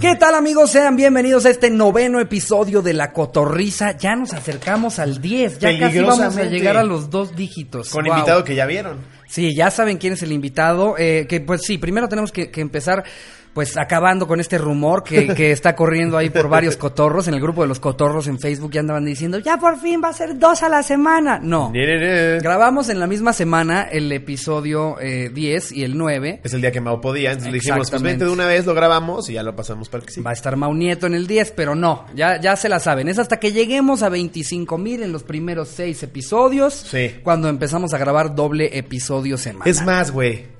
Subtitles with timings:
[0.00, 0.70] ¿Qué tal amigos?
[0.70, 3.96] Sean bienvenidos a este noveno episodio de La Cotorrisa.
[3.96, 7.90] Ya nos acercamos al 10, ya casi vamos a llegar a los dos dígitos.
[7.90, 8.14] Con Wow.
[8.14, 8.98] invitado que ya vieron.
[9.26, 10.94] Sí, ya saben quién es el invitado.
[10.98, 13.02] eh, que pues sí, primero tenemos que, que empezar
[13.52, 17.28] pues acabando con este rumor que, que está corriendo ahí por varios cotorros.
[17.28, 20.08] En el grupo de los cotorros en Facebook ya andaban diciendo, ya por fin va
[20.08, 21.38] a ser dos a la semana.
[21.42, 21.72] No.
[21.72, 26.40] Grabamos en la misma semana el episodio eh, 10 y el 9.
[26.44, 28.74] Es el día que Mao podía, entonces le dijimos, pues vente de una vez, lo
[28.74, 30.20] grabamos y ya lo pasamos para el que sí.
[30.20, 33.08] Va a estar Mau Nieto en el 10, pero no, ya, ya se la saben.
[33.08, 36.74] Es hasta que lleguemos a 25 mil en los primeros seis episodios.
[36.74, 37.16] Sí.
[37.22, 39.68] Cuando empezamos a grabar doble episodio semanal.
[39.68, 40.57] Es más, güey.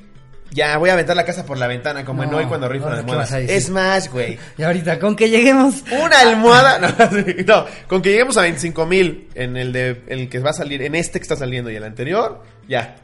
[0.51, 2.97] Ya, voy a aventar la casa por la ventana, como en hoy cuando rifan no,
[2.97, 3.33] las ¿qué almohadas.
[3.33, 4.38] Es más, güey.
[4.57, 5.83] Y ahorita, con que lleguemos.
[5.91, 6.79] Una almohada.
[6.98, 10.55] No, no, con que lleguemos a 25 mil en el de el que va a
[10.55, 12.97] salir, en este que está saliendo y el anterior, ya.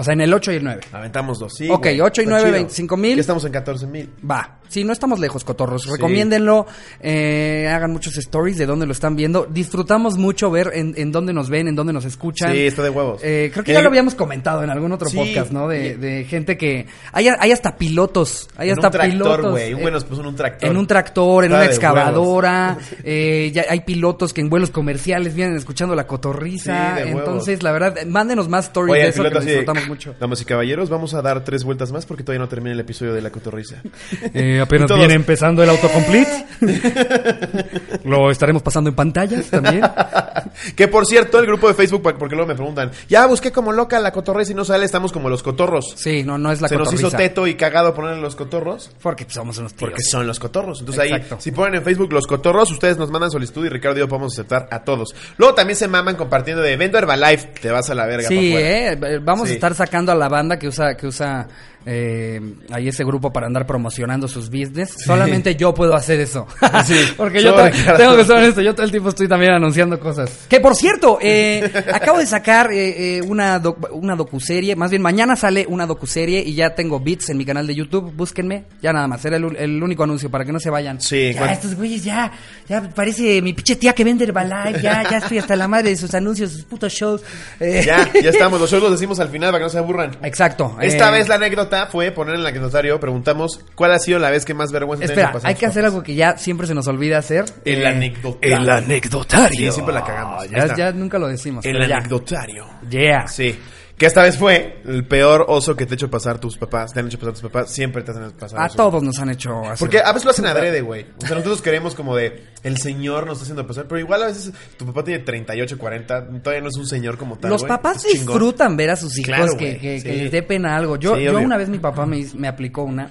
[0.00, 0.80] O sea, en el 8 y el 9.
[0.92, 1.68] Aventamos dos, sí.
[1.68, 2.00] Ok, güey.
[2.00, 2.52] ocho y Está nueve, chido.
[2.58, 3.14] 25,000.
[3.16, 4.10] Ya estamos en 14 mil.
[4.30, 4.54] Va.
[4.68, 5.86] Sí, no estamos lejos, cotorros.
[5.86, 6.66] Recomiéndenlo.
[7.00, 9.46] eh, hagan muchos stories de dónde lo están viendo.
[9.50, 12.52] Disfrutamos mucho ver en, en dónde nos ven, en dónde nos escuchan.
[12.52, 13.20] Sí, está de huevos.
[13.24, 15.16] Eh, creo que El- ya lo habíamos comentado en algún otro Sí.
[15.16, 15.68] podcast, ¿no?
[15.68, 16.86] De, de gente que...
[17.12, 18.48] Hay, hay hasta pilotos.
[18.56, 19.50] Hay En hasta un tractor, pilotos.
[19.52, 19.72] güey.
[19.72, 20.68] Un eh, güey nos puso en un tractor.
[20.70, 22.78] En un tractor, en Está una de excavadora.
[23.04, 26.90] eh, ya hay pilotos que en vuelos comerciales vienen escuchando la cotorriza.
[26.90, 27.20] Sí, de huevos.
[27.20, 29.56] Entonces, la verdad, mándenos más stories Oye, de el eso que piloto lo así de,
[29.56, 30.14] disfrutamos mucho.
[30.20, 33.14] Damas y caballeros, vamos a dar tres vueltas más porque todavía no termina el episodio
[33.14, 33.82] de la cotorriza.
[34.34, 36.46] Eh, apenas viene empezando el autocomplete.
[38.04, 39.82] Lo estaremos pasando en pantallas también.
[40.76, 43.98] que por cierto, el grupo de Facebook, porque luego me preguntan, ya busqué como loca
[44.00, 45.94] la cotorriza y no sale, estamos como los cotorros.
[45.96, 47.08] Sí, no, no es la Se nos cotorriza.
[47.08, 48.90] hizo teto y cagado ponerle los cotorros.
[49.02, 49.90] Porque somos unos tíos.
[49.90, 50.80] Porque son los cotorros.
[50.80, 51.34] Entonces Exacto.
[51.36, 54.08] ahí, si ponen en Facebook los cotorros, ustedes nos mandan solicitud y Ricardo y yo
[54.08, 55.14] podemos aceptar a todos.
[55.36, 57.48] Luego también se maman compartiendo de evento Herbalife.
[57.60, 58.28] Te vas a la verga.
[58.28, 59.52] Sí, eh, vamos Sí.
[59.52, 61.46] a estar sacando a la banda que usa que usa
[61.86, 62.40] eh,
[62.70, 64.94] ahí ese grupo para andar promocionando sus business.
[65.04, 66.46] Solamente yo puedo hacer eso.
[66.84, 67.54] Sí, Porque yo
[67.96, 70.46] tengo que ser honesto, yo todo el tiempo estoy también anunciando cosas.
[70.48, 75.02] Que por cierto, eh, acabo de sacar eh, eh, una, doc- una docuserie, más bien
[75.02, 78.92] mañana sale una docuserie y ya tengo bits en mi canal de YouTube, búsquenme, ya
[78.92, 81.00] nada más, era el, el único anuncio para que no se vayan.
[81.00, 82.30] Sí, ya, estos güeyes ya,
[82.68, 85.96] ya parece mi pinche tía que vende Herbalife, ya, ya estoy hasta la madre de
[85.96, 87.22] sus anuncios, sus putos shows.
[87.60, 88.60] Ya, ya estamos.
[88.60, 90.16] Los shows los decimos al final para que no se aburran.
[90.22, 90.76] Exacto.
[90.80, 94.44] Esta vez la anécdota fue poner en el anecdotario, preguntamos cuál ha sido la vez
[94.44, 97.44] que más vergüenza Espera, hay que hacer algo que ya siempre se nos olvida hacer.
[97.64, 98.56] El Eh, anecdotario.
[98.56, 99.58] El anecdotario.
[99.58, 100.42] Sí, siempre la cagamos.
[100.42, 101.64] Ahí Ya, nunca lo decimos.
[101.64, 101.96] El ya.
[101.96, 102.66] anecdotario.
[102.88, 103.26] Yeah.
[103.26, 103.58] Sí.
[103.98, 106.92] Que esta vez fue el peor oso que te ha hecho pasar tus papás.
[106.94, 107.70] Te han hecho pasar tus papás.
[107.72, 109.80] Siempre te hacen pasar A todos nos han hecho así.
[109.80, 111.04] Porque a veces lo hacen adrede, güey.
[111.20, 114.26] O sea, nosotros queremos como de el señor nos está haciendo pasar, pero igual a
[114.26, 117.50] veces tu papá tiene 38, 40, todavía no es un señor como tal.
[117.50, 120.96] Los papás disfrutan ver a sus hijos Claro, que, que- que les dé pena algo.
[120.96, 123.10] Yo, Sí, yo una vez mi papá me, me aplicó una.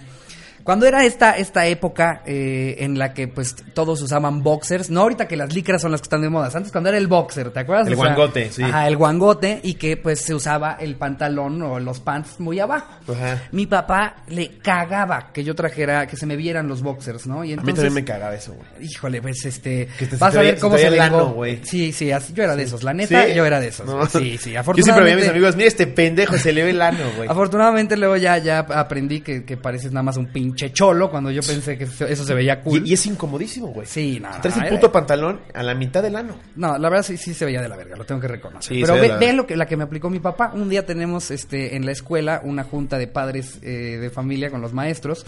[0.68, 5.26] Cuando era esta, esta época eh, en la que pues todos usaban boxers, no ahorita
[5.26, 7.62] que las licras son las que están de moda, antes cuando era el boxer, ¿te
[7.62, 7.88] acuerdas?
[7.88, 8.64] El O sea, guangote, sí.
[8.64, 12.92] Ajá, el guangote y que pues se usaba el pantalón o los pants muy abajo.
[13.10, 13.44] Ajá.
[13.54, 17.46] Mi papá le cagaba que yo trajera, que se me vieran los boxers, ¿no?
[17.46, 18.68] Y A mí entonces, también me cagaba eso, güey.
[18.92, 19.88] Híjole, pues este.
[19.98, 21.24] Que te- vas a ver cómo se te se veía el vengó.
[21.28, 21.62] ano, güey.
[21.64, 22.84] Sí, sí, así, yo era de esos.
[22.84, 23.34] La neta, ¿Sí?
[23.34, 23.86] yo era de esos.
[23.86, 24.06] No.
[24.08, 24.84] Sí, sí, Yo afortunadamente.
[24.84, 27.30] siempre veía a mis amigos, mira este pendejo, se le ve el ano, güey.
[27.30, 31.41] Afortunadamente luego ya, ya aprendí que, que pareces nada más un pinche cholo cuando yo
[31.41, 32.85] pensé que eso se veía cool.
[32.85, 33.88] Y, y es incomodísimo, güey.
[33.88, 36.38] Sí, no, Traes no, el era- puto pantalón a la mitad del ano.
[36.56, 38.75] No, la verdad sí, sí se veía de la verga, lo tengo que reconocer.
[38.75, 40.51] Sí, Pero ve la ve lo que, la que me aplicó mi papá.
[40.53, 44.62] Un día tenemos este en la escuela una junta de padres eh, de familia con
[44.62, 45.25] los maestros.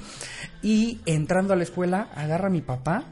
[0.61, 3.03] Y entrando a la escuela, agarra a mi papá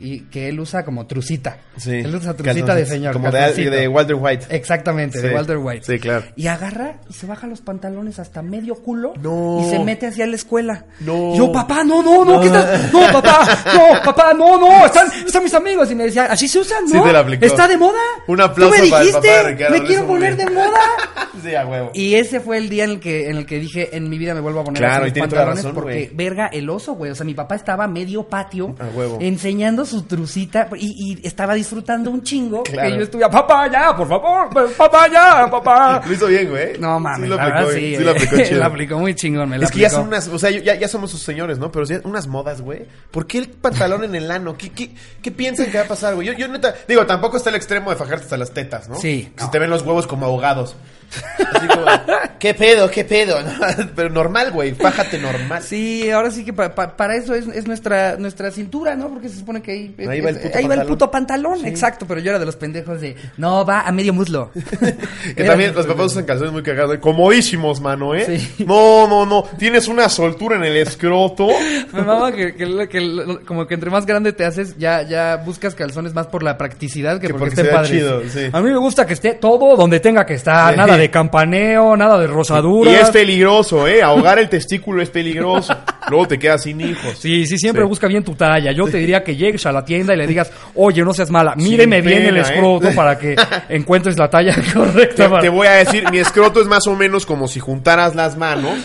[0.00, 1.58] y que él usa como trucita.
[1.76, 1.96] Sí.
[1.96, 3.12] Él usa trucita de señor.
[3.12, 4.46] Como de, Walter White.
[4.50, 5.34] Exactamente, de.
[5.34, 5.84] Walter White.
[5.84, 6.24] Sí, claro.
[6.36, 9.60] Y agarra y se baja los pantalones hasta medio culo No.
[9.60, 10.84] y se mete hacia la escuela.
[11.00, 11.34] No.
[11.34, 12.92] Y yo, papá, no, no, no, ¿qué estás?
[12.92, 15.90] No, papá, no, papá, no, no, están, están mis amigos.
[15.90, 16.86] Y me decía, ¿así se usan?
[16.86, 17.02] Sí ¿No?
[17.02, 17.44] te la aplicó.
[17.44, 17.98] ¿Está de moda?
[18.28, 20.48] Un aplauso ¿Tú me para el papá de Ricardo, me quiero poner bien.
[20.48, 20.78] de moda.
[21.40, 21.92] Sí, a huevo.
[21.94, 24.34] Y ese fue el día en el que, en el que dije, en mi vida
[24.34, 27.12] me vuelvo a poner Claro, así y la pantalones razón, porque, verga, el oso, güey.
[27.12, 29.18] O sea, mi papá estaba medio patio A huevo.
[29.20, 32.90] enseñando su trucita y, y estaba disfrutando un chingo Claro.
[32.90, 36.02] que yo estuve, papá, ya, por favor, papá, ya, papá.
[36.06, 36.78] Lo hizo bien, güey.
[36.78, 37.90] No mames, Sí lo aplicó, verdad bien.
[37.90, 37.96] sí.
[37.96, 38.60] Sí lo aplicó eh, chido.
[38.60, 40.88] la aplicó muy chingón, me la Es que ya son unas, o sea, ya, ya
[40.88, 41.72] somos sus señores, ¿no?
[41.72, 42.86] Pero sí, unas modas, güey.
[43.10, 44.56] ¿Por qué el pantalón en el ano?
[44.56, 46.26] ¿Qué, qué, qué piensan que va a pasar, güey?
[46.26, 48.96] Yo, yo neta, digo, tampoco está el extremo de fajarte hasta las tetas, ¿no?
[48.96, 49.50] Sí, Que no.
[49.50, 50.76] Te ven los huevos como ahogados.
[51.54, 51.86] Así como,
[52.38, 53.40] ¿qué pedo, qué pedo?
[53.42, 53.50] ¿no?
[53.96, 55.62] Pero normal, güey, fájate normal.
[55.62, 59.08] Sí, ahora sí que pa- pa- para eso es, es nuestra nuestra cintura, ¿no?
[59.08, 60.86] Porque se supone que ahí, Ahí va el puto ahí va el pantalón.
[60.86, 61.66] puto pantalón, Sí.
[61.68, 64.50] exacto, pero yo era de los pendejos de, no, va a medio muslo.
[65.36, 67.00] Que también los papás usan calzones muy cagados, ¿eh?
[67.00, 68.38] comodísimos, mano, ¿eh?
[68.38, 68.64] Sí.
[68.64, 71.48] No, no, no, tienes una soltura en el escroto.
[71.92, 72.54] Me mama que,
[73.46, 77.20] como que entre más grande te haces, ya, ya buscas calzones más por la practicidad
[77.20, 77.90] que, Que porque, porque estén se vea padres.
[77.90, 78.50] chido, sí.
[78.52, 82.18] A mí me gusta que esté todo donde tenga que estar, nada de campaneo, nada
[82.18, 82.94] de Y rosaduras.
[83.02, 84.02] es peligroso, ¿eh?
[84.02, 85.74] Ahogar el testículo es peligroso.
[86.10, 87.18] Luego te quedas sin hijos.
[87.18, 87.88] Sí, sí, siempre Sí.
[87.88, 88.72] busca bien tu talla.
[88.72, 91.54] Yo te diría que llegues a la tienda y le digas, oye, no seas mala,
[91.56, 92.40] míreme bien el ¿eh?
[92.40, 93.36] escroto para que
[93.68, 95.40] encuentres la talla correcta.
[95.40, 98.76] Te, voy a decir, mi escroto es más o menos como si juntaras las manos.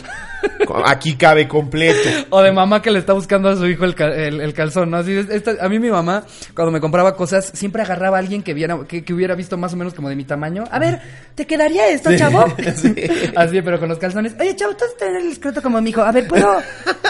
[0.86, 2.10] Aquí cabe completo.
[2.30, 4.92] O de mamá que le está buscando a su hijo el, cal- el- el calzón,
[4.92, 4.98] ¿no?
[4.98, 8.44] Así es, esta- a mí mi mamá, cuando me compraba cosas, siempre agarraba a alguien
[8.44, 10.66] que, viera, que, que hubiera visto más o menos como de mi tamaño.
[10.70, 11.00] A ver,
[11.36, 12.46] ¿te quedaría esto, chavo?
[12.76, 12.94] Sí.
[13.38, 14.36] Así, pero con los calzones.
[14.38, 16.02] Oye, chavo, tú tener el escroto como mi hijo.
[16.02, 16.58] A ver, ¿puedo,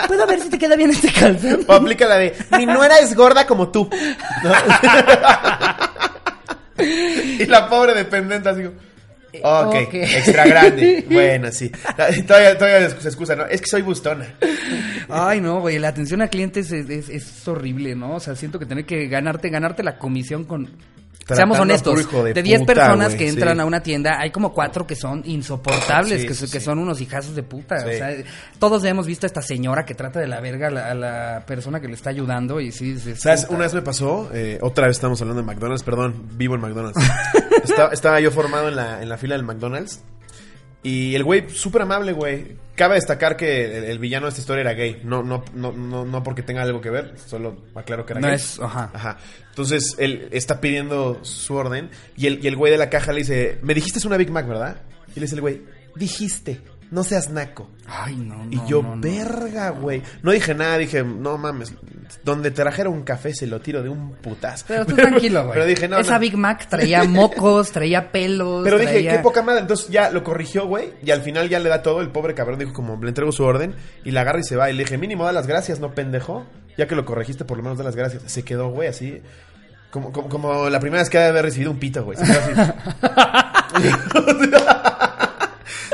[0.07, 1.65] ¿puedo ver si te queda bien este calzón?
[1.67, 3.89] O aplica la de, mi nuera es gorda como tú.
[4.43, 4.51] ¿No?
[7.39, 8.75] y la pobre dependiente así como,
[9.67, 9.93] ok, Ok.
[9.93, 11.05] extra grande.
[11.09, 11.71] Bueno, sí.
[12.27, 13.45] Todavía, todavía se excusa, ¿no?
[13.45, 14.27] Es que soy bustona.
[15.09, 18.15] Ay, no, güey, la atención a clientes es, es- es horrible, ¿no?
[18.15, 20.69] O sea, siento que tener que ganarte, ganarte la comisión con...
[21.27, 23.61] Seamos honestos, de de 10 puta, personas que entran sí.
[23.61, 26.65] a una tienda, hay como cuatro que son insoportables, Sí, que, sí, que sí.
[26.65, 27.75] son unos hijazos de puta.
[27.75, 28.13] O sea,
[28.59, 31.43] todos hemos visto a esta señora que trata de la verga a la, a la
[31.45, 32.99] persona que le está ayudando y sí...
[32.99, 33.43] sí, ¿Sabes?
[33.43, 33.55] puta.
[33.55, 36.99] Una vez me pasó, eh, otra vez estamos hablando de McDonald's, perdón, vivo en McDonald's.
[37.63, 40.01] estaba, estaba yo formado en la, en la fila del McDonald's.
[40.83, 42.57] Y el güey, súper amable, güey.
[42.75, 44.99] Cabe destacar que el, el villano de esta historia era gay.
[45.03, 48.27] No, no, no, no, no porque tenga algo que ver, solo aclaro que era No
[48.27, 48.35] gay.
[48.35, 48.91] es- ajá.
[48.93, 49.17] Ajá.
[49.49, 51.89] Entonces, él está pidiendo su orden.
[52.17, 54.31] Y el, y el güey de la caja le dice: Me dijiste es una Big
[54.31, 54.81] Mac, ¿verdad?
[55.15, 55.61] Y le dice el güey:
[55.95, 56.59] Dijiste,
[56.91, 57.69] no seas naco.
[57.87, 60.01] Ay, no, no, Y yo, no, verga, güey.
[60.23, 61.73] No dije nada, dije, no mames.
[62.23, 64.65] Donde trajera un café se lo tiro de un putazo.
[64.67, 65.53] Pero tú tranquilo, güey.
[65.53, 66.19] Pero dije, no, Esa no.
[66.19, 68.63] Big Mac traía mocos, traía pelos.
[68.63, 69.61] Pero dije, qué poca madre.
[69.61, 70.93] Entonces ya lo corrigió, güey.
[71.03, 72.01] Y al final ya le da todo.
[72.01, 73.75] El pobre cabrón dijo, como, le entrego su orden.
[74.03, 74.69] Y la agarra y se va.
[74.69, 76.45] Y le dije, mínimo da las gracias, no pendejo.
[76.77, 78.23] Ya que lo corregiste, por lo menos da las gracias.
[78.25, 79.21] Se quedó, güey, así.
[79.91, 82.17] Como, como, como la primera vez que ha de haber recibido un pito, güey.
[82.17, 82.71] Se quedó así.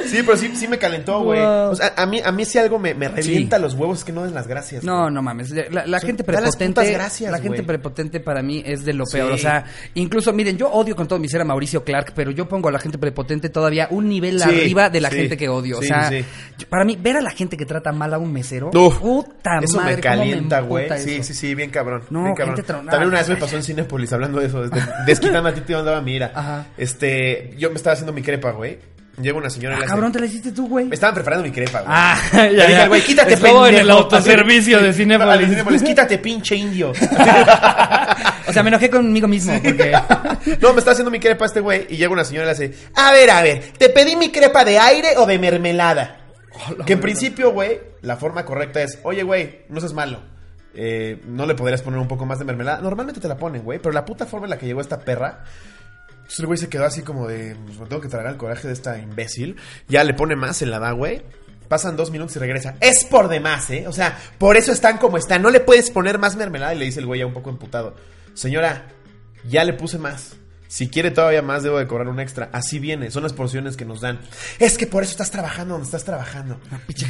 [0.09, 1.39] Sí, pero sí, sí me calentó, güey.
[1.39, 1.69] Wow.
[1.71, 4.11] O sea, a mí, a mí si algo me, me revienta los huevos es que
[4.11, 4.83] no den las gracias.
[4.83, 5.13] No, güey.
[5.13, 5.51] no mames.
[5.51, 6.81] La, gente las prepotente.
[6.81, 7.67] putas gracias, la gente güey.
[7.67, 9.29] prepotente para mí es de lo peor.
[9.29, 9.33] Sí.
[9.33, 12.47] O sea, incluso, miren, yo odio con todo mi ser a Mauricio Clark, pero yo
[12.47, 15.17] pongo a la gente prepotente todavía un nivel Sí, arriba de la sí.
[15.17, 15.79] gente que odio.
[15.79, 16.11] O sea,
[16.69, 18.71] para mí, ver a la gente que trata mal a un mesero.
[18.73, 19.95] Uf, puta eso madre.
[19.95, 20.87] me calienta, güey.
[20.99, 21.23] Sí, eso.
[21.23, 22.03] sí, sí, bien cabrón.
[22.09, 22.55] No, bien cabrón.
[22.55, 22.91] gente tronada.
[22.91, 25.75] También una vez me pasó en Cinépolis hablando de eso, de- desquitando a ti te
[25.75, 26.31] andaba mi ira.
[26.33, 26.67] Ajá.
[26.77, 28.79] Este, yo me estaba haciendo mi crepa, güey.
[29.21, 30.85] Llega una señora y Ah, le hace- cabrón, te la hiciste tú, güey.
[30.85, 31.91] Me estaban preparando mi crepa, güey.
[31.93, 32.83] Ah, Le ya, dije ya.
[32.83, 33.99] al güey, quítate, Es todo en el pendejo".
[33.99, 35.49] autoservicio de Al Cinépolis.
[35.49, 36.93] Cinépolis, quítate, pinche indio.
[38.47, 39.91] O sea, me enojé conmigo mismo porque...
[40.61, 42.73] no, me está haciendo mi crepa este güey y llega una señora y le hace,
[42.95, 46.15] a ver, a ver, ¿te pedí mi crepa de aire o de mermelada?
[46.85, 50.19] que en principio, güey, la forma correcta es, oye, güey, no seas malo.
[50.73, 52.81] Eh, no le podrías poner un poco más de mermelada.
[52.81, 55.43] Normalmente te la ponen, güey, pero la puta forma en la que llegó esta perra.
[56.29, 58.67] Entonces el güey se quedó así como de, pues me tengo que tragar el coraje
[58.67, 59.55] de esta imbécil.
[59.87, 61.23] Ya le pone más, se la da, güey.
[61.67, 62.75] Pasan dos minutos y regresa.
[62.81, 63.87] Es por demás, ¿eh?
[63.87, 65.41] O sea, por eso están como están.
[65.41, 66.75] No le puedes poner más mermelada.
[66.75, 67.95] Y le dice el güey ya un poco emputado.
[68.35, 68.89] Señora,
[69.49, 70.35] ya le puse más.
[70.71, 72.49] Si quiere todavía más, debo de cobrar un extra.
[72.53, 74.19] Así viene, son las porciones que nos dan.
[74.59, 76.59] Es que por eso estás trabajando donde estás trabajando.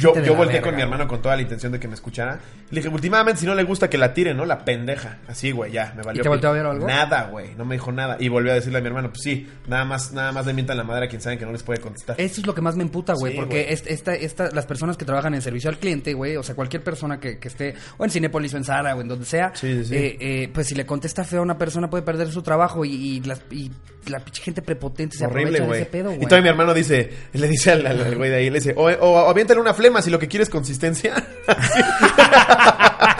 [0.00, 2.40] Yo, yo volteé con mi hermano con toda la intención de que me escuchara.
[2.70, 4.46] Le dije, últimamente, si no le gusta que la tire, ¿no?
[4.46, 5.18] La pendeja.
[5.28, 6.22] Así, güey, ya, me valió.
[6.22, 6.86] te volteó a ver algo?
[6.86, 8.16] Nada, güey, no me dijo nada.
[8.18, 10.78] Y volvió a decirle a mi hermano, pues sí, nada más, nada más le mientan
[10.78, 12.18] la madre a quien saben que no les puede contestar.
[12.18, 13.74] Eso es lo que más me emputa, güey, Sí, porque güey.
[13.90, 17.20] esta, esta, las personas que trabajan en servicio al cliente, güey, o sea, cualquier persona
[17.20, 19.84] que, que esté, o en Cinepolis o en Zara o en donde sea, Sí, sí,
[19.84, 19.94] sí.
[19.96, 22.94] eh, eh, pues si le contesta feo a una persona puede perder su trabajo y,
[22.94, 23.70] y, las- y
[24.06, 25.82] la pinche gente prepotente se Horrible, güey.
[25.82, 28.72] Y todavía mi hermano dice, le dice al, al- al güey de ahí, le dice,
[28.76, 31.14] o, o, o aviéntale una flema si lo que quieres es consistencia.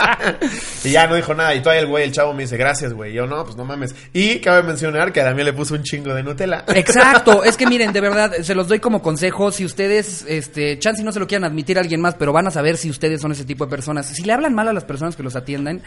[0.85, 1.55] y ya no dijo nada.
[1.55, 3.13] Y todavía el güey, el chavo me dice, gracias, güey.
[3.13, 3.95] Yo, no, pues no mames.
[4.13, 6.65] Y cabe mencionar que a Damián le puso un chingo de Nutella.
[6.75, 11.03] Exacto, es que miren, de verdad, se los doy como consejo, si ustedes, este, chance
[11.03, 13.33] no se lo quieran admitir a alguien más, pero van a saber si ustedes son
[13.33, 14.07] ese tipo de personas.
[14.07, 15.83] Si le hablan mal a las personas que los atiendan,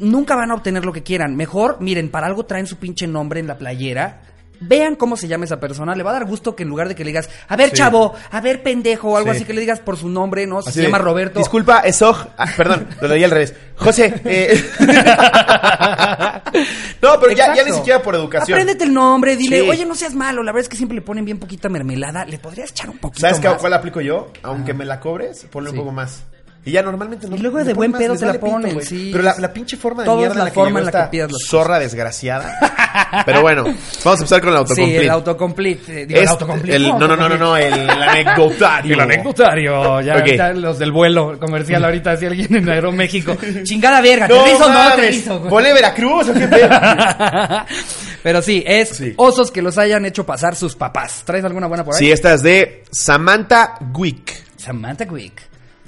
[0.00, 1.36] nunca van a obtener lo que quieran.
[1.36, 4.22] Mejor, miren, para algo traen su pinche nombre en la playera.
[4.62, 6.94] vean cómo se llama esa persona, le va a dar gusto que en lugar de
[6.94, 7.76] que le digas, a ver Sí.
[7.76, 9.36] chavo, a ver pendejo o algo Sí.
[9.38, 10.58] así que le digas por su nombre, ¿no?
[10.58, 11.38] Así se de, llama Roberto.
[11.38, 12.26] Disculpa, es Oj.
[12.36, 13.54] Ah, perdón, lo leí al revés.
[13.76, 14.62] José, eh...
[17.00, 18.58] No, pero ya, ya ni siquiera por educación.
[18.58, 19.70] Apréndete el nombre, dile, Sí.
[19.70, 22.38] oye, no seas malo, la verdad es que siempre le ponen bien poquita mermelada, le
[22.38, 23.54] podrías echar un poquito ¿Sabes más?
[23.56, 24.30] cuál aplico yo?
[24.42, 26.24] Aunque me la cobres, ponle un poco más.
[26.62, 27.36] Y ya normalmente no.
[27.36, 28.84] Y luego de buen pedo te la pito, ponen, güey.
[28.84, 29.08] sí.
[29.10, 30.88] Pero la, la pinche forma de Todo es mierda la en la que forma llegó
[30.90, 33.22] en la que zorra desgraciada.
[33.24, 35.02] Pero bueno, vamos a empezar con el Sí, autocomplete.
[35.04, 36.02] el autocomplete.
[36.02, 36.76] eh, digo, el Es- autocomplete.
[36.76, 38.92] el- no, no, no, no, no, el, el anecdotario.
[38.94, 40.20] El anecdotario, ya Ok.
[40.20, 43.36] ahorita los del vuelo comercial, ahorita si alguien en Aeroméxico.
[43.64, 45.38] Chingada verga, No, ¿te no te rizo?
[45.38, 45.50] güey?
[45.50, 46.68] ¿Volé Veracruz o qué pedo?
[48.22, 49.14] Pero sí, es Sí.
[49.16, 51.22] osos que los hayan hecho pasar sus papás.
[51.24, 51.98] ¿Traes alguna buena por ahí?
[52.00, 54.44] Sí, esta es de Samantha Wick.
[54.56, 55.40] Samantha Quick,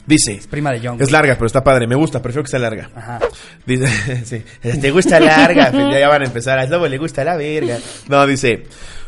[0.06, 0.40] Dice.
[0.50, 1.00] prima de John.
[1.00, 1.86] Es larga, pero está padre.
[1.86, 2.90] Me gusta, prefiero que sea larga.
[2.94, 3.20] Ajá.
[3.66, 4.42] Dice, sí,
[4.80, 6.58] te gusta larga, pues ya van a empezar.
[6.58, 7.78] A Slobo le gusta la verga.
[8.08, 8.64] No, dice.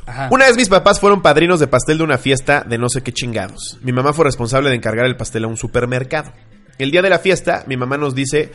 [0.07, 0.29] Ajá.
[0.31, 3.13] Una vez mis papás fueron padrinos de pastel de una fiesta de no sé qué
[3.13, 3.79] chingados.
[3.83, 6.33] Mi mamá fue responsable de encargar el pastel a un supermercado.
[6.79, 8.53] El día de la fiesta, mi mamá nos dice.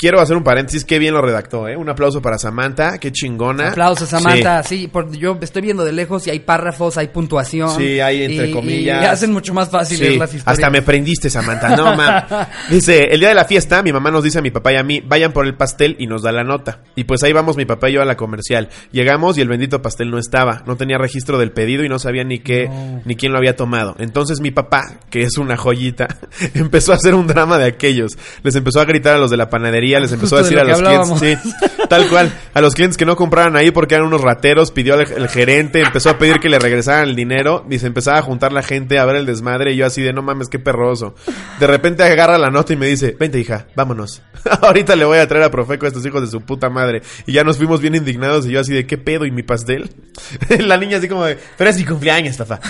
[0.00, 1.76] Quiero hacer un paréntesis, qué bien lo redactó, ¿eh?
[1.76, 3.68] Un aplauso para Samantha, qué chingona.
[3.68, 4.62] Aplausos, Samantha.
[4.62, 7.68] Sí, por- yo estoy viendo de lejos y hay párrafos, hay puntuación.
[7.76, 9.02] Sí, hay entre y- comillas.
[9.02, 10.46] Y hacen mucho más fácil Sí, las historias.
[10.46, 11.76] hasta me prendiste, Samantha.
[11.76, 12.48] No, ma.
[12.70, 14.82] Dice, el día de la fiesta, mi mamá nos dice a mi papá y a
[14.82, 16.80] mí, vayan por el pastel y nos da la nota.
[16.96, 18.70] Y pues ahí vamos mi papá y yo a la comercial.
[18.92, 20.62] Llegamos y el bendito pastel no estaba.
[20.66, 23.02] No tenía registro del pedido y no sabía ni qué, No.
[23.04, 23.96] ni quién lo había tomado.
[23.98, 26.08] Entonces mi papá, que es una joyita,
[26.54, 28.16] empezó a hacer un drama de aquellos.
[28.42, 30.84] Les empezó a gritar a los de la panadería, les empezó Justo a de decir
[30.84, 31.50] a los clientes, sí,
[31.88, 35.00] tal cual, a los clientes que no compraran ahí porque eran unos rateros, pidió al
[35.00, 38.52] el gerente, empezó a pedir que le regresaran el dinero y se empezaba a juntar
[38.52, 41.14] la gente a ver el desmadre y yo así de no mames, qué perroso.
[41.58, 44.22] De repente agarra la nota y me dice, vente hija, vámonos.
[44.62, 47.02] Ahorita le voy a traer a Profeco a estos hijos de su puta madre.
[47.26, 49.90] Y ya nos fuimos bien indignados y yo así de qué pedo y mi pastel.
[50.58, 52.60] la niña así como de, pero es mi cumpleaños, papá.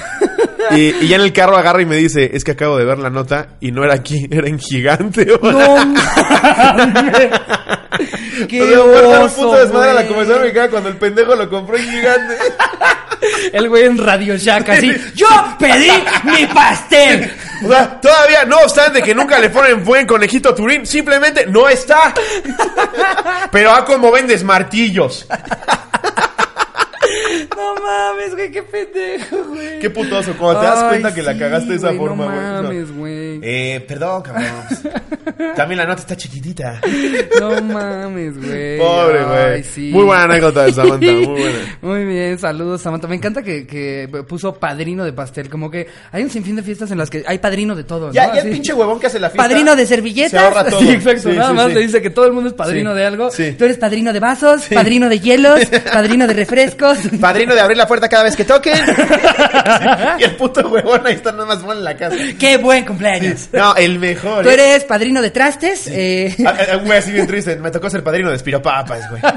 [0.71, 2.99] Y, y ya en el carro agarra y me dice, es que acabo de ver
[2.99, 5.27] la nota y no era aquí, era en gigante.
[5.27, 6.03] No mames.
[8.49, 11.35] Qué O sea, fue un oso, puto desmadre a la comenzar mexicana cuando el pendejo
[11.35, 12.37] lo compró en gigante.
[13.53, 14.93] El güey en Radio Shack así.
[15.15, 15.27] ¡Yo
[15.59, 15.91] pedí
[16.25, 17.31] mi pastel!
[17.63, 22.15] O sea, todavía, no obstante que nunca le ponen buen conejito Turín, simplemente no está.
[23.53, 25.27] Pero a como vendes martillos.
[27.57, 29.79] No mames, güey, qué pendejo, güey.
[29.79, 32.25] Qué putoso, cuando te das Ay, cuenta que la sí, cagaste de esa güey, forma,
[32.27, 32.37] güey.
[32.37, 32.63] No No.
[32.65, 33.41] mames, güey.
[33.43, 34.47] Eh, perdón, cabrón.
[35.57, 36.81] También la nota está chiquitita.
[37.41, 38.79] No mames, güey.
[38.79, 39.65] Pobre, Ay, güey.
[39.65, 39.91] sí.
[39.93, 41.59] Muy buena anécdota de Samantha, muy buena.
[41.83, 43.09] Muy bien, saludos Samantha.
[43.09, 45.49] Me encanta que, que puso padrino de pastel.
[45.49, 48.13] Como que hay un sinfín de fiestas en las que hay padrino de todo.
[48.13, 48.35] Ya, ¿no?
[48.35, 49.49] ya el pinche huevón que hace la fiesta.
[49.49, 50.31] Padrino de servilletas.
[50.33, 50.81] Se ahorra todo.
[50.81, 51.31] Sí, exacto.
[51.31, 53.31] Sí, Nada sí, más le dice que todo el mundo es padrino de algo.
[53.31, 53.53] Sí.
[53.59, 55.61] Tú eres padrino de vasos, padrino de hielos,
[55.93, 56.99] padrino de refrescos.
[57.21, 58.77] Padrino de abrir la puerta cada vez que toquen.
[60.19, 62.17] y el puto huevón ahí está nada más mal en la casa.
[62.39, 63.49] ¡Qué buen cumpleaños!
[63.53, 64.43] No, el mejor.
[64.43, 64.55] Tú ¿eh?
[64.55, 65.87] eres padrino de trastes.
[65.89, 67.57] eh, Ah, Un güey así bien triste.
[67.57, 69.23] Me tocó ser padrino de espiropapas, güey.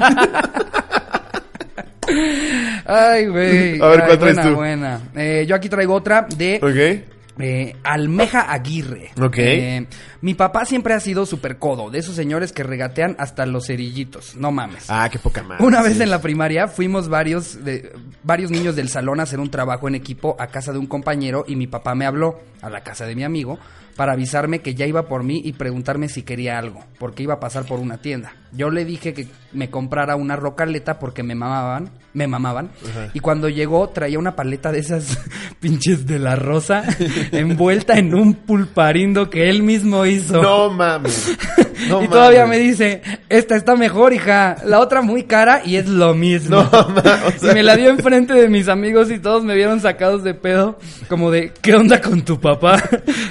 [2.86, 3.80] Ay, güey.
[3.80, 4.54] A ver, Ay, ¿cuál traes buena, tú?
[4.56, 5.00] buena.
[5.16, 7.13] Eh, yo aquí traigo otra de Ok.
[7.38, 9.10] Eh, Almeja Aguirre.
[9.20, 9.38] Ok.
[9.38, 9.86] Eh,
[10.20, 14.36] mi papá siempre ha sido súper codo, de esos señores que regatean hasta los cerillitos.
[14.36, 14.86] No mames.
[14.88, 15.64] Ah, qué poca madre.
[15.64, 16.02] Una vez sí.
[16.02, 19.94] en la primaria fuimos varios, de, varios niños del salón a hacer un trabajo en
[19.94, 23.14] equipo a casa de un compañero y mi papá me habló a la casa de
[23.14, 23.58] mi amigo
[23.96, 27.40] para avisarme que ya iba por mí y preguntarme si quería algo, porque iba a
[27.40, 28.32] pasar por una tienda.
[28.52, 33.10] Yo le dije que me comprara una rocaleta porque me mamaban, me mamaban, Ajá.
[33.12, 35.18] y cuando llegó traía una paleta de esas
[35.60, 36.82] pinches de la rosa
[37.32, 40.42] envuelta en un pulparindo que él mismo hizo.
[40.42, 41.36] No mames.
[41.88, 44.56] No y todavía me dice, esta está mejor, hija.
[44.64, 46.62] La otra muy cara y es lo mismo.
[46.62, 47.42] No mames.
[47.42, 50.78] y me la dio enfrente de mis amigos y todos me vieron sacados de pedo.
[51.08, 52.53] Como de, ¿qué onda con tu papá?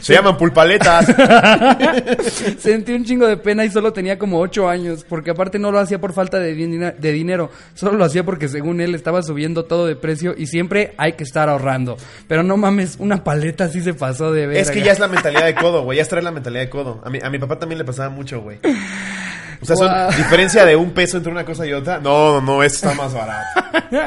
[0.02, 1.06] Se llaman pulpaletas.
[2.60, 5.06] Sentí un chingo de pena y solo tenía como ocho años.
[5.08, 7.50] Porque aparte no lo hacía por falta de, dinero.
[7.74, 11.24] Solo lo hacía porque según él estaba subiendo todo de precio y siempre hay que
[11.24, 11.98] estar ahorrando.
[12.28, 14.58] Pero no mames, una paleta sí se pasó de ver.
[14.58, 15.98] Es que ya es la mentalidad de codo, güey.
[15.98, 17.02] Ya es traer la mentalidad de codo.
[17.04, 18.60] A mi, a mi papá también le pasaba mucho, güey.
[19.64, 22.00] O sea, son diferencia de un peso entre una cosa y otra.
[22.00, 23.44] No, no, esto está más barato.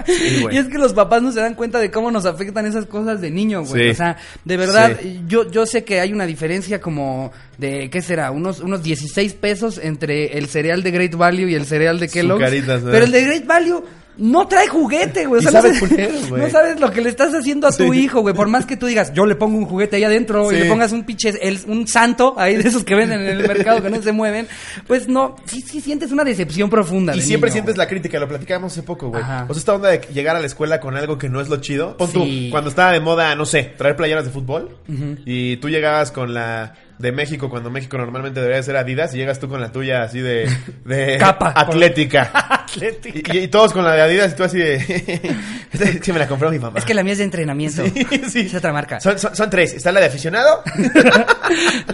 [0.06, 2.86] Sí, y es que los papás no se dan cuenta de cómo nos afectan esas
[2.86, 3.84] cosas de niño, güey.
[3.84, 3.90] Sí.
[3.90, 5.22] O sea, de verdad, Sí.
[5.28, 8.30] yo, yo sé que hay una diferencia como de, ¿qué será?
[8.32, 12.50] Unos, unos 16 pesos entre el cereal de Great Value y el cereal de Kellogg's.
[12.50, 13.84] Pero el de Great Value
[14.18, 15.44] no trae juguete, güey.
[15.44, 16.42] O sea, no, culero, güey.
[16.42, 18.00] no sabes lo que le estás haciendo a tu Sí.
[18.00, 18.34] hijo, güey.
[18.34, 20.92] Por más que tú digas, yo le pongo un juguete ahí adentro y le pongas
[20.92, 24.00] un pinche, el- un santo ahí de esos que venden en el mercado que no
[24.02, 24.46] se mueven,
[24.86, 27.14] pues no, sí, sí sientes una decepción profunda.
[27.14, 27.84] Y de siempre niño, sientes güey.
[27.84, 29.22] la crítica, lo platicábamos hace poco, güey.
[29.22, 29.44] Ajá.
[29.48, 31.58] O sea, esta onda de llegar a la escuela con algo que no es lo
[31.58, 31.96] chido.
[31.96, 34.76] Pon tú, cuando estaba de moda, no sé, traer playeras de fútbol.
[35.24, 39.38] Y tú llegabas con la de México, cuando México normalmente debería ser Adidas, y llegas
[39.38, 40.48] tú con la tuya así de,
[40.84, 41.52] de Capa.
[41.54, 42.30] atlética.
[42.76, 43.34] Atlética.
[43.34, 44.74] Y, y todos con la de Adidas y tú así de...
[45.72, 46.78] es que me la compró mi mamá.
[46.78, 47.82] Es que la mía es de entrenamiento.
[47.84, 48.40] Sí, sí.
[48.40, 49.00] Es otra marca.
[49.00, 49.72] Son, son- son tres.
[49.74, 50.62] Está la de aficionado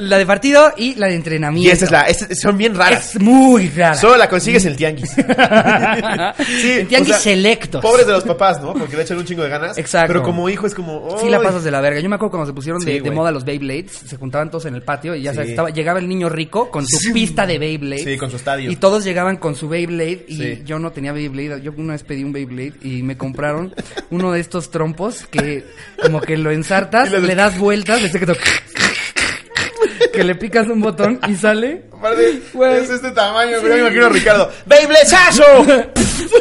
[0.01, 1.69] La de partido y la de entrenamiento.
[1.69, 2.03] y esta es la...
[2.03, 3.15] esta- son bien raras.
[3.15, 3.95] Es muy rara.
[3.95, 5.11] Solo la consigues en el tianguis.
[5.11, 7.81] Sí, En tianguis o sea, selectos.
[7.83, 8.73] Pobres de los papás, ¿no?
[8.75, 9.79] Porque le echan un chingo de ganas.
[9.79, 10.09] Exacto.
[10.09, 11.19] Pero como hijo es como.
[11.21, 12.01] Sí la pasas de la verga.
[12.01, 14.75] Yo me acuerdo cuando se pusieron de, de moda los Beyblades, se juntaban todos en
[14.75, 15.37] el patio y ya Sí.
[15.37, 18.05] sabes, estaba, llegaba el niño rico con su pista de Beyblade.
[18.05, 18.71] Sí, con su estadio.
[18.71, 20.63] Y todos llegaban con su Beyblade y Sí.
[20.65, 21.63] yo no tenía Beyblade.
[21.63, 23.75] Yo una vez pedí un Beyblade y me compraron
[24.11, 25.65] uno de estos trompos que
[26.03, 28.27] como que lo ensartas, le- le das vueltas, le que
[30.13, 31.85] que le picas un botón y sale.
[31.93, 32.41] Aparte,
[32.83, 34.51] es este tamaño, pero me imagino a Ricardo.
[34.67, 35.43] ¡Beybladeazo!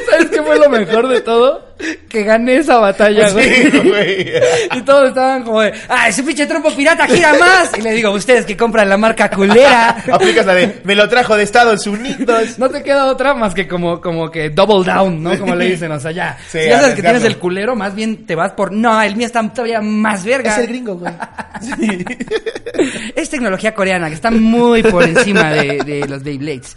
[0.09, 1.70] ¿Sabes qué fue lo mejor de todo?
[2.07, 3.49] Que gané esa batalla, güey.
[3.49, 4.31] Sí, güey.
[4.73, 7.71] Y todos estaban como de, ¡ah, ese pinche trompo pirata gira más!
[7.77, 10.03] Y le digo, ustedes que compran la marca culera.
[10.11, 10.81] Aplicas la de.
[10.83, 12.57] Me lo trajo de Estados Unidos.
[12.57, 15.37] No te queda otra más que como, como que double down, ¿no?
[15.37, 16.37] Como le dicen, o sea, ya.
[16.47, 19.15] Sí, si ya sabes que tienes el culero, más bien te vas por, no, el
[19.15, 20.53] mío está todavía más verga.
[20.53, 21.13] Es el gringo, güey.
[23.15, 26.75] Es tecnología coreana, que está muy por encima de, de los Beyblades.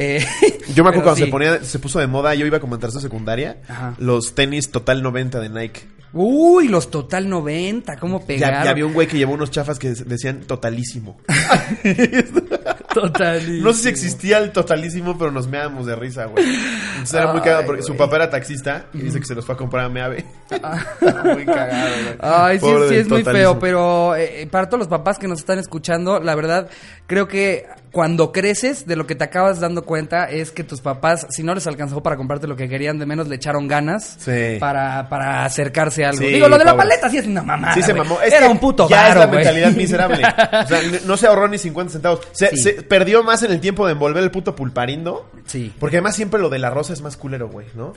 [0.00, 0.24] Eh,
[0.74, 1.24] Yo me acuerdo cuando sí.
[1.24, 3.94] se ponía, se puso de moda, yo iba como en tercera secundaria, Ajá.
[3.98, 5.88] los tenis Total 90 de Nike.
[6.12, 8.64] Uy, los Total 90, ¿cómo Ya, pegaron?
[8.64, 11.18] ya había un güey que llevó unos chafas que decían totalísimo.
[12.94, 13.62] Total.
[13.62, 16.44] No sé si existía el totalísimo, pero nos meábamos de risa, güey.
[16.44, 19.54] Entonces era muy cagado porque su papá era taxista y dice que se los fue
[19.54, 20.24] a comprar a Meave.
[21.34, 22.16] muy cagado, güey.
[22.20, 25.58] Ay, sí, sí, es muy feo, pero eh, para todos los papás que nos están
[25.58, 26.68] escuchando, la verdad,
[27.06, 31.26] creo que cuando creces, de lo que te acabas dando cuenta es que tus papás,
[31.30, 34.56] si no les alcanzó para comprarte lo que querían, de menos le echaron ganas Sí.
[34.60, 36.20] para, para acercarse a algo.
[36.22, 36.88] Sí, Digo, lo de la pobre.
[36.88, 37.74] paleta sí es una mamada.
[37.74, 38.20] Sí se mamó.
[38.20, 39.36] Es Era un puto Ya varo, es la güey.
[39.38, 40.22] mentalidad miserable.
[40.24, 42.20] O sea, no se ahorró ni 50 centavos.
[42.32, 45.28] Se, se perdió más en el tiempo de envolver el puto pulparindo.
[45.46, 45.72] Sí.
[45.78, 47.94] Porque además siempre lo de la rosa es más culero, güey, ¿no?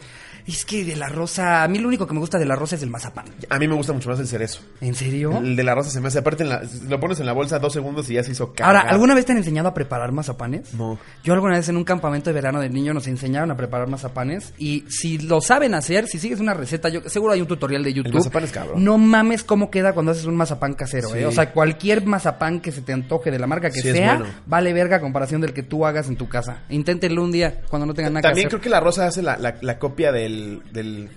[0.48, 2.76] Es que de la rosa, a mí lo único que me gusta de la rosa
[2.76, 3.26] es el mazapán.
[3.50, 4.62] A mí me gusta mucho más el cerezo.
[4.82, 5.38] ¿En serio?
[5.38, 6.20] El de la rosa se me hace.
[6.20, 8.76] Aparte, en la- lo pones en la bolsa dos segundos y ya se hizo cagar.
[8.76, 10.74] Ahora, ¿alguna vez te han enseñado a preparar mazapanes?
[10.74, 10.98] No.
[11.24, 14.54] Yo alguna vez en un campamento de verano de niño nos enseñaron a preparar mazapanes
[14.58, 17.94] y si lo saben hacer, si sigues una receta, yo seguro hay un tutorial de
[17.94, 18.14] YouTube.
[18.16, 18.84] mazapán es cabrón.
[18.84, 21.20] No mames cómo queda cuando haces un mazapán casero, Sí.
[21.20, 21.26] ¿eh?
[21.26, 24.34] O sea, cualquier mazapán que se te antoje de la marca que Sí, sea, bueno.
[24.46, 26.60] vale verga a comparación del que tú hagas en tu casa.
[26.70, 28.64] Inténtenlo un día cuando no tengan nada También que creo hacer.
[28.64, 30.31] que la rosa hace la, la- la copia del.
[30.72, 31.10] Del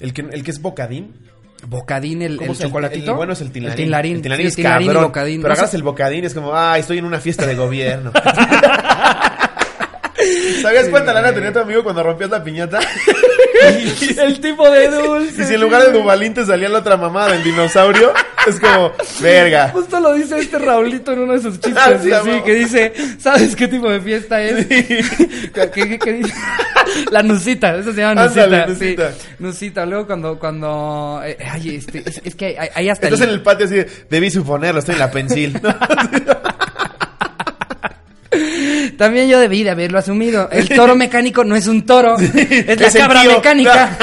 [0.00, 1.14] el, que, el que es bocadín.
[1.66, 3.10] Bocadín, el, ¿Cómo el el- chocolatito.
[3.10, 3.72] el bueno es el tinlarín.
[3.72, 4.16] El tinlarín.
[4.16, 5.04] El tinlarín Sí, es tinlarín y cabrón.
[5.04, 5.42] bocadín.
[5.42, 8.12] Pero agarras el bocadín es como, ay, estoy en una fiesta de gobierno.
[10.62, 12.78] ¿Sabías cuánta lana tenía tu amigo cuando rompías la piñata?
[14.22, 15.42] el tipo de dulce.
[15.42, 18.12] Y si en lugar de Dubalín te salía la otra mamada del dinosaurio,
[18.46, 19.68] es como, verga.
[19.70, 22.54] Justo lo dice este Raulito en uno de sus chistes, Ah, sí, sí, sí, que
[22.54, 24.66] dice, ¿sabes qué tipo de fiesta es?
[24.66, 26.34] ¿Qué, qué- qué dice?
[27.12, 28.44] La nusita, eso se llama nusita.
[28.44, 28.96] Ándale, sí.
[29.38, 29.86] nusita.
[29.86, 33.42] Luego cuando, cuando, eh, ay, este, es, es que hay, hay hasta Estás en el
[33.42, 35.60] patio así, de, debí suponerlo, estoy en la pensil.
[38.96, 40.48] También yo debí de haberlo asumido.
[40.50, 43.32] El toro mecánico no es un toro, es la el cabra tío.
[43.32, 43.96] mecánica.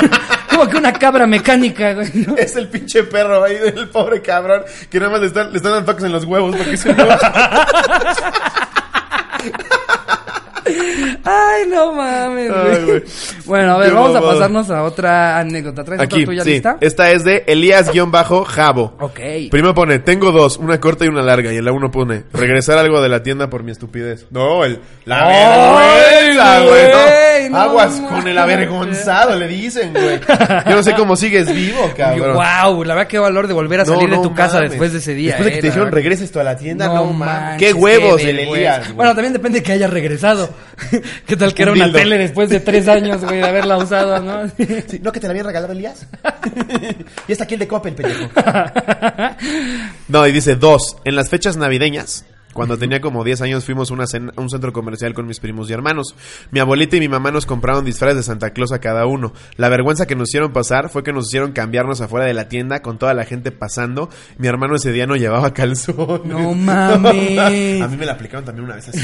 [0.57, 2.35] Como que una cabra mecánica, güey, ¿no?
[2.35, 5.85] Es el pinche perro ahí del pobre cabrón que nada más le están, le están
[5.85, 6.89] dando en los huevos porque se
[11.23, 12.51] Ay, no mames,
[12.85, 13.03] güey.
[13.45, 15.83] Bueno, a ver, Qué vamos a pasarnos a otra anécdota.
[15.83, 16.49] ¿Traes Aquí, otra tuya sí.
[16.51, 16.77] lista?
[16.81, 18.95] Esta es de Elías-Jabo.
[18.99, 19.19] Ok.
[19.51, 21.53] Primero pone, tengo dos, una corta y una larga.
[21.53, 24.27] Y en la uno pone, regresar algo de la tienda por mi estupidez.
[24.29, 26.91] No, el, la ¡Ay, vergüenza, güey!
[26.91, 30.19] No No, Aguas con el avergonzado, le dicen, güey.
[30.67, 32.35] Yo no sé cómo sigues vivo, cabrón.
[32.35, 35.13] Wow, la verdad qué valor de volver a salir de tu casa después de ese
[35.13, 35.29] día.
[35.29, 37.57] Después de que eh, te la dijeron, regreses tú a la tienda, no, mames.
[37.57, 38.39] Qué huevos el.
[38.39, 38.93] Elías.
[38.93, 40.49] Bueno, también depende que haya regresado.
[41.25, 41.99] ¿Qué tal que Un era una dildo.
[41.99, 44.47] tele después de tres años, güey, de haberla usado, no?
[44.49, 46.07] Sí, ¿No que te la habían regalado Elías?
[47.27, 48.29] y está aquí el de Coppel, pendejo.
[50.07, 50.97] no, y dice dos.
[51.05, 54.49] En las fechas navideñas, cuando tenía como 10 años, fuimos a una cena- a un
[54.49, 56.15] centro comercial con mis primos y hermanos.
[56.49, 59.33] Mi abuelita y mi mamá nos compraron disfraces de Santa Claus a cada uno.
[59.57, 62.81] La vergüenza que nos hicieron pasar fue que nos hicieron cambiarnos afuera de la tienda
[62.81, 64.09] con toda la gente pasando.
[64.39, 66.21] Mi hermano ese día no llevaba calzón.
[66.25, 67.37] No mames.
[67.81, 68.99] a mí me la aplicaron también una vez así.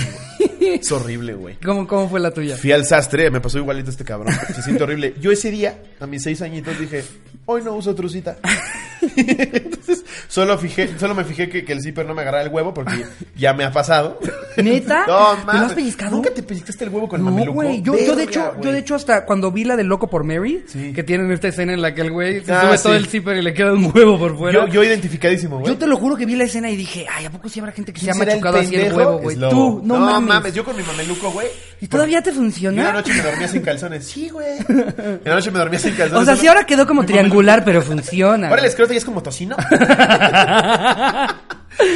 [0.81, 1.55] Es horrible, güey.
[1.63, 2.55] ¿Cómo, ¿Cómo fue la tuya?
[2.57, 4.33] Fui al sastre, me pasó igualito este cabrón.
[4.55, 5.13] Se siente horrible.
[5.19, 7.03] Yo ese día, a mis seis añitos, dije,
[7.45, 8.37] hoy no uso trucita.
[9.15, 12.73] Entonces, solo fijé, solo me fijé que, que el zipper no me agarrara el huevo
[12.73, 14.19] porque ya me ha pasado.
[14.57, 15.05] ¿Neta?
[15.13, 16.11] No, ¿Te lo has pellizcado?
[16.15, 17.55] ¿Nunca te pellizcaste el huevo con el No, mameluco?
[17.55, 17.81] güey.
[17.81, 18.63] Yo, yo, de hecho, güey.
[18.65, 20.93] yo de hecho hasta cuando vi la de Loco por Mary, Sí.
[20.93, 22.83] que tienen esta escena en la que el güey se Ah, sube sí.
[22.83, 24.65] todo el zipper y le queda un huevo por fuera.
[24.67, 25.73] Yo, yo identificadísimo, güey.
[25.73, 27.71] Yo te lo juro que vi la escena y dije, ay, ¿a poco sí habrá
[27.73, 29.35] gente que se ha ¿Quién será machucado así el huevo, güey?
[29.37, 30.52] Tú, no, mames.
[30.53, 31.47] Yo con mi mameluco, güey.
[31.81, 32.91] ¿Y todavía te Y una funciona?
[32.93, 34.05] noche me dormía sin calzones.
[34.07, 34.57] Sí, güey.
[34.67, 36.21] En la noche me dormía sin calzones.
[36.21, 38.49] O sea, sí ahora quedó como triangular, pero funciona.
[38.49, 39.55] Ahora el escroto ya es como tocino.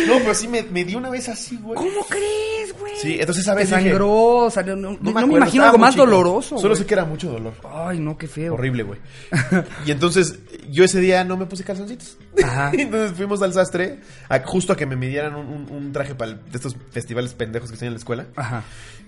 [0.08, 1.76] no, pero sí me, me dio una vez así, güey.
[1.76, 2.94] ¿Cómo crees, güey?
[3.02, 5.94] Sí, entonces esa Te vez dije, sangró, salió, no, no me, acuerdo, imagino algo más
[5.94, 6.06] chico.
[6.06, 6.58] doloroso.
[6.58, 6.82] Solo güey.
[6.82, 7.54] sé que era mucho dolor.
[7.72, 8.54] Ay, no, qué feo.
[8.56, 9.00] Horrible, güey.
[9.86, 12.18] Y entonces yo ese día no me puse calzoncitos.
[12.44, 12.72] Ajá.
[12.78, 16.32] entonces fuimos al sastre a- justo a que me midieran un, un- un traje para
[16.32, 18.26] el- de estos festivales pendejos que están en la escuela.
[18.36, 18.64] Ajá.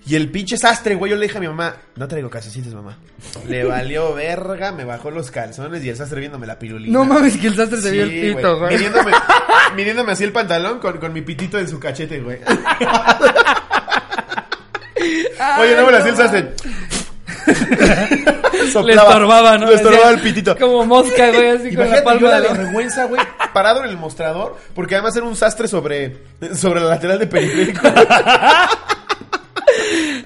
[0.06, 2.98] Y el pinche sastre, güey, yo le dije a mi mamá, no traigo calzoncitos, mamá.
[3.50, 6.94] Le valió verga, me bajó los calzones y el sastre viéndome la pirulina.
[6.98, 8.76] No mames, que el sastre se vio el pito, güey.
[8.76, 9.12] Midiéndome,
[9.76, 12.40] midiéndome así el pantalón con, con mi pitito en su cachete, güey.
[15.60, 16.54] Oye, no me hacía el sastre.
[18.84, 19.68] Le estorbaba, ¿no?
[19.68, 20.58] Le estorbaba el pitito.
[20.58, 23.22] Como mosca, güey, así con la yo palma la de vergüenza, güey,
[23.54, 26.18] parado en el mostrador, porque además era un sastre sobre,
[26.56, 27.82] sobre la lateral de periférico.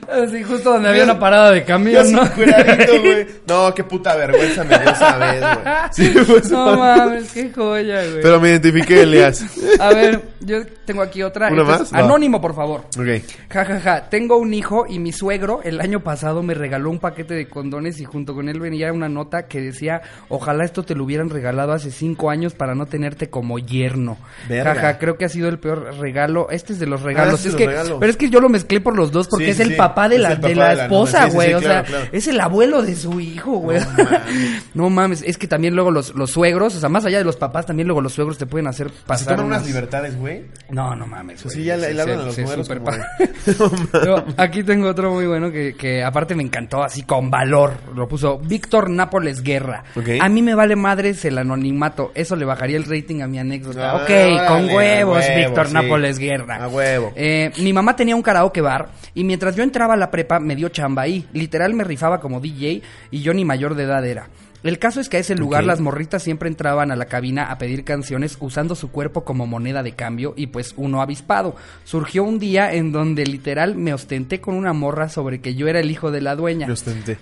[0.10, 2.22] Así, justo donde había una parada de camión, ¿no?
[2.36, 3.26] güey.
[3.48, 5.76] No, qué puta vergüenza me dio esa vez, güey.
[5.92, 8.22] Sí, pues, No mames, qué joya, güey.
[8.22, 9.44] Pero me identifiqué, Elias.
[9.80, 11.52] A ver, yo tengo aquí otra.
[11.52, 11.94] ¿Una más?
[11.94, 12.00] Va.
[12.00, 12.82] Anónimo, por favor.
[12.98, 13.24] Ok.
[13.50, 14.10] Ja, ja, ja.
[14.10, 18.00] Tengo un hijo y mi suegro el año pasado me regaló un paquete de condones
[18.00, 21.74] y junto con él venía una nota que decía, ojalá esto te lo hubieran regalado
[21.74, 24.18] hace cinco años para no tenerte como yerno.
[24.48, 24.76] Verga.
[24.76, 26.50] Ja, ja, creo que ha sido el peor regalo.
[26.50, 27.46] Este es de los regalos.
[27.46, 27.66] este es que.
[28.00, 29.75] Pero es que yo lo mezclé por los dos porque Sí, es el sí.
[29.75, 31.25] papá de Es la, el de papá la de la esposa, novia.
[31.25, 31.47] Sí, sí, güey.
[31.49, 32.10] sí, o claro, sea, claro.
[32.12, 33.79] es el abuelo de su hijo, güey.
[33.79, 34.63] No mames.
[34.73, 37.36] No mames, es que también luego los, los suegros, o sea, más allá de los
[37.38, 40.45] papás, también luego los suegros te pueden hacer Se pasar toman unas unas- libertades, güey.
[40.69, 41.41] No, no mames.
[41.41, 41.63] Pues güey.
[41.63, 42.91] sí, ya le, Se- le hablan se- a los se super como
[44.06, 47.73] No aquí tengo otro muy bueno que, que aparte me encantó así con valor.
[47.95, 49.84] Lo puso Víctor Nápoles Guerra.
[50.21, 52.12] A mí me vale madres el anonimato.
[52.15, 53.91] Eso le bajaría el rating a mi anécdota.
[53.91, 55.73] Ah, ok, con huevos, huevo, Víctor sí.
[55.73, 56.63] Nápoles Guerra.
[56.63, 57.12] A huevo.
[57.15, 60.56] Eh, mi mamá tenía un karaoke bar y mientras yo entraba a la prepa me
[60.56, 61.26] dio chamba ahí.
[61.34, 64.28] Literal me rifaba como DJ y yo ni mayor de edad era.
[64.63, 67.58] El caso es que a ese lugar las morritas siempre entraban a la cabina a
[67.58, 71.56] pedir canciones usando su cuerpo como moneda de cambio y pues uno avispado.
[71.84, 75.80] Surgió un día en donde literal me ostenté con una morra sobre que yo era
[75.82, 76.67] el hijo de la dueña.
[76.67, 77.17] Me ostenté.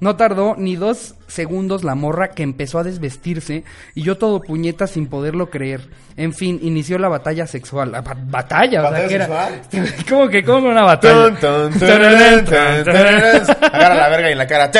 [0.00, 4.86] no tardó ni dos segundos la morra que empezó a desvestirse y yo todo puñeta
[4.86, 5.88] sin poderlo creer.
[6.16, 7.92] En fin, inició la batalla sexual.
[7.92, 9.26] La ba- batalla, o sea, ¿Batalla que era.
[10.08, 11.26] ¿Cómo que cómo una batalla?
[13.72, 14.70] Agarra la verga y en la cara.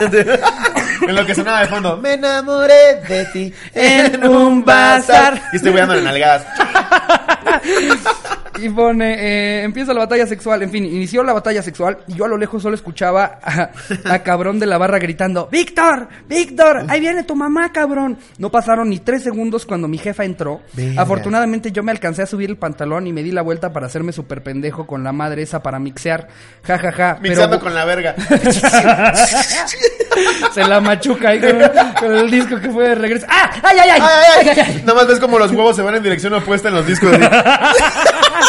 [1.08, 1.96] En lo que sonaba de fondo.
[1.96, 5.40] Me enamoré de ti En un bazar.
[5.52, 6.44] Y estoy weando en nalgadas.
[8.60, 12.24] Y pone, eh, empieza la batalla sexual, en fin, inició la batalla sexual y yo
[12.24, 13.70] a lo lejos solo escuchaba a,
[14.12, 18.18] a cabrón de la barra gritando, Víctor, Víctor, ahí viene tu mamá, cabrón.
[18.38, 20.60] No pasaron ni tres segundos cuando mi jefa entró.
[20.96, 24.12] Afortunadamente yo me alcancé a subir el pantalón y me di la vuelta para hacerme
[24.12, 26.28] súper pendejo con la madre esa para mixear.
[26.64, 27.18] Ja, ja, ja.
[27.20, 28.14] pero- Mixando con la verga.
[30.52, 31.58] Se la machuca ahí con,
[32.00, 33.26] con el disco que fue de regreso.
[33.28, 33.50] ¡Ah!
[33.62, 34.00] ¡Ay, ay, ay!
[34.02, 34.82] Ay, ay, ay.
[34.84, 37.12] Nada más ves como los huevos se van en dirección opuesta en los discos.
[37.12, 37.22] así.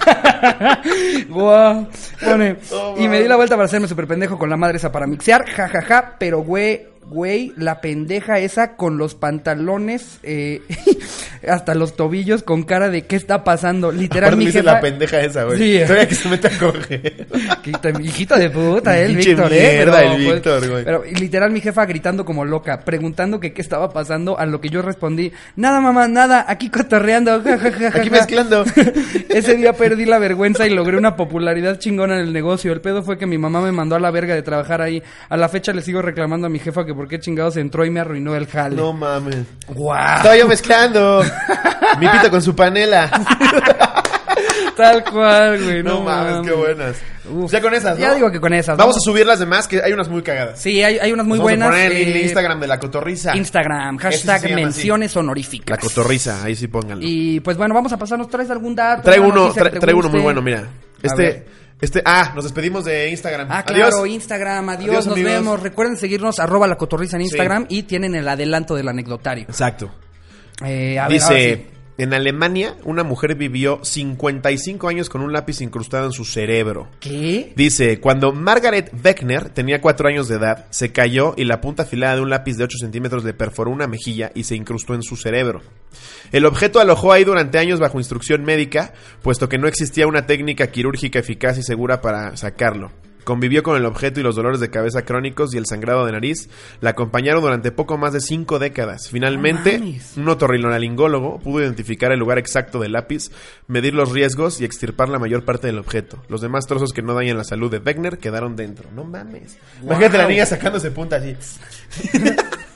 [1.28, 1.86] Guau.
[2.24, 4.92] Pone, Oh, y me di la vuelta para hacerme súper pendejo con la madre esa
[4.92, 10.62] para mixear, jajaja, ja, ja, pero güey, güey, la pendeja esa con los pantalones eh,
[11.48, 13.90] hasta los tobillos con cara de qué está pasando.
[13.92, 14.74] Literal, mi dice jefa...
[14.74, 15.58] la pendeja esa, güey.
[15.58, 15.80] Sí.
[15.82, 17.26] Todavía que se mete a coger.
[18.00, 19.72] Hijito de puta, eh, el Víctor, eh.
[19.74, 20.84] mierda, el pues, Víctor, güey.
[20.84, 24.68] Pero literal mi jefa gritando como loca, preguntando que qué estaba pasando, a lo que
[24.68, 28.16] yo respondí, nada mamá, nada, aquí cotorreando, ja, ja, ja, ja, Aquí ja".
[28.16, 28.64] mezclando.
[29.28, 32.72] Ese día perdí la vergüenza y logré una popularidad chingona en el negocio.
[32.72, 35.02] El pedo fue que mi mamá me mandó a la verga de trabajar ahí.
[35.28, 37.90] A la fecha le sigo reclamando a mi jefa que por qué chingados entró y
[37.90, 38.76] me arruinó el jale.
[38.76, 39.46] No mames.
[39.68, 40.16] Guau.
[40.18, 41.24] Estaba yo mezclando.
[41.98, 43.10] Mi pito con su panela.
[44.76, 45.82] Tal cual, güey.
[45.82, 46.96] No, mames, qué buenas.
[47.32, 47.50] Uf.
[47.50, 48.00] Ya con esas, ¿no?
[48.02, 48.76] Ya digo que con esas.
[48.76, 50.60] Vamos a subir las demás, que hay unas muy cagadas.
[50.60, 51.68] Sí, hay, hay unas muy Nos vamos buenas.
[51.68, 53.34] a poner el eh, Instagram de la cotorriza.
[53.34, 54.54] Instagram, sí hashtag así.
[54.54, 55.78] menciones honoríficas.
[55.82, 57.02] La cotorriza, ahí sí pónganlo.
[57.02, 58.28] Y pues bueno, vamos a pasarnos.
[58.28, 59.02] ¿Traes algún dato?
[59.04, 60.64] Traigo una uno, tra- traigo uno muy bueno, mira.
[61.02, 61.46] Este.
[61.80, 63.48] Este, ah, nos despedimos de Instagram.
[63.50, 63.88] Ah, Adiós.
[63.90, 65.32] claro, Instagram, adiós, Adiós, nos amigos.
[65.32, 65.60] vemos.
[65.62, 67.28] Recuerden seguirnos, arroba la cotorriza en Sí.
[67.28, 69.44] Instagram y tienen el adelanto del anecdotario.
[69.44, 69.90] Exacto.
[70.64, 71.66] Eh, a Dice, sí.
[71.98, 76.88] En Alemania, una mujer vivió 55 años con un lápiz incrustado en su cerebro.
[76.98, 77.52] ¿Qué?
[77.56, 82.16] Dice, cuando Margaret Beckner tenía 4 años de edad, se cayó y la punta afilada
[82.16, 85.16] de un lápiz de 8 centímetros le perforó una mejilla y se incrustó en su
[85.16, 85.60] cerebro.
[86.32, 90.68] El objeto alojó ahí durante años bajo instrucción médica, puesto que no existía una técnica
[90.68, 92.92] quirúrgica eficaz y segura para sacarlo.
[93.24, 96.48] Convivió con el objeto y los dolores de cabeza crónicos y el sangrado de nariz
[96.80, 99.08] la acompañaron durante poco más de cinco décadas.
[99.08, 103.30] Finalmente, un otorrinolaringólogo pudo identificar el lugar exacto del lápiz,
[103.66, 106.22] medir los riesgos y extirpar la mayor parte del objeto.
[106.28, 108.88] Los demás trozos que no dañan la salud de Beckner quedaron dentro.
[108.94, 109.58] No mames.
[109.82, 111.36] Imagínate la niña sacándose punta así.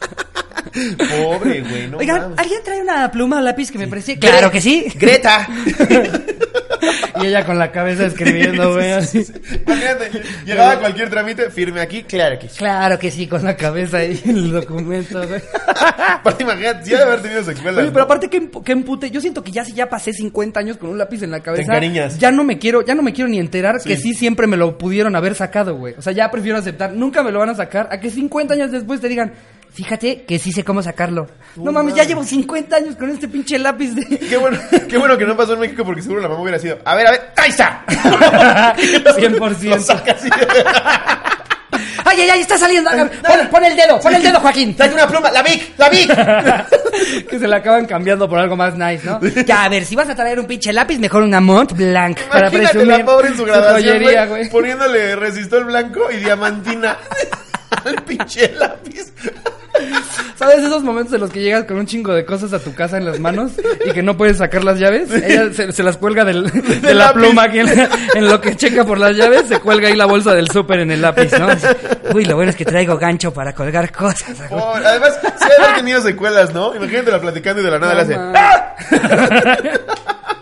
[0.74, 2.38] Pobre, güey, no Oigan, mames.
[2.38, 4.18] ¿alguien trae una pluma o lápiz que me precie?
[4.18, 4.86] Claro que sí.
[4.96, 5.48] Greta.
[7.20, 9.24] Y ella con la cabeza escribiendo, güey, así.
[9.66, 12.58] Imagínate, llegaba a cualquier trámite, firme aquí, claro que sí.
[12.58, 15.40] Claro que sí, con la cabeza ahí en el documento, güey.
[16.08, 17.76] Aparte, imagínate, ha de haber tenido secuelas.
[17.78, 17.92] Oye, ¿no?
[17.92, 20.90] pero aparte que, que empute, yo siento que ya si ya pasé 50 años con
[20.90, 22.18] un lápiz en la cabeza, encariñas.
[22.18, 24.76] ya no me quiero, ya no me quiero ni enterar que sí siempre me lo
[24.78, 25.94] pudieron haber sacado, güey.
[25.96, 28.72] O sea, ya prefiero aceptar, nunca me lo van a sacar, a que 50 años
[28.72, 29.32] después te digan,
[29.74, 31.26] fíjate que sí sé cómo sacarlo.
[31.56, 34.58] No mames, ya llevo 50 años con este pinche lápiz de Qué bueno,
[34.88, 36.78] qué bueno que no pasó en México porque seguro la mamá hubiera sido.
[36.84, 37.84] A ver, a ver, ¡ahí está!
[37.86, 39.62] 100%.
[39.64, 40.28] Lo saca así.
[42.04, 42.90] Ay, ay, ay, está saliendo.
[42.90, 44.76] Pon, pon el dedo, pon el dedo, Joaquín.
[44.76, 47.28] Trae una pluma, la Vic, la Vic.
[47.28, 49.20] que se la acaban cambiando por algo más nice, ¿no?
[49.44, 52.20] Ya, a ver, si vas a traer un pinche lápiz, mejor una Mont Blanc.
[52.20, 56.96] Para Imagínate presumir la pobre en su graduación, joyería, güey, poniéndole resistol blanco y diamantina
[57.84, 59.12] al pinche lápiz.
[60.36, 62.96] ¿Sabes esos momentos en los que llegas con un chingo de cosas a tu casa
[62.96, 63.52] en las manos
[63.84, 65.10] y que no puedes sacar las llaves?
[65.12, 66.44] Ella se, se las cuelga del,
[66.82, 67.20] de la lápiz.
[67.20, 67.68] pluma en,
[68.14, 70.90] en lo que checa por las llaves, se cuelga ahí la bolsa del súper en
[70.90, 71.48] el lápiz, ¿no?
[72.14, 74.40] Uy, lo bueno es que traigo gancho para colgar cosas.
[74.50, 76.74] Además, sí haber tenido secuelas, ¿no?
[76.74, 78.14] Imagínate la platicando y de la nada le hace.
[78.16, 78.74] ¡Ah!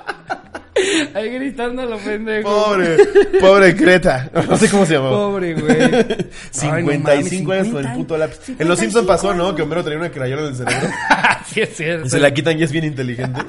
[1.15, 2.49] Ahí gritando a lo pendejo.
[2.49, 2.97] Pobre,
[3.41, 4.31] pobre Creta.
[4.49, 5.17] No sé cómo se llamaba.
[5.17, 5.79] Pobre, güey.
[5.83, 8.39] Ay, 55 no años con el 50 puto lápiz.
[8.59, 9.55] En Los Simpsons pasó, ¿no?
[9.55, 10.89] Que Homero tenía una crayola en el cerebro.
[11.53, 12.09] sí, es cierto.
[12.09, 13.41] Se la quitan y es bien inteligente.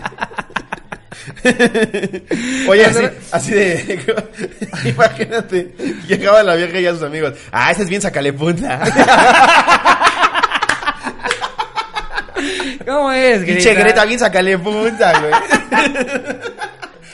[2.68, 4.00] Oye, así, así de.
[4.86, 5.74] Imagínate,
[6.08, 7.34] llegaba la vieja y a sus amigos.
[7.52, 8.82] Ah, ese es bien sacale punta.
[12.86, 15.34] ¿Cómo es, Pinche Greta, bien sacale punta, güey.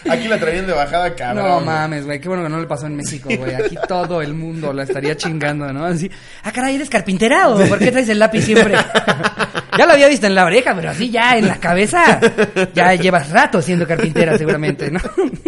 [0.10, 1.46] Aquí la traían de bajada, cabrón.
[1.46, 3.56] No mames, güey, qué bueno que no le pasó en México, güey.
[3.56, 5.86] Aquí todo el mundo la estaría chingando, ¿no?
[5.86, 6.10] Así,
[6.44, 8.76] ah, caray, ¿eres carpintera o por qué traes el lápiz siempre?
[9.78, 12.20] ya lo había visto en la oreja, pero así ya en la cabeza.
[12.74, 15.00] Ya llevas rato siendo carpintera, seguramente, ¿no?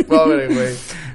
[0.08, 0.74] Pobre, güey.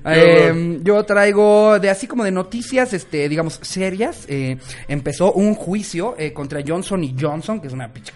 [0.09, 4.25] Eh, yo traigo de así como de noticias, este, digamos, serias.
[4.29, 4.57] Eh,
[4.89, 8.13] empezó un juicio eh, contra Johnson y Johnson, que es una pinche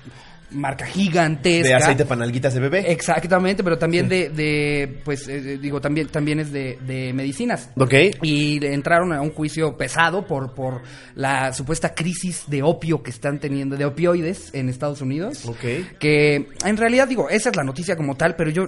[0.53, 1.69] marca gigantesca.
[1.69, 2.91] de aceite panalguitas de bebé.
[2.93, 7.71] Exactamente, pero también de, de pues, eh, digo, también, también es de, de medicinas.
[7.77, 7.95] Ok.
[8.23, 10.83] Y entraron a un juicio pesado por, por
[11.15, 15.47] la supuesta crisis de opio que están teniendo, de opioides en Estados Unidos.
[15.47, 15.99] Ok.
[15.99, 18.65] Que en realidad, digo, esa es la noticia como tal, pero yo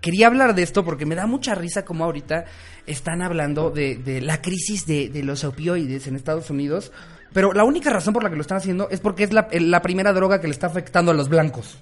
[0.00, 2.44] quería hablar de esto porque me da mucha risa como ahorita
[2.86, 6.92] están hablando de, de la crisis de, de los opioides en Estados Unidos.
[7.32, 9.82] Pero la única razón por la que lo están haciendo es porque es la, la
[9.82, 11.78] primera droga que le está afectando a los blancos.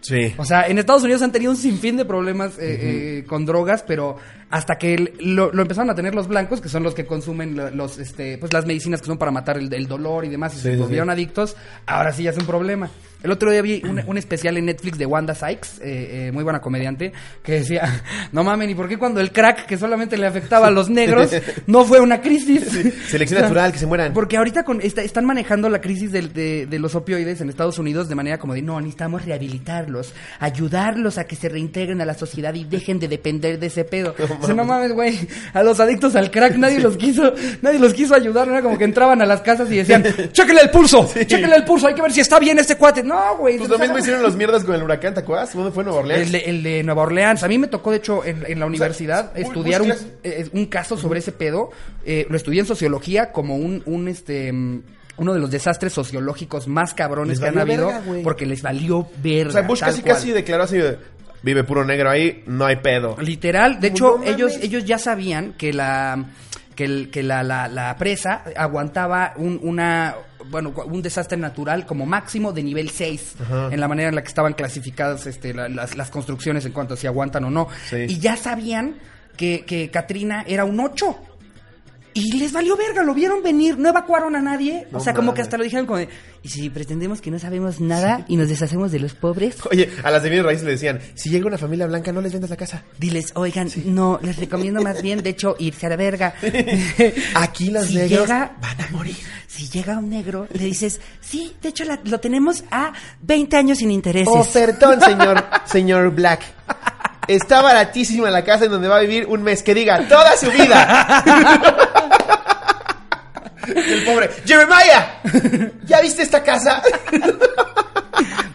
[0.00, 0.34] Sí.
[0.36, 3.82] O sea, en Estados Unidos han tenido un sinfín de problemas eh, eh, con drogas,
[3.86, 4.16] pero
[4.50, 7.56] hasta que el- lo, lo empezaron a tener los blancos, que son los que consumen
[7.56, 10.52] lo- los, este, pues las medicinas que son para matar el, el dolor y demás,
[10.54, 11.56] y Sí, se sí, volvieron adictos,
[11.86, 12.88] ahora sí ya es un problema.
[13.20, 16.44] El otro día vi un, un especial en Netflix de Wanda Sykes, eh, eh, muy
[16.44, 20.24] buena comediante, que decía, no mamen, ¿y por qué cuando el crack, que solamente le
[20.26, 21.32] afectaba a los negros,
[21.66, 22.62] no fue una crisis?
[23.08, 24.12] Selección natural, que se mueran.
[24.12, 27.78] Porque ahorita con, está- están manejando la crisis del- de, de los opioides en Estados
[27.80, 32.14] Unidos de manera como de, no, necesitamos rehabilitarlos, ayudarlos a que se reintegren a la
[32.14, 34.14] sociedad y dejen de depender de ese pedo.
[34.46, 35.18] No mames, güey,
[35.52, 38.78] a los adictos al crack nadie los quiso, nadie los quiso ayudar, no era como
[38.78, 42.02] que entraban a las casas y decían, chéquenle el pulso, chéquenle el pulso, hay que
[42.02, 43.02] ver si está bien este cuate.
[43.02, 43.56] No, güey.
[43.58, 45.54] Pues o sea, también me hicieron los mierdas con el huracán, ¿te acuerdas?
[45.54, 46.26] ¿Dónde fue Nueva Orleans?
[46.26, 47.42] el de, el de Nueva Orleans.
[47.42, 50.06] A mí me tocó, de hecho, en, en la universidad estudiar un, clase.
[50.22, 51.70] eh, un caso sobre ese pedo.
[52.04, 54.52] Eh, lo estudié en sociología como un, un este...
[55.20, 59.48] Uno de los desastres sociológicos más cabrones que han habido verga, porque les valió verga.
[59.48, 60.14] O sea, Bush casi cual.
[60.14, 60.96] casi declaró así de,
[61.42, 63.16] vive puro negro ahí, no hay pedo.
[63.20, 66.24] Literal, de hecho, No ellos, ellos ya sabían que la
[66.74, 70.14] que, el- que la, la- la presa aguantaba un, una
[70.50, 73.34] bueno, un desastre natural como máximo de nivel 6
[73.72, 76.94] en la manera en la que estaban clasificadas este, la- las, las construcciones en cuanto
[76.94, 77.68] a si aguantan o no.
[77.90, 78.06] Sí.
[78.08, 78.94] Y ya sabían
[79.36, 81.18] que, que Katrina era un 8.
[82.18, 84.86] Y les valió verga, lo vieron venir, no evacuaron a nadie.
[84.90, 86.08] No o sea, como que hasta lo dijeron como de,
[86.42, 89.56] ¿y si pretendemos que no sabemos nada y nos deshacemos de los pobres?
[89.70, 92.32] Oye, a las de bienes raíces le decían, si llega una familia blanca, no les
[92.32, 92.82] vendas la casa.
[92.98, 96.34] Diles, oigan, no, les recomiendo más bien, de hecho, irse a la verga.
[97.34, 99.16] Aquí los Si negros llega- van a morir.
[99.46, 103.78] Si llega un negro, le dices, sí, de hecho la- lo tenemos a 20 años
[103.78, 104.28] sin intereses.
[104.28, 106.42] Ofertón, señor, señor Black.
[107.28, 109.62] Está baratísima la casa en donde va a vivir un mes.
[109.62, 111.24] Que diga, toda su vida.
[113.66, 115.20] El pobre, Jeremiah,
[115.84, 116.82] ¿ya viste esta casa?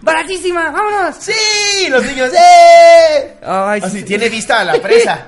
[0.02, 0.72] ¡Baratísima!
[0.72, 1.16] ¡Vámonos!
[1.20, 3.36] Sí, los niños, ¡eh!
[3.46, 4.04] Ay, Así, sí.
[4.06, 5.28] tiene vista a la presa.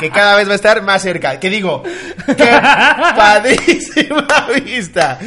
[0.00, 1.38] Que cada vez va a estar más cerca.
[1.38, 1.82] Que digo,
[2.26, 2.60] qué
[3.16, 4.26] padrísima
[4.64, 5.18] vista.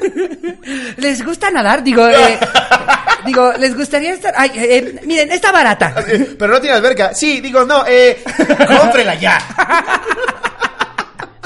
[0.96, 1.82] ¿Les gusta nadar?
[1.82, 2.38] Digo, eh,
[3.26, 4.34] digo, ¿les gustaría estar...?
[4.36, 5.94] Ay, eh, eh, miren, está barata.
[6.38, 7.14] Pero no tiene alberca.
[7.14, 8.22] Sí, digo, no, eh,
[8.80, 9.38] cómprela ya.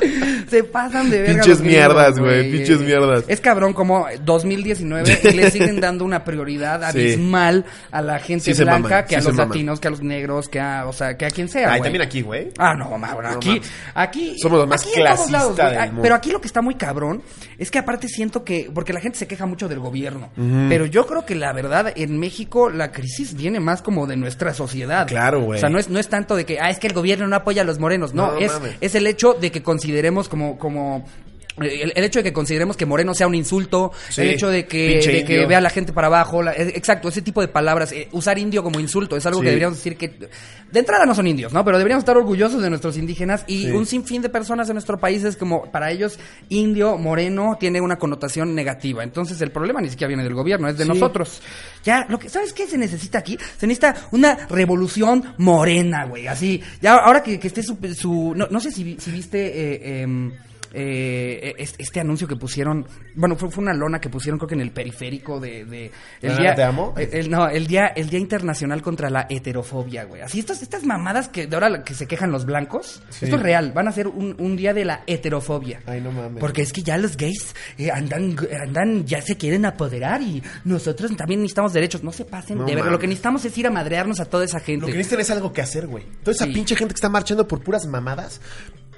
[0.48, 1.34] Se pasan de verga.
[1.42, 3.24] Pinches mierdas, güey, pinches mierdas.
[3.28, 6.98] Es cabrón como 2019 y le siguen dando una prioridad Sí.
[6.98, 10.48] abismal a la gente Sí blanca que a sí los latinos, que a los negros,
[10.48, 11.82] que a, o sea, que a quien sea, Ay, güey.
[11.82, 12.50] también aquí, güey.
[12.58, 13.60] Ah, no, ma, bueno, No aquí,
[13.94, 14.36] aquí.
[14.40, 15.90] Somos los más aquí en todos clasistas Ah.
[16.02, 17.22] Pero aquí lo que está muy cabrón
[17.58, 20.30] es que aparte siento que, porque la gente se queja mucho del gobierno,
[20.68, 24.52] pero yo creo que la verdad en México la crisis viene más como de nuestra
[24.54, 25.06] sociedad.
[25.06, 25.58] Claro, güey.
[25.58, 27.36] O sea, no es, no es tanto de que, ah, es que el gobierno no
[27.36, 28.76] apoya a los morenos, no, No, es, mames.
[28.80, 31.04] es el hecho de que consideremos como, como,
[31.58, 34.66] el, el hecho de que consideremos que moreno sea un insulto, Sí, el hecho de
[34.66, 37.92] que, de vea a la gente para abajo, la- eh, exacto, ese tipo de palabras,
[37.92, 39.44] eh, usar indio como insulto es algo Sí.
[39.44, 41.64] que deberíamos decir que de entrada no son indios, ¿no?
[41.64, 43.70] Pero deberíamos estar orgullosos de nuestros indígenas y Sí.
[43.70, 47.96] un sinfín de personas en nuestro país es como para ellos indio, moreno tiene una
[47.96, 49.04] connotación negativa.
[49.04, 51.40] Entonces el problema ni siquiera viene del gobierno, es de nosotros.
[51.84, 53.38] Ya, lo que ¿sabes qué se necesita aquí?
[53.58, 56.60] Se necesita una revolución morena, güey, así.
[56.82, 60.32] Ya ahora que, que esté su, su- no, no sé si, si viste eh, em,
[60.74, 64.54] eh, es- este anuncio que pusieron, bueno, fue, fue una lona que pusieron creo que
[64.54, 66.94] en el periférico de, de el ¿La día, te amo?
[66.96, 70.22] eh, el, no, el día, el día internacional contra la heterofobia, güey.
[70.22, 73.26] Así estas, estas mamadas que de ahora que se quejan los blancos, Sí.
[73.26, 75.80] esto es real, van a ser un, un día de la heterofobia.
[75.86, 76.40] Ay, no mames.
[76.40, 81.14] Porque es que ya los gays eh, andan, andan, ya se quieren apoderar y nosotros
[81.16, 82.02] también necesitamos derechos.
[82.02, 82.84] No se pasen No de ver.
[82.86, 84.82] Lo que necesitamos es ir a madrearnos a toda esa gente.
[84.86, 86.04] Lo que necesitan es algo que hacer, güey.
[86.22, 86.52] Toda esa Sí.
[86.52, 88.40] pinche gente que está marchando por puras mamadas.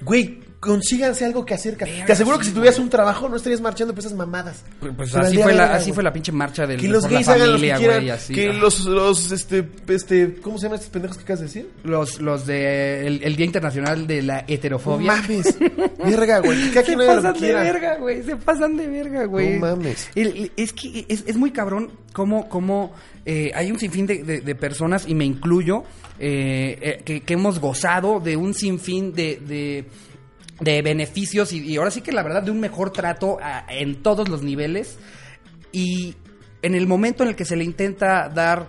[0.01, 1.75] Güey, consíganse algo que hacer.
[1.77, 4.63] Te aseguro que si tuvieras un trabajo no estarías marchando por esas mamadas.
[4.95, 7.17] Pues Se así fue, la, así fue la pinche marcha del Que los por la
[7.19, 7.97] gays hagan lo que familia, quieran.
[7.99, 8.33] güey, así.
[8.33, 11.69] que los, los, este, este, ¿cómo se llaman estos pendejos que acabas de decir?
[11.83, 15.07] los, los de el, el Día Internacional de la No Heterofobia.
[15.13, 15.57] mames.
[16.03, 16.71] Verga, güey.
[16.71, 18.23] Que Se haga lo pasan de verga, güey.
[18.23, 19.53] Se pasan de verga, güey.
[19.53, 20.09] No mames.
[20.15, 22.93] El- el- es que es, es muy cabrón cómo, cómo
[23.25, 25.83] eh, hay un sinfín de, de- de personas, y me incluyo,
[26.19, 29.39] eh, eh, que, que hemos gozado de un sinfín de...
[29.45, 29.85] de
[30.59, 34.01] de beneficios y, y ahora sí que la verdad de un mejor trato a- en
[34.01, 34.97] todos los niveles
[35.71, 36.15] y
[36.61, 38.67] en el momento en el que se le intenta dar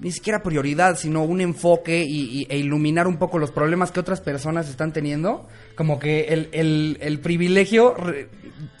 [0.00, 3.98] ni siquiera prioridad, sino un enfoque y, y- e iluminar un poco los problemas que
[4.00, 8.28] otras personas están teniendo, como que el, el- el privilegio re-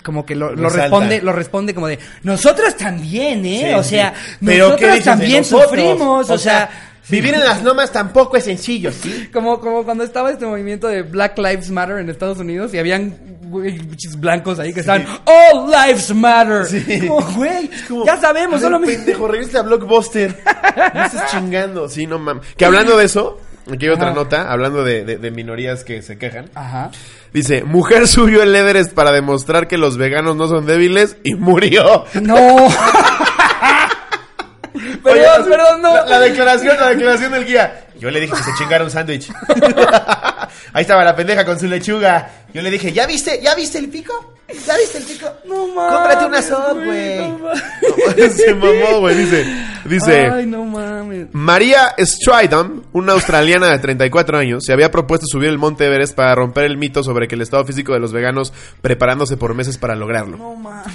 [0.04, 3.62] como que lo, responde, lo responde como de nosotros también, ¿eh?
[3.68, 4.36] Sí, o sea, sí.
[4.46, 5.68] Pero ¿qué nosotros también nosotros?
[5.70, 9.28] sufrimos, o, sea, Vivir en las lomas tampoco es sencillo, ¿sí?
[9.32, 13.12] como, como cuando estaba este movimiento de Black Lives Matter en Estados Unidos y habían
[13.50, 16.66] pinches blancos ahí que estaban All Lives Matter.
[16.66, 17.06] Sí.
[17.08, 18.86] Como, güey, como, ya sabemos, solo me...
[18.88, 20.36] pendejo, regresa a Blockbuster.
[20.94, 21.88] No estás chingando.
[21.88, 22.46] Sí, no mames.
[22.56, 23.40] Que hablando de eso,
[23.72, 26.50] aquí hay otra nota, hablando de, de- de minorías que se quejan.
[26.54, 26.90] Ajá.
[27.32, 32.04] Dice, mujer subió el Everest para demostrar que los veganos no son débiles y murió.
[32.22, 32.36] No.
[35.40, 35.94] Oye, perdón, así, perdón, no.
[35.94, 37.84] La, la declaración, la declaración del guía.
[37.98, 39.30] Yo le dije que se chingara un sándwich.
[40.72, 42.30] Ahí estaba la pendeja con su lechuga.
[42.54, 43.40] Yo le dije, ¿ya viste?
[43.42, 44.34] ¿Ya viste el pico?
[44.66, 45.28] ¿Ya viste el pico?
[45.46, 45.94] No mames.
[45.94, 47.28] Cómprate una sod, güey, güey.
[47.28, 47.38] no
[48.06, 48.16] mames.
[48.16, 49.14] No, se mamó, güey.
[49.16, 49.46] Dice,
[49.84, 50.30] dice.
[50.32, 51.26] Ay, no mames.
[51.32, 56.34] María Stridham, una australiana de 34 años, se había propuesto subir el monte Everest para
[56.34, 59.96] romper el mito sobre que el estado físico de los veganos preparándose por meses para
[59.96, 60.36] lograrlo.
[60.38, 60.94] No mames.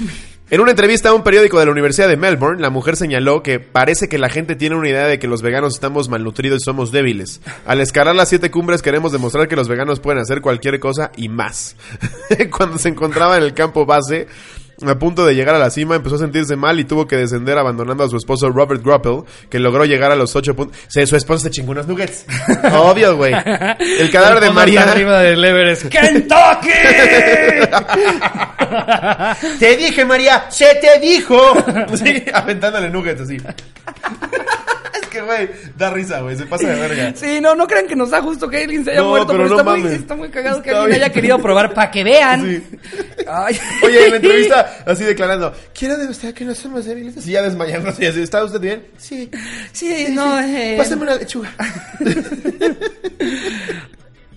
[0.49, 3.59] En una entrevista a un periódico de la Universidad de Melbourne, la mujer señaló que
[3.61, 6.91] parece que la gente tiene una idea de que los veganos estamos malnutridos y somos
[6.91, 7.41] débiles.
[7.65, 11.29] Al escalar las siete cumbres queremos demostrar que los veganos pueden hacer cualquier cosa y
[11.29, 11.77] más.
[12.55, 14.27] Cuando se encontraba en el campo base,
[14.85, 17.57] a punto de llegar a la cima, empezó a sentirse mal y tuvo que descender
[17.57, 20.77] abandonando a su esposo Robert Gruppel, que logró llegar a los ocho puntos.
[20.87, 22.25] Se- Su esposo se chingó unos nuggets.
[22.73, 23.33] Obvio, güey.
[23.99, 24.83] El cadáver de María...
[24.83, 25.85] arriba del Everest.
[25.87, 26.69] ¡Kentucky!
[29.59, 31.53] Te dije, María, se te dijo.
[31.95, 33.37] Sí, aventándole nuggets así.
[35.23, 37.13] Güey, da risa, güey, se pasa de verga.
[37.23, 39.43] Sí, no, no crean que nos da justo que alguien se haya No, muerto, pero
[39.43, 39.99] pero, no está, muy, mames.
[39.99, 41.01] está muy cagado que alguien bien.
[41.03, 42.41] haya querido probar para que vean.
[42.41, 42.63] Sí.
[43.27, 43.59] Ay.
[43.83, 47.25] Oye, en la entrevista, así declarando, quiero demostrar que no somos débiles.
[47.25, 48.83] Y ya desmayándose, así, ¿está usted bien?
[48.97, 49.29] Sí.
[49.71, 51.53] Sí, no, eh, Pásame una lechuga.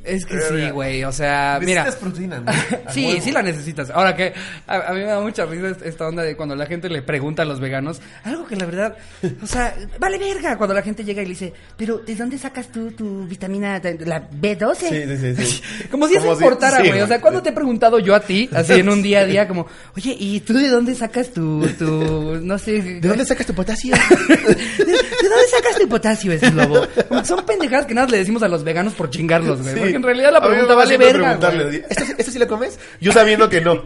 [0.07, 0.71] Es que sí, Verga.
[0.71, 1.85] güey, o sea, mira.
[1.85, 2.51] Necesitas proteína, ¿no?
[2.87, 3.21] A Sí, huevo.
[3.23, 3.90] sí la necesitas.
[3.90, 4.33] Ahora que
[4.66, 7.42] a, a mí me da mucha risa esta onda de cuando la gente le pregunta
[7.42, 8.96] a los veganos, algo que la verdad,
[9.42, 12.69] o sea, vale verga cuando la gente llega y le dice, pero ¿de dónde sacas
[12.69, 14.77] tú tu vitamina, la B12?
[14.77, 14.88] Sí,
[15.19, 15.63] sí, sí, sí.
[15.90, 17.00] Como si eso importara, sí, güey.
[17.00, 19.48] o sea, cuando te he preguntado yo a ti, así en un día a día,
[19.48, 22.81] como, oye, ¿y tú de dónde sacas tu, tu, no sé...
[22.83, 23.94] ¿De dónde sacas tu potasio?
[24.29, 26.87] ¿De, de dónde sacas tu potasio, es lobo?
[27.09, 29.96] Como que son pendejadas que nada le decimos a los veganos por chingarlos, güey.
[29.97, 31.83] En realidad la pregunta va vale verga, preguntarle, güey.
[31.88, 32.79] ¿Esto, ¿Esto sí lo comes?
[33.01, 33.83] Yo sabiendo que no.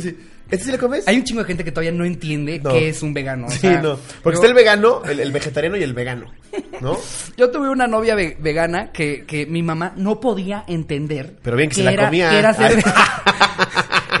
[0.00, 0.16] Sí.
[0.50, 1.06] ¿Este sí lo comes?
[1.06, 2.70] Hay un chingo de gente que todavía no entiende No.
[2.70, 3.48] qué es un vegano.
[3.48, 3.98] o Sí, sea, no.
[4.22, 6.32] Porque yo, está el vegano, el, el vegetariano y el vegano.
[6.80, 6.96] ¿No?
[7.36, 11.34] yo tuve una novia ve- vegana que, que mi mamá no podía entender.
[11.42, 12.30] Pero bien que se la era- comía.
[12.30, 12.92] que era ser- Ay.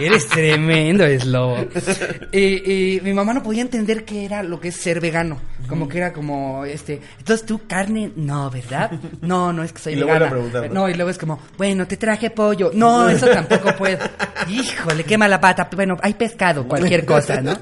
[0.00, 1.56] Eres tremendo, es lobo.
[2.32, 5.40] Y, y mi mamá no podía entender qué era lo que es ser vegano.
[5.68, 8.92] Como que era como, este, entonces tú carne, no, ¿verdad?
[9.20, 10.32] No, no es que soy Y vegana.
[10.70, 12.70] No, y luego es como, bueno, te traje pollo.
[12.74, 13.98] No, eso tampoco puedo.
[14.48, 15.68] Híjole, quema la pata.
[15.74, 17.52] Bueno, hay pescado, cualquier cosa, ¿no?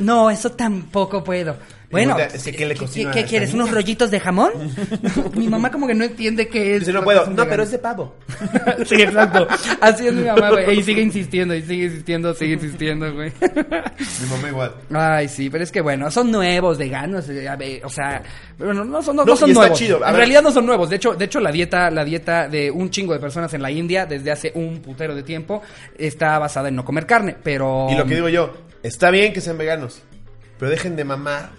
[0.00, 1.56] No, eso tampoco puedo.
[1.94, 2.16] Bueno,
[2.56, 3.54] ¿qué le cocino a ¿qué esta quieres?
[3.54, 4.50] ¿Unos rollitos de jamón?
[5.34, 6.80] Mi mamá como que no entiende qué es.
[6.80, 7.26] Dice, no puedo.
[7.30, 8.16] No, pero es de pavo.
[8.86, 9.46] sí, exacto.
[9.80, 10.78] Así es mi mamá, güey.
[10.78, 13.32] Y sigue insistiendo, y sigue insistiendo, sigue insistiendo, güey.
[13.40, 14.74] Mi mamá igual.
[14.92, 18.22] Ay, sí, pero es que bueno, son nuevos veganos, eh, o sea,
[18.58, 19.78] bueno, no son, no, No, no son está nuevos.
[19.78, 20.90] chido, en realidad no son nuevos.
[20.90, 23.70] De hecho, de hecho la dieta, la dieta de un chingo de personas en la
[23.70, 25.62] India desde hace un putero de tiempo
[25.96, 29.40] está basada en no comer carne, pero Y lo que digo yo, está bien que
[29.40, 30.02] sean veganos,
[30.58, 31.50] pero dejen de mamar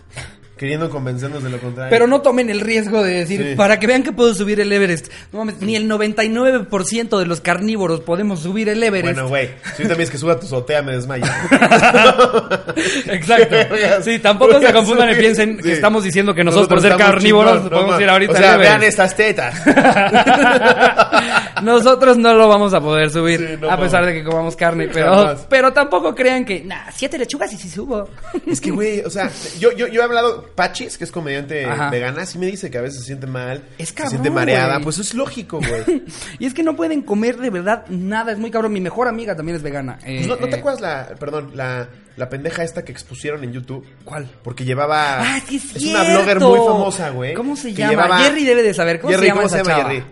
[0.57, 1.89] queriendo convencernos de lo contrario.
[1.89, 3.55] Pero no tomen el riesgo de decir, Sí.
[3.55, 5.07] para que vean que puedo subir el Everest.
[5.33, 9.13] No mames, ni el 99% de los carnívoros podemos subir el Everest.
[9.15, 11.25] Bueno, güey, si ahorita me dices que suba tu azotea, me desmayo.
[13.07, 13.55] Exacto.
[14.03, 17.63] Sí, tampoco se confundan y piensen que estamos diciendo que nosotros, por ser carnívoros chingón,
[17.65, 18.03] no podemos mames.
[18.03, 18.71] ir ahorita O sea, al Everest.
[18.71, 19.55] vean estas tetas.
[21.63, 24.89] Nosotros no lo vamos a poder subir, Sí, no a pesar de que comamos carne,
[24.91, 25.45] pero, Jamás.
[25.49, 28.07] pero tampoco crean que, nah, siete lechugas y si subo.
[28.45, 29.29] Es que, güey, o sea,
[29.59, 31.89] yo, yo, yo he hablado, Pachis, que es comediante Ajá.
[31.89, 34.79] vegana, sí me dice que a veces se siente mal, Es se cabrón, siente mareada.
[34.79, 36.03] Pues es lógico, güey.
[36.39, 38.73] y es que no pueden comer de verdad nada, es muy cabrón.
[38.73, 39.97] Mi mejor amiga también es vegana.
[40.05, 43.43] eh, Pues no, ¿no te eh, acuerdas la, perdón, la, la pendeja esta que expusieron
[43.43, 43.85] en YouTube?
[44.03, 44.27] ¿Cuál?
[44.43, 45.21] Porque llevaba...
[45.21, 47.33] Ah, sí es una blogger muy famosa, güey.
[47.33, 47.91] ¿Cómo se llama?
[47.91, 48.99] llevaba- Jerry debe de saber.
[48.99, 49.75] ¿Cómo Jerry, se llama ¿cómo se chava?
[49.83, 50.03] Jerry?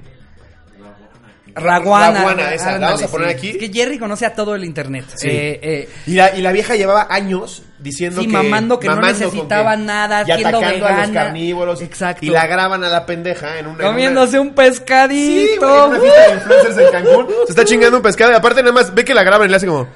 [1.55, 2.19] Raguana.
[2.19, 3.33] Raguana, esa, la vamos a poner sí.
[3.35, 3.49] aquí.
[3.51, 5.05] Es que Jerry conoce a todo el internet.
[5.15, 5.27] Sí.
[5.29, 8.33] Eh, eh, Y la, y la vieja llevaba años diciendo Sí, que...
[8.33, 11.81] mamando que no mamando necesitaba nada, Y atacando a los carnívoros.
[11.81, 12.25] Exacto.
[12.25, 13.73] Y la graban a la pendeja en una...
[13.75, 15.51] en una- comiéndose un pescadito.
[15.51, 17.27] Sí, güey, en una fiesta de influencers en Cancún.
[17.45, 18.31] Se está chingando un pescado.
[18.31, 19.87] Y aparte nada más ve que la graban y le hace como...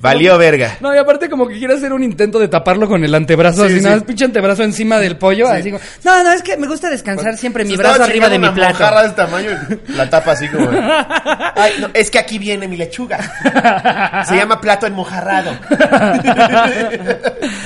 [0.00, 0.78] Valió verga.
[0.80, 3.66] No, y aparte como que quiere hacer un intento de taparlo con el antebrazo, Sí,
[3.66, 3.84] así sí.
[3.84, 6.88] nada más pinche antebrazo encima del pollo, así como, no, no, es que me gusta
[6.88, 8.84] descansar siempre mi Se brazo estaba arriba de mi chingando una plato.
[8.84, 9.50] mojarra de este tamaño
[9.88, 10.70] y la tapa así como...
[11.54, 14.24] Ay, no, es que aquí viene mi lechuga.
[14.26, 15.50] Se llama plato enmojarrado.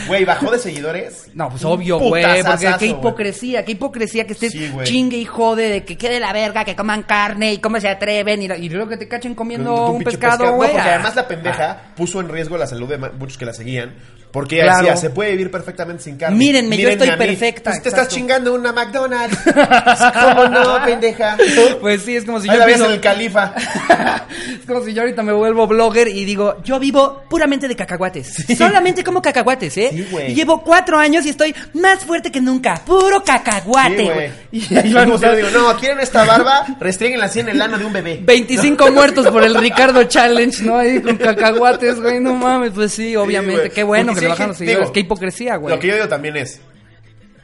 [0.06, 1.23] Güey, bajó de seguidores.
[1.34, 5.68] No, pues obvio, güey, porque qué hipocresía, qué hipocresía que estés Sí, chingue y jode
[5.68, 8.88] de que quede la verga, que coman carne y cómo se atreven y, y luego
[8.90, 10.70] que te cachen comiendo un, pescado, No, güey.
[10.70, 10.94] porque ah.
[10.94, 13.94] además la pendeja puso en riesgo la salud de muchos que la seguían.
[14.34, 14.78] Porque ella Claro.
[14.80, 16.36] decía, se puede vivir perfectamente sin carne.
[16.36, 19.38] Mírenme, yo estoy perfecta, Pues te estás chingando una McDonald's.
[19.44, 21.36] ¿Cómo no, pendeja?
[21.80, 23.54] Pues sí, es como si Ahí yo la ves empiezo- el califa.
[24.60, 28.44] es como si yo ahorita me vuelvo blogger y digo, yo vivo puramente de cacahuates.
[28.58, 29.90] Solamente como cacahuates, ¿eh?
[29.92, 30.32] Sí, güey.
[30.32, 32.82] y llevo cuatro años y estoy más fuerte que nunca.
[32.84, 37.50] Puro cacahuate, Sí, y ahí si yo digo, no, quieren esta barba, restríguenla así en
[37.50, 38.18] el ano de un bebé.
[38.22, 40.76] 25 muertos por el Ricardo Challenge, ¿no?
[40.78, 43.70] Ahí con cacahuates, güey, no mames, pues sí, obviamente.
[43.70, 44.82] Qué bueno que bajan los seguidores.
[44.86, 45.74] digo, Qué hipocresía, güey.
[45.74, 46.60] Lo que yo digo también es,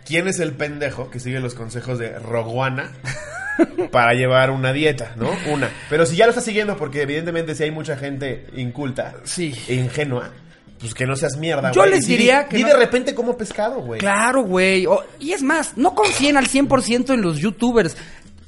[0.07, 2.93] ¿quién es el pendejo que sigue los consejos de Roguana
[3.91, 5.31] para llevar una dieta, no?
[5.51, 5.71] Una.
[5.89, 9.55] Pero si ya lo está siguiendo, porque evidentemente si hay mucha gente inculta Sí.
[9.69, 10.31] e ingenua,
[10.79, 11.93] pues que no seas mierda, Yo güey.
[11.93, 14.01] les Y di- diría que no- de repente como pescado, güey.
[14.01, 14.87] Claro, güey.
[14.87, 17.97] O- y es más, no confíen al 100% en los youtubers.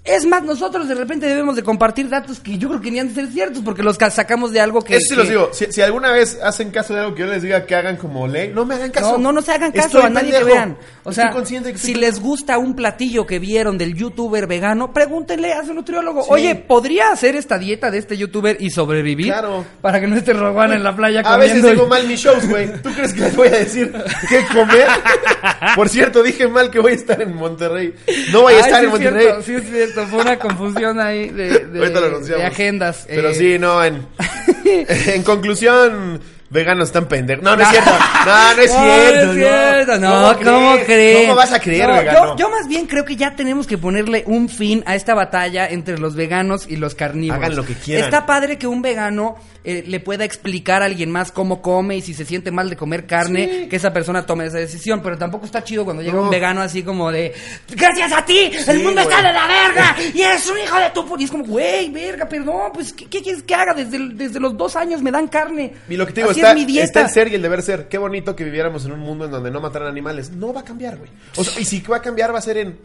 [0.04, 3.06] Es más, nosotros de repente debemos de compartir datos que yo creo que ni han
[3.08, 4.96] de ser ciertos, porque los ca- sacamos de algo que...
[4.96, 5.50] Eso sí que- los digo.
[5.52, 8.26] Si, si alguna vez hacen caso de algo que yo les diga que hagan como
[8.26, 9.12] ley, no me hagan caso.
[9.12, 10.56] No, no, no se hagan caso Estoy a nadie que pendejo.
[10.56, 10.76] vean.
[11.04, 15.52] O Estoy sea, que si les gusta un platillo que vieron del youtuber vegano, pregúntenle
[15.52, 16.22] a su nutriólogo.
[16.24, 16.28] Sí.
[16.32, 19.26] Oye, ¿podría hacer esta dieta de este youtuber y sobrevivir?
[19.28, 19.64] Claro.
[19.80, 21.70] Para que no esté Rogan en la playa A veces comiendo.
[21.82, 22.72] digo mal mis shows, güey.
[22.82, 23.92] ¿Tú crees que les voy a decir
[24.28, 24.88] qué comer?
[25.76, 27.94] Por cierto, dije mal que voy a estar en Monterrey.
[28.32, 29.22] No voy a Ay, estar sí en es Monterrey.
[29.26, 33.06] cierto, sí es cierto, fue una confusión ahí de, agendas.
[33.08, 33.34] Pero eh.
[33.34, 34.06] sí, no, en,
[34.88, 36.20] en conclusión,
[36.50, 37.42] veganos están pendejos.
[37.42, 37.90] No, no es cierto.
[37.90, 39.26] No, no es cierto.
[39.26, 39.98] No, es cierto.
[39.98, 41.26] No, ¿cómo, crees?
[41.26, 42.36] ¿Cómo vas a creer, No, vegano?
[42.36, 45.68] Yo, yo más bien creo que ya tenemos que ponerle un fin a esta batalla
[45.68, 47.42] entre los veganos y los carnívoros.
[47.42, 48.04] Hagan lo que quieran.
[48.04, 52.02] Está padre que un vegano eh, le pueda explicar a alguien más cómo come y
[52.02, 53.68] si se siente mal de comer carne, Sí.
[53.68, 55.00] que esa persona tome esa decisión.
[55.02, 56.22] Pero tampoco está chido cuando llega No.
[56.24, 57.32] un vegano así como de,
[57.70, 59.14] gracias a ti, el mundo güey.
[59.14, 61.02] está de la verga y eres un hijo de tu...
[61.06, 61.20] pu-".
[61.20, 63.74] Y es como, güey, verga, perdón, pues, ¿qué, qué quieres que haga?
[63.74, 65.74] Desde, desde los dos años me dan carne.
[65.88, 66.84] Y lo que te digo, Así está, es mi dieta.
[66.84, 67.88] está el ser y el deber ser.
[67.88, 70.30] Qué bonito que viviéramos en un mundo en donde no mataran animales.
[70.30, 71.10] No va a cambiar, güey.
[71.36, 72.78] O sea, y si va a cambiar va a ser en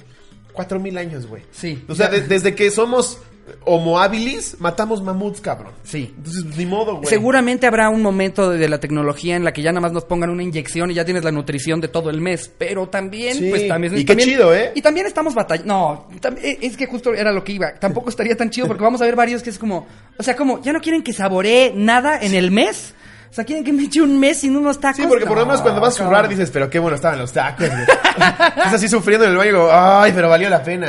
[0.53, 1.43] cuatro mil años, güey.
[1.51, 1.83] Sí.
[1.87, 3.19] O sea, de- desde que somos
[3.65, 5.71] homo habilis, matamos mamuts, cabrón.
[5.83, 6.13] Sí.
[6.17, 7.07] Entonces, ni modo, güey.
[7.07, 10.05] Seguramente habrá un momento de, de la tecnología en la que ya nada más nos
[10.05, 12.51] pongan una inyección y ya tienes la nutrición de todo el mes.
[12.57, 13.97] Pero también, Sí, pues también.
[13.97, 14.71] y qué chido, ¿eh?
[14.75, 15.67] Y también estamos batallando.
[15.67, 16.07] No,
[16.41, 17.73] eh, es que justo era lo que iba.
[17.75, 19.87] Tampoco estaría tan chido porque vamos a ver varios que es como.
[20.17, 22.93] O sea, como, ¿ya no quieren que saboree nada en el mes?
[23.29, 24.97] O sea, quieren que me eche un mes sin unos tacos.
[24.97, 27.19] Sí, porque por lo menos No, cuando vas a zurrar dices, pero qué bueno estaban
[27.19, 27.81] los tacos, güey.
[27.83, 30.87] Estás así sufriendo en el baño y digo, ay, pero valió la pena.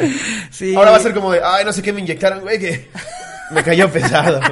[0.51, 0.75] Sí.
[0.75, 2.89] Ahora va a ser como de, ay, no sé qué me inyectaron, güey, que
[3.51, 4.41] me cayó pesado.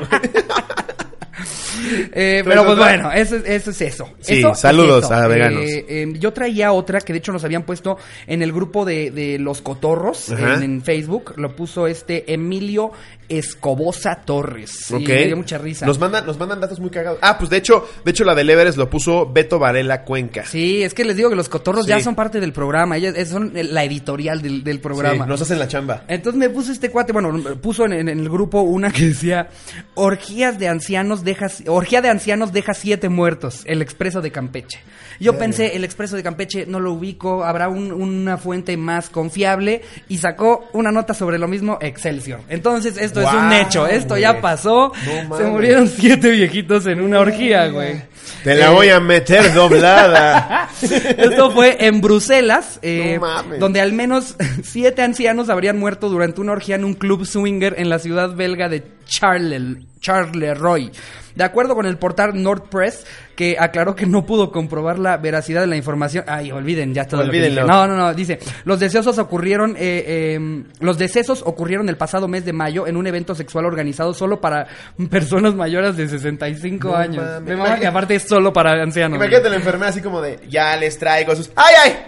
[2.12, 4.08] Eh, Pero pues bueno, eso, es- eso es eso.
[4.20, 5.14] Sí, Eso es saludos eso.
[5.14, 5.62] a veganos.
[5.62, 9.10] Eh, eh, yo traía otra que de hecho nos habían puesto en el grupo de,
[9.10, 11.34] de los cotorros en Facebook.
[11.36, 12.92] Lo puso este Emilio
[13.28, 14.90] Escobosa Torres.
[14.92, 15.08] Ok.
[15.08, 15.86] me dio mucha risa.
[15.86, 17.18] Nos mandan, nos mandan datos muy cagados.
[17.22, 20.44] Ah, pues de hecho, de hecho la del Everest lo puso Beto Varela Cuenca.
[20.44, 22.04] Sí, es que les digo que los cotorros ya Sí.
[22.04, 22.96] son parte del programa.
[22.96, 25.24] Ellos es- son la editorial del, del programa.
[25.24, 26.04] Sí, nos hacen la chamba.
[26.08, 29.48] Entonces me puso este cuate, bueno, puso en, el grupo una que decía,
[29.94, 34.80] orgías de ancianos deja, orgía de ancianos deja siete muertos, el expreso de Campeche.
[35.18, 39.82] Yo pensé, el expreso de Campeche no lo ubico, habrá un- una fuente más confiable
[40.08, 42.40] y sacó una nota sobre lo mismo, Excelsior.
[42.48, 44.92] Entonces esto es un hecho, esto ya pasó,
[45.28, 48.02] No se murieron siete viejitos en una orgía, güey.
[48.44, 50.68] Te la Eh, voy a meter doblada.
[50.82, 56.52] Esto fue en Bruselas, eh, No donde al menos siete ancianos habrían muerto durante una
[56.52, 60.90] orgía en un club swinger en la ciudad belga de Charle- Charleroi.
[61.34, 63.04] De acuerdo con el portal Nord Press,
[63.36, 66.24] que aclaró que no pudo comprobar la veracidad de la información.
[66.26, 67.62] Ay, olviden ya todo lo que Olvídenlo.
[67.64, 67.72] dije.
[67.74, 68.14] No, no, no.
[68.14, 70.04] Dice, los decesos ocurrieron, eh,
[70.38, 74.40] eh, los decesos ocurrieron el pasado mes de mayo en un evento sexual organizado solo
[74.40, 74.66] para
[75.10, 77.42] personas mayores de 65 No años.
[77.42, 79.16] Me que aparte es solo para ancianos.
[79.16, 81.50] Imagínate la enfermera así como de, ya les traigo sus...
[81.56, 81.98] ¡Ay, ay!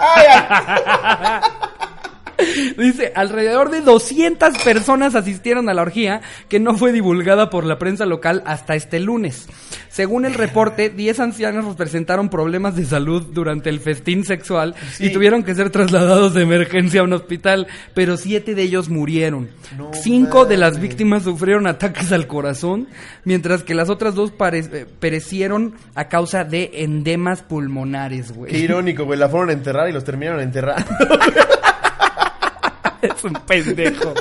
[0.00, 1.40] ¡Ay, ay!
[2.78, 7.78] Dice, alrededor de 200 personas asistieron a la orgía que no fue divulgada por la
[7.78, 9.48] prensa local hasta este lunes.
[9.88, 15.42] Según el reporte, 10 ancianos presentaron problemas de salud durante el festín sexual y tuvieron
[15.42, 19.50] que ser trasladados de emergencia a un hospital, pero 7 de ellos murieron.
[19.76, 22.88] No 5 de las víctimas sufrieron ataques al corazón,
[23.24, 28.52] mientras que las otras dos eh, perecieron a causa de endemas pulmonares, güey.
[28.52, 29.18] Qué irónico, güey.
[29.18, 30.84] La fueron a enterrar y los terminaron enterrando.
[33.02, 34.14] Es un pendejo.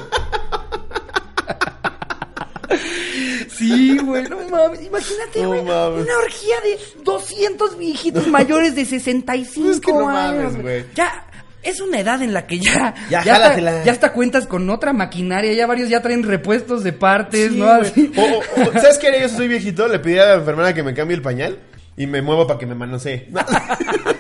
[3.49, 4.84] Sí, güey, no mames.
[4.84, 5.61] Imagínate, güey.
[5.61, 5.88] una
[6.23, 10.43] orgía de 200 viejitos mayores de 65 Es que no años.
[10.53, 10.86] mames, güey.
[10.95, 11.23] Ya.
[11.63, 12.93] Es una edad en la que ya.
[13.09, 13.84] Ya, hasta, jálatela.
[13.84, 15.51] ya hasta cuentas con otra maquinaria.
[15.53, 17.67] Ya varios ya traen repuestos de partes, Sí, ¿no?
[17.67, 18.11] Así.
[18.15, 19.88] O- o- o, ¿Sabes qué yo soy viejito?
[19.88, 21.59] Le pediría a la enfermera que me cambie el pañal
[21.97, 23.28] y me muevo para que me manosee.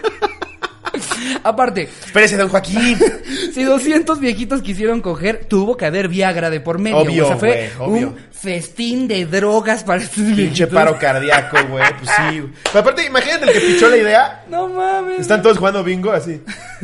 [1.43, 2.97] Aparte, Espérese, don Joaquín.
[3.53, 6.97] si 200 viejitos quisieron coger, tuvo que haber Viagra de por medio.
[6.97, 8.07] Obvio, o sea, fue güey, obvio.
[8.09, 10.69] un festín de drogas para estos Pinche viejitos.
[10.73, 11.83] paro cardíaco, güey.
[11.99, 12.43] Pues sí.
[12.63, 14.45] Pero aparte, imagínate el que pichó la idea.
[14.49, 15.19] No mames.
[15.21, 16.41] Están todos jugando bingo así.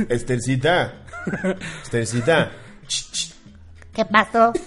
[0.10, 0.94] Estercita.
[1.84, 2.52] Estercita.
[3.94, 4.54] ¿Qué pasó?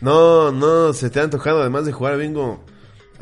[0.00, 2.64] No, no, se te ha antojado además de jugar bingo.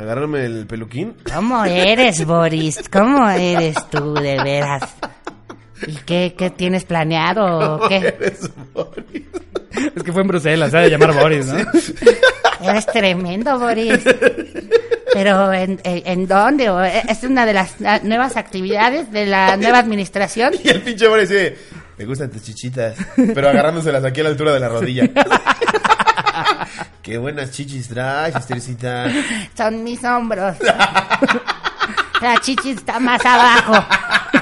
[0.01, 1.15] Agarrarme el peluquín.
[1.35, 2.81] ¿Cómo eres, Boris?
[2.91, 4.83] ¿Cómo eres tú, de veras?
[5.87, 7.97] ¿Y qué, qué tienes planeado o qué?
[7.97, 9.27] Eres Boris.
[9.95, 11.59] Es que fue en Bruselas, se ha de llamar Boris, ¿no?
[12.63, 14.01] Eres tremendo, Boris.
[15.13, 16.71] Pero ¿en, en, en dónde?
[16.71, 20.55] ¿O ¿Es una de las nuevas actividades de la nueva administración?
[20.65, 21.57] Y el pinche Boris dice,
[21.99, 22.97] Me gustan tus chichitas.
[23.17, 25.05] Pero agarrándoselas aquí a la altura de la rodilla.
[27.11, 29.11] Qué buenas chichis traes, Estercita.
[29.57, 30.57] Son mis hombros.
[32.23, 33.85] La chichi está más abajo.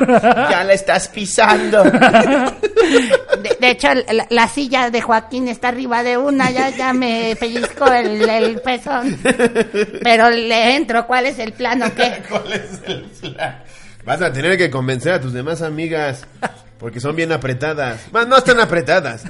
[0.51, 1.83] Ya la estás pisando.
[1.83, 7.35] De, de hecho, la, la silla de Joaquín está arriba de una, ya, ya me
[7.41, 9.19] pellizco el, el pezón.
[10.03, 11.87] Pero le entro, ¿cuál es el plano?
[11.97, 12.23] ¿Qué?
[12.29, 13.59] ¿Cuál es el plan?
[14.05, 16.25] Vas a tener que convencer a tus demás amigas.
[16.79, 18.13] Porque son bien apretadas.
[18.13, 19.25] Más no están apretadas.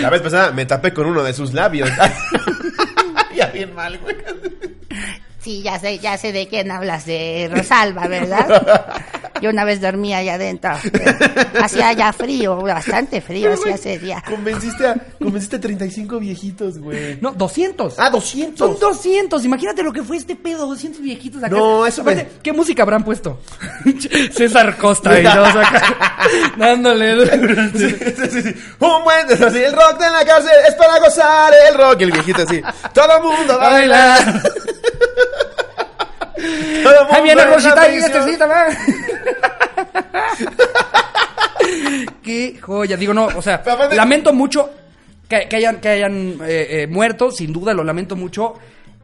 [0.00, 1.90] La vez pasada me tapé con uno de sus labios.
[3.36, 4.16] ya bien mal, güey.
[5.40, 9.02] Sí, ya sé, ya sé de quién hablas, de Rosalba, ¿verdad?
[9.42, 10.70] Yo una vez dormía allá adentro.
[11.60, 14.22] Hacía ya frío, bastante frío hacía ese día.
[14.24, 17.18] Convenciste a, convenciste a 35 viejitos, güey.
[17.20, 17.96] No, 200.
[17.98, 18.56] Ah, 200.
[18.56, 19.44] Son 200.
[19.44, 21.54] Imagínate lo que fue este pedo, 200 viejitos acá.
[21.56, 23.40] No, eso me- Aparte, ¿Qué música habrán puesto?
[24.32, 25.96] César Costa y todos acá
[26.56, 27.30] dándole duro.
[27.74, 28.54] Sí, sí, sí, sí.
[28.78, 32.00] Un buen así, el rock de la cárcel es para gozar el rock.
[32.00, 32.62] Y el viejito así.
[32.94, 34.22] Todo el mundo va a bailar.
[34.42, 34.42] Baila.
[34.42, 36.31] Todo el mundo
[37.10, 38.66] Ahí viene Rosita y este va.
[42.22, 42.96] Qué joya.
[42.96, 43.62] Digo, no, o sea,
[43.92, 44.70] lamento mucho
[45.28, 48.54] que, que hayan, que hayan eh, eh, muerto, sin duda lo lamento mucho.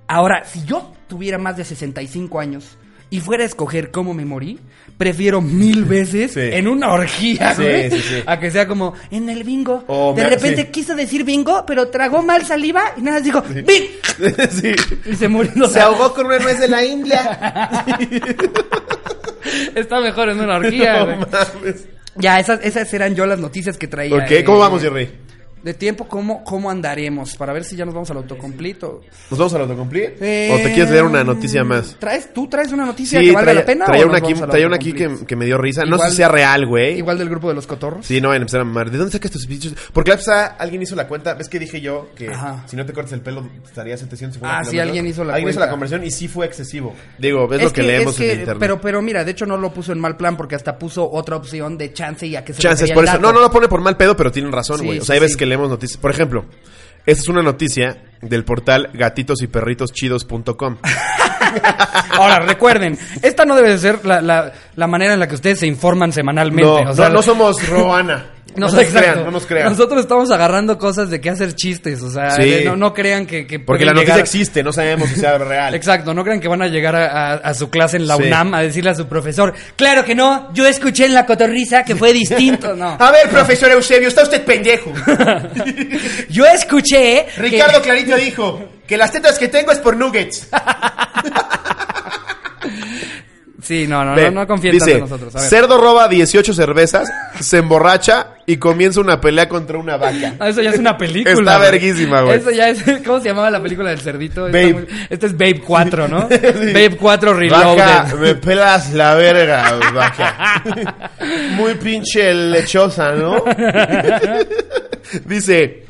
[0.06, 2.76] Ahora, si yo tuviera más de 65 años
[3.10, 4.58] y fuera a escoger cómo me morí,
[4.98, 6.40] prefiero mil veces Sí.
[6.40, 8.22] en una orgía, Sí, güey, sí, sí.
[8.26, 9.84] a que sea como en el bingo.
[10.16, 10.68] De me- repente sí.
[10.72, 13.88] quiso decir bingo, pero tragó mal saliva y nada más dijo ¡Bing!
[14.50, 14.72] Sí.
[15.06, 15.66] Y se murió.
[15.68, 17.98] Se ahogó con una nuez de la India.
[19.74, 21.18] Está mejor en una orgía, No güey.
[21.18, 21.86] mames.
[22.16, 24.16] Ya, esas, esas eran yo las noticias que traía.
[24.16, 25.08] Ok, ¿cómo eh, vamos, Jerry?
[25.62, 27.36] De tiempo, ¿cómo, ¿cómo andaremos?
[27.36, 29.00] Para ver si ya nos vamos al autocompleto.
[29.30, 30.16] ¿Nos vamos al autocomplete?
[30.20, 31.96] Eh, ¿O te quieres leer una noticia más?
[31.98, 33.84] ¿Traes, ¿Tú traes una noticia que valga la pena?
[33.86, 35.82] traía una aquí, traía una aquí que, que me dio risa.
[35.84, 36.98] no sé Igual- si sea real, güey.
[36.98, 38.06] Igual del grupo de los cotorros.
[38.06, 38.90] Sí, no empezar a mamar.
[38.90, 39.74] ¿De dónde sacas tus bichos?
[39.92, 40.16] Porque la
[40.58, 41.34] alguien hizo la cuenta.
[41.34, 42.62] ¿Ves que dije yo que Ajá.
[42.66, 45.60] si no te cortas el pelo estaría 750 Ah, sí, alguien hizo la Alguien hizo
[45.60, 46.94] la conversión y sí fue excesivo.
[47.18, 48.56] Digo, es, lo que, es leemos que- en internet.
[48.60, 51.36] Pero, pero mira, de hecho no lo puso en mal plan porque hasta puso otra
[51.36, 53.18] opción de chance y a que se Chances por eso.
[53.18, 54.98] No, no lo pone por mal pedo, pero tienen razón, Sí, güey.
[54.98, 55.38] o sí, sea, hay veces sí.
[55.38, 55.98] que leemos noticias.
[55.98, 56.44] Por ejemplo,
[57.06, 60.76] esta es una noticia del portal gatitosyperritoschidos.com.
[62.12, 65.60] Ahora, recuerden, esta no debe de ser la, la, la manera en la que ustedes
[65.60, 66.84] se informan semanalmente.
[66.84, 68.26] No, o sea, no, no somos Roana.
[68.58, 69.68] No, No, nos crean, no nos crean.
[69.70, 72.42] Nosotros estamos agarrando cosas de qué hacer chistes, o sea, Sí.
[72.48, 75.38] de- no, no crean que, que Porque la noticia llegar- existe, no sabemos si sea
[75.38, 75.74] real.
[75.74, 78.24] Exacto, no crean que van a llegar a, a- a su clase en la Sí.
[78.24, 81.94] UNAM a decirle a su profesor, claro que no, yo escuché en la cotorriza que
[81.96, 82.96] fue distinto, no.
[83.00, 84.92] A ver, profesor Eusebio, está usted pendejo.
[86.30, 90.48] Yo escuché que- Ricardo Clarito dijo que las tetas que tengo es por nuggets.
[93.68, 95.36] Sí, no, no, Ve, no, no confíen dice, tanto en nosotros.
[95.36, 95.50] A ver.
[95.50, 97.06] cerdo roba 18 cervezas,
[97.38, 100.36] se emborracha y comienza una pelea contra una vaca.
[100.40, 101.34] Ah, eso ya es una película.
[101.34, 101.70] Está güey.
[101.70, 102.38] verguísima, güey.
[102.38, 102.82] Eso ya es.
[103.06, 104.44] ¿Cómo se llamaba la película del cerdito?
[104.44, 104.72] Babe.
[104.72, 106.28] muy- Este es Babe 4, ¿no?
[106.30, 107.38] Babe 4 Vaca,
[108.06, 108.14] Reloaded.
[108.18, 111.12] me pelas la verga, vaca.
[111.56, 113.36] Muy pinche lechosa, ¿no?
[115.26, 115.84] Dice,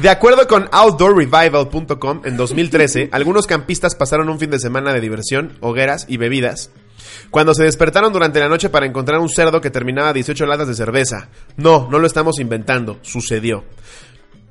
[0.00, 5.52] de acuerdo con OutdoorRevival.com, en 2013, algunos campistas pasaron un fin de semana de diversión,
[5.60, 6.70] hogueras y bebidas.
[7.30, 10.74] Cuando se despertaron durante la noche para encontrar un cerdo que terminaba 18 latas de
[10.74, 11.28] cerveza.
[11.56, 13.64] No, no lo estamos inventando, sucedió.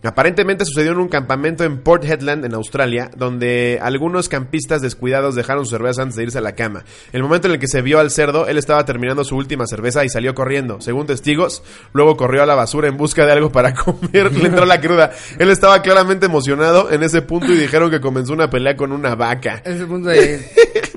[0.04, 5.64] Aparentemente sucedió en un campamento en Port Headland, en Australia, donde algunos campistas descuidados dejaron
[5.64, 6.84] su cerveza antes de irse a la cama.
[7.14, 10.04] El momento en el que se vio al cerdo, él estaba terminando su última cerveza
[10.04, 10.82] y salió corriendo.
[10.82, 11.62] Según testigos,
[11.94, 14.34] luego corrió a la basura en busca de algo para comer.
[14.34, 15.12] Le entró la cruda.
[15.38, 19.14] Él estaba claramente emocionado en ese punto y dijeron que comenzó una pelea con una
[19.14, 19.62] vaca.
[19.64, 20.10] Ese punto.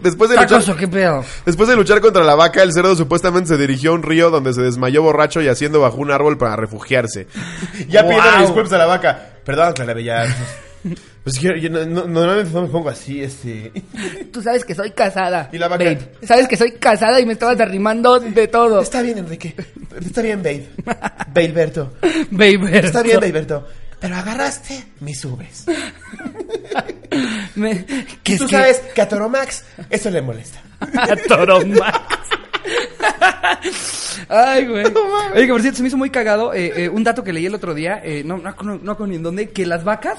[0.05, 1.25] Después de luchar, Tacoso, ¿qué pedo?
[1.45, 4.53] Después de luchar contra la vaca, el cerdo supuestamente se dirigió a un río donde
[4.53, 7.27] se desmayó borracho y haciendo bajo un árbol para refugiarse.
[7.89, 8.11] Ya Wow.
[8.13, 9.31] pidiendo disculpas a la vaca.
[9.45, 10.27] Perdón, Clara Bella.
[11.23, 13.73] Pues yo, yo no- no- normalmente no me pongo así, este.
[14.33, 15.49] Tú sabes que soy casada.
[15.53, 15.83] ¿Y la vaca?
[15.85, 16.11] Babe.
[16.23, 18.83] Sabes que soy casada y me estabas derrimando de todo.
[18.83, 19.55] Está bien, Enrique.
[19.99, 20.69] Está bien, babe.
[21.33, 21.95] Bailberto.
[22.31, 22.61] Babe.
[22.85, 23.67] Está bien, Bailberto.
[24.05, 25.65] Pero agarraste mis ubres.
[27.55, 27.87] Me-
[28.23, 30.61] que Tú es que- sabes que a Toromax eso le molesta.
[30.95, 32.29] A Toromax.
[34.29, 34.85] Ay, güey.
[35.35, 37.47] Oye, que por cierto, se me hizo muy cagado eh, eh, un dato que leí
[37.47, 40.19] el otro día, eh, no, no, no, no con ni en dónde, que las vacas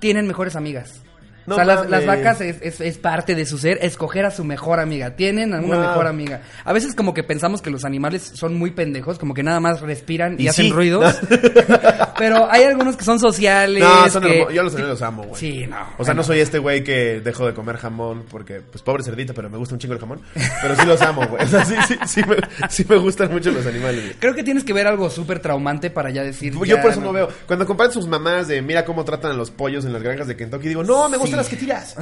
[0.00, 1.00] tienen mejores amigas.
[1.46, 4.44] No o sea, las, vacas es, es- es parte de su ser, escoger a su
[4.44, 5.16] mejor amiga.
[5.16, 5.88] Tienen a una Wow.
[5.88, 6.40] mejor amiga.
[6.64, 9.80] A veces como que pensamos que los animales son muy pendejos, como que nada más
[9.80, 10.72] respiran y, Y hacen sí.
[10.72, 11.14] ruidos.
[12.18, 13.82] Pero hay algunos que son sociales.
[13.82, 15.34] No, son que- yo los animales los amo, güey.
[15.40, 15.76] Sí, no.
[15.98, 19.34] O sea, no soy este güey que dejo de comer jamón porque, pues, pobre cerdito,
[19.34, 20.20] pero me gusta un chingo el jamón.
[20.62, 21.44] Pero sí los amo, güey.
[21.44, 22.36] O sea, sí, sí, sí, me,
[22.68, 24.14] sí me gustan mucho los animales, güey.
[24.18, 26.52] Creo que tienes que ver algo súper traumante para ya decir.
[26.54, 27.28] Yo ya por eso no veo.
[27.46, 30.36] Cuando comparan sus mamás de mira cómo tratan a los pollos en las granjas de
[30.36, 31.96] Kentucky, digo, no, me gustan las que tiras.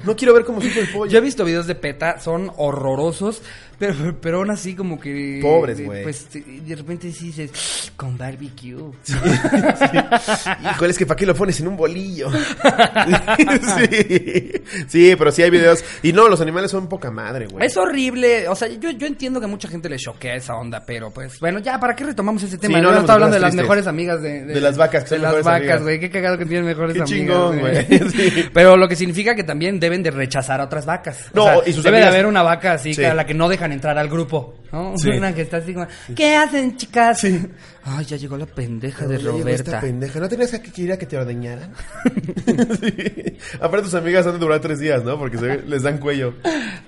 [0.04, 1.10] No quiero ver cómo sufre el pollo.
[1.10, 3.42] Yo he visto videos de PETA, son horrorosos,
[3.80, 5.40] pero, pero aún así como que...
[5.42, 6.02] Pobres, güey.
[6.04, 8.92] Pues de repente sí dices, con barbecue.
[10.74, 12.30] Híjole, es que ¿para qué lo pones en un bolillo?
[13.78, 14.52] sí.
[14.88, 15.82] sí, pero sí hay videos.
[16.02, 17.66] Y no, los animales son poca madre, güey.
[17.66, 20.84] Es horrible, o sea, yo, yo entiendo que a mucha gente le choquea esa onda,
[20.84, 22.76] pero pues, bueno, ya, ¿para qué retomamos ese tema?
[22.78, 23.62] Sí, no hablamos estaba hablando de las tristes.
[23.64, 24.44] mejores amigas de...
[24.44, 27.18] De las vacas, que De las vacas, güey, qué cagado que tienen mejores Qué amigas.
[27.18, 27.86] chingón, güey.
[28.10, 28.44] Sí.
[28.52, 31.26] Pero lo que significa que también deben de rechazar a otras vacas.
[31.32, 33.04] No, O sea, y sus debe amigas- de haber una vaca así Sí.
[33.04, 34.94] a la que no dejan entrar al grupo, ¿no?
[34.98, 35.10] Sí.
[35.10, 37.24] Una que está así como, ¿qué hacen, chicas?
[37.84, 39.80] Ay, ya llegó la pendeja de llegó esta Roberta.
[39.80, 40.20] pendeja.
[40.20, 41.72] ¿No tenías que ir a que te ordeñaran?
[42.80, 43.38] sí.
[43.60, 45.18] Aparte tus amigas han de durar tres días, ¿no?
[45.18, 46.34] Porque se- les dan cuello.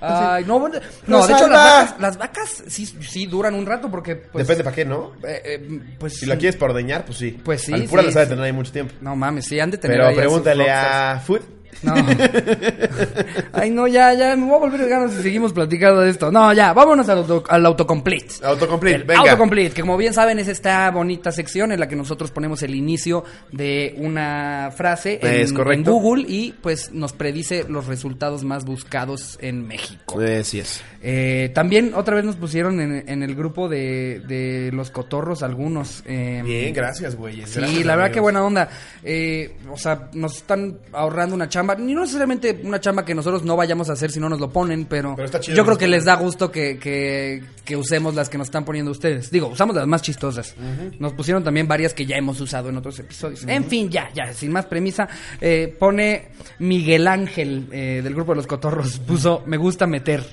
[0.01, 3.89] Ay, no, bueno, no, de hecho las vacas, las vacas sí, sí duran un rato
[3.89, 5.13] porque pues, Depende para qué, ¿no?
[5.27, 7.39] eh, eh, pues Si la quieres para ordeñar, pues sí.
[7.43, 8.29] Pues sí, Al pura sí, de sí.
[8.29, 8.93] tener ahí mucho tiempo.
[9.01, 11.41] No mames, sí, han de tener Pero ahí pregúntale a Food.
[11.81, 11.93] No.
[13.53, 16.31] Ay, no, ya, ya, me voy a volver de ganas si seguimos platicando de esto.
[16.31, 18.35] No, ya, vámonos al, auto, al autocomplete.
[18.43, 19.21] Autocomplete, El venga.
[19.21, 22.75] Autocomplete, que como bien saben es esta bonita sección en la que nosotros ponemos el
[22.75, 25.91] inicio de una frase en, Es correcto.
[25.91, 30.21] en Google y pues nos predice los resultados más buscados en México.
[30.21, 30.81] Eh, sí es.
[31.01, 36.03] Eh, también otra vez nos pusieron en, en el grupo de, de los cotorros algunos.
[36.05, 37.43] eh, Bien, gracias, güey.
[37.45, 38.69] Sí, la verdad que buena onda.
[39.03, 41.62] Eh, o sea, nos están ahorrando una chamba.
[41.77, 44.51] Ni no necesariamente una chamba que nosotros no vayamos a hacer si no nos lo
[44.51, 48.15] ponen, pero, Pero está chido yo creo que les da gusto que, que, que usemos
[48.15, 49.31] las que nos están poniendo ustedes.
[49.31, 50.55] Digo, usamos las más chistosas.
[50.99, 53.43] Nos pusieron también varias que ya hemos usado en otros episodios.
[53.47, 55.07] En fin, ya, ya, sin más premisa.
[55.41, 58.99] eh, pone Miguel Ángel eh, del grupo de los cotorros.
[58.99, 60.23] Puso, me gusta meter.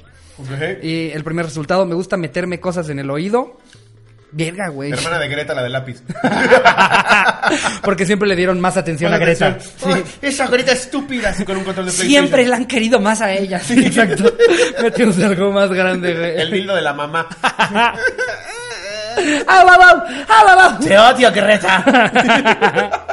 [0.82, 3.58] Y el primer resultado, me gusta meterme cosas en el oído.
[4.32, 4.92] Verga, güey.
[4.92, 6.02] Hermana de Greta, la de lápiz.
[7.82, 9.48] Porque siempre le dieron más atención a Greta.
[9.48, 9.92] atención.
[9.94, 13.32] Ay, esa Greta estúpida, así con un control de Siempre la han querido más a
[13.32, 13.58] ella.
[13.58, 14.32] Sí, exacto.
[14.82, 16.40] Metimos algo más grande, güey.
[16.40, 17.26] El dildo de la mamá.
[19.46, 20.78] ¡Ah, va, va!
[20.78, 21.84] Te odio, Greta.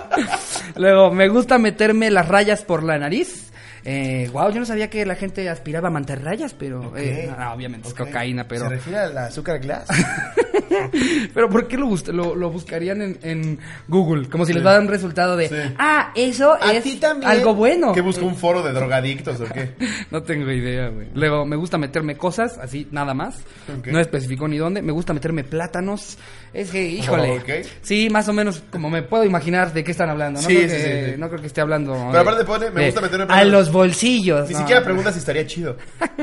[0.76, 3.52] Luego, me gusta meterme las rayas por la nariz.
[3.90, 7.88] Eh, wow, yo no sabía que la gente aspiraba a mantarrayas, pero eh, ah, obviamente
[7.88, 9.88] es cocaína, pero ¿Se refiere al azúcar glass?
[11.34, 14.28] pero ¿por qué lo, lo, lo buscarían en, en Google?
[14.30, 15.56] Como si les dan un resultado de Sí.
[15.78, 17.32] ah, eso ¿A es ti también?
[17.32, 17.94] algo bueno.
[17.94, 19.72] ¿Que busca un foro de drogadictos o qué?
[20.12, 21.08] No tengo idea, güey.
[21.14, 23.40] Luego, me gusta meterme cosas, así, nada más.
[23.86, 24.82] No especificó ni dónde.
[24.82, 26.18] Me gusta meterme plátanos.
[26.54, 27.42] Es que, híjole.
[27.82, 30.42] Sí, más o menos como me puedo imaginar de qué están hablando.
[30.42, 30.68] No, Sí, creo,
[31.12, 31.94] que, no creo que esté hablando.
[31.94, 33.52] Pero de- aparte pone, me gusta meterme A plátanos".
[33.54, 34.48] los bolsillos.
[34.50, 34.60] Ni no.
[34.60, 35.78] siquiera pregunta si estaría chido.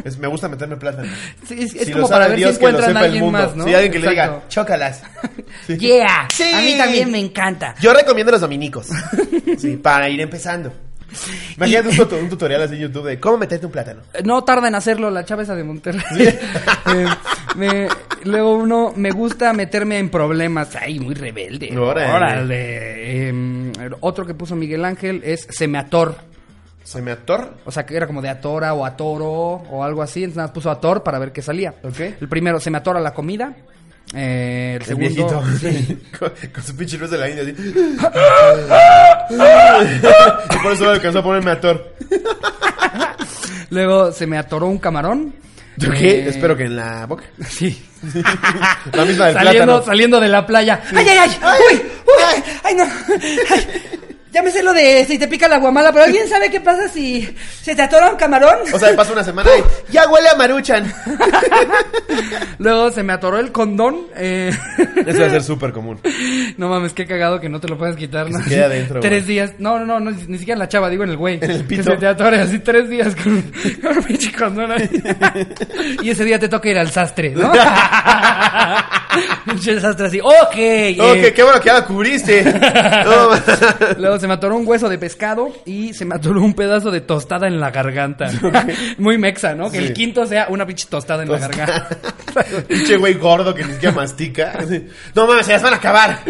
[0.05, 1.09] Es, me gusta meterme plátano.
[1.49, 3.65] Sí, es, es Si como para ver Dios, si encuentran a alguien más, ¿no?
[3.65, 4.33] Si alguien que le Exacto.
[4.35, 5.03] diga, chócalas.
[5.67, 5.79] Sí.
[5.79, 6.29] Yeah.
[6.31, 6.43] Sí.
[6.53, 7.75] A mí también me encanta.
[7.81, 8.89] Yo recomiendo los dominicos.
[9.59, 10.73] Sí, para ir empezando.
[11.57, 14.03] Imagínate un, tuto- un tutorial así en YouTube de cómo meterte un plátano.
[14.25, 16.03] No tarda en hacerlo la chava esa de Monterrey.
[16.27, 17.07] Eh,
[17.55, 17.87] me-
[18.25, 20.75] luego uno, me gusta meterme en problemas.
[20.75, 21.77] Ay, muy rebelde.
[21.79, 22.13] Órale.
[22.13, 23.29] Órale.
[23.29, 26.17] Em, otro que puso Miguel Ángel es se me ator.
[26.85, 27.55] ¿Se me ator?
[27.65, 30.21] O sea, que era como de atora o atoro o algo así.
[30.21, 31.75] Entonces nada, más puso ator para ver qué salía.
[31.83, 31.99] Ok.
[32.21, 33.53] El primero, se me atora la comida.
[34.15, 35.43] Eh, el El segundo, viejito.
[35.61, 36.03] sí.
[36.19, 37.55] con, con su pinche luz de la India así.
[40.55, 41.95] y por eso alcanzó a ponerme ator.
[43.71, 45.35] Luego se me atoró un camarón.
[45.77, 46.29] ¿Yo Eh, qué?
[46.29, 47.25] Espero que en la boca.
[47.49, 47.85] Sí.
[48.93, 49.83] La misma del saliendo, plátano.
[49.83, 50.81] saliendo de la playa.
[50.95, 51.31] ¡Ay, ay, ay!
[51.73, 51.83] ¡Uy!
[52.07, 52.43] ¡Uy!
[52.63, 52.85] ¡Ay, no!
[53.51, 53.67] Ay,
[54.35, 56.89] ya me sé lo de si te pica la guamala, pero ¿alguien sabe qué pasa
[56.89, 57.27] si
[57.63, 58.59] se te atora un camarón?
[58.73, 59.49] O sea, me pasa una semana
[59.89, 60.93] y ya huele a maruchan.
[62.59, 64.07] Luego se me atoró el condón.
[64.17, 64.51] Eh,
[65.07, 66.01] Eso va a ser súper común.
[66.57, 68.31] no mames, qué cagado que no te lo puedes quitar.
[68.31, 68.39] ¿no?
[68.39, 69.35] se quede adentro, Tres güey.
[69.35, 69.53] días.
[69.59, 71.39] No, no, no, no, ni siquiera en la chava, digo en el güey.
[71.41, 73.41] En el Que se te atore así tres días con,
[73.83, 74.91] con un pinche condón ahí.
[76.03, 77.53] y ese día te toca ir al sastre, ¿no?
[79.45, 80.21] Pinche sastre así.
[80.21, 80.55] Ok.
[80.57, 82.43] eh, Ok, qué bueno que ya cubriste.
[82.45, 83.31] No,
[83.99, 87.03] Luego se me atoró un hueso de pescado y se me atoró un pedazo de
[87.03, 88.31] tostada en la garganta.
[88.99, 89.71] Muy mexa, ¿no?
[89.71, 89.85] Que Sí.
[89.85, 91.89] el quinto sea una pinche tostada en la garganta.
[92.69, 94.59] Pinche güey gordo que ni siquiera mastica.
[95.15, 96.21] No mames, se las van a acabar.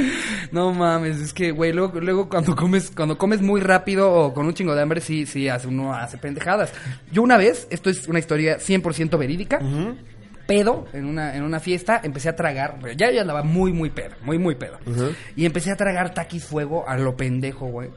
[0.51, 4.45] No mames, es que, güey, luego, luego cuando comes, cuando comes muy rápido o con
[4.47, 6.73] un chingo de hambre, sí, sí, hace, uno hace pendejadas.
[7.13, 9.61] Yo una vez, esto es una historia 100% verídica,
[10.47, 14.15] pedo, en una, en una fiesta, empecé a tragar, ya, ya andaba muy, muy pedo,
[14.23, 14.79] muy, muy pedo.
[15.37, 17.91] Y empecé a tragar taquis fuego a lo pendejo, güey.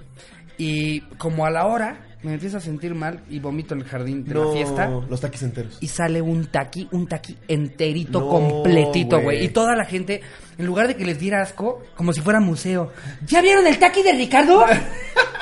[0.57, 4.23] Y como a la hora, me empiezo a sentir mal y vomito en el jardín
[4.25, 4.89] de la fiesta.
[5.07, 5.77] los taquis enteros.
[5.81, 9.23] Y sale un taqui, un taqui enterito, No, completito, güey.
[9.37, 9.45] güey.
[9.45, 10.21] Y toda la gente,
[10.57, 12.91] en lugar de que les diera asco, como si fuera museo.
[13.27, 14.65] ¿Ya vieron el taqui de Ricardo?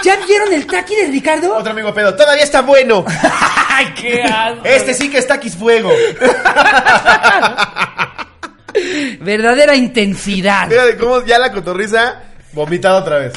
[0.04, 1.56] ¿Ya vieron el taqui de Ricardo?
[1.56, 3.06] Otro amigo pedo, todavía está bueno.
[3.78, 4.62] ¡Ay, qué asco!
[4.64, 5.90] Este sí que es taquis fuego.
[9.22, 10.68] Verdadera intensidad.
[10.70, 12.22] Mira de cómo ya la cotorriza
[12.54, 13.34] vomitada otra vez.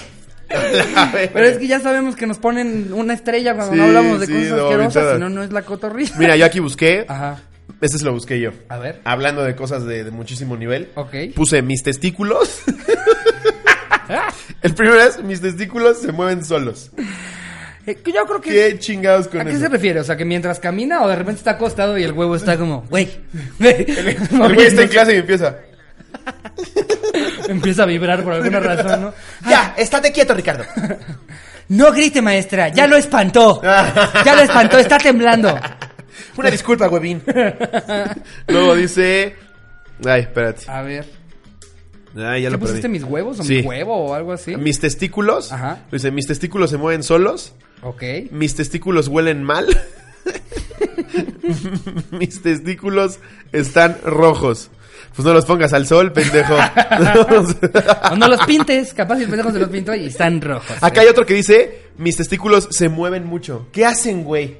[1.32, 4.26] Pero es que ya sabemos que nos ponen una estrella cuando Sí, no hablamos de
[4.26, 6.14] sí, cosas asquerosas, si no, no es la cotorrisa.
[6.18, 7.04] Mira, yo aquí busqué.
[7.08, 7.40] Ajá.
[7.80, 8.52] Este se lo busqué yo.
[8.68, 9.00] A ver.
[9.04, 10.90] Hablando de cosas de, de muchísimo nivel.
[10.94, 11.14] Ok.
[11.34, 12.62] Puse mis testículos.
[14.62, 16.90] El primero es mis testículos se mueven solos.
[17.88, 18.50] Eh, yo creo que...
[18.50, 19.60] ¿Qué chingados con ¿A qué eso?
[19.60, 20.00] se refiere?
[20.00, 22.82] O sea, que mientras camina o de repente está acostado y el huevo está como,
[22.82, 23.08] güey,
[23.58, 23.86] güey.
[23.88, 24.18] El
[24.54, 25.56] güey está en clase y empieza.
[27.48, 29.14] Empieza a vibrar por alguna razón, ¿no?
[29.48, 30.64] Ya, estate quieto, Ricardo.
[31.68, 33.62] No grite, maestra, ya lo espantó.
[33.62, 35.58] Ya lo espantó, está temblando.
[36.36, 37.22] Una disculpa, huevín.
[38.48, 39.34] Luego dice.
[40.04, 40.64] Ay, espérate.
[40.68, 41.06] A ver,
[42.14, 42.92] Ya ¿qué lo pusiste perdí.
[42.92, 43.56] mis huevos o Sí.
[43.56, 44.56] mi huevo o algo así?
[44.56, 45.52] Mis testículos.
[45.52, 45.80] Ajá.
[45.92, 47.52] Dice, mis testículos se mueven solos.
[47.82, 48.02] Ok.
[48.30, 49.66] Mis testículos huelen mal.
[52.12, 53.18] mis testículos
[53.52, 54.70] están rojos.
[55.14, 56.54] Pues no los pongas al sol, pendejo.
[58.12, 60.76] O no los pintes, capaz el pendejo se los pintó y están rojos.
[60.80, 63.66] Acá hay otro que dice, mis testículos se mueven mucho.
[63.72, 64.56] ¿Qué hacen, güey?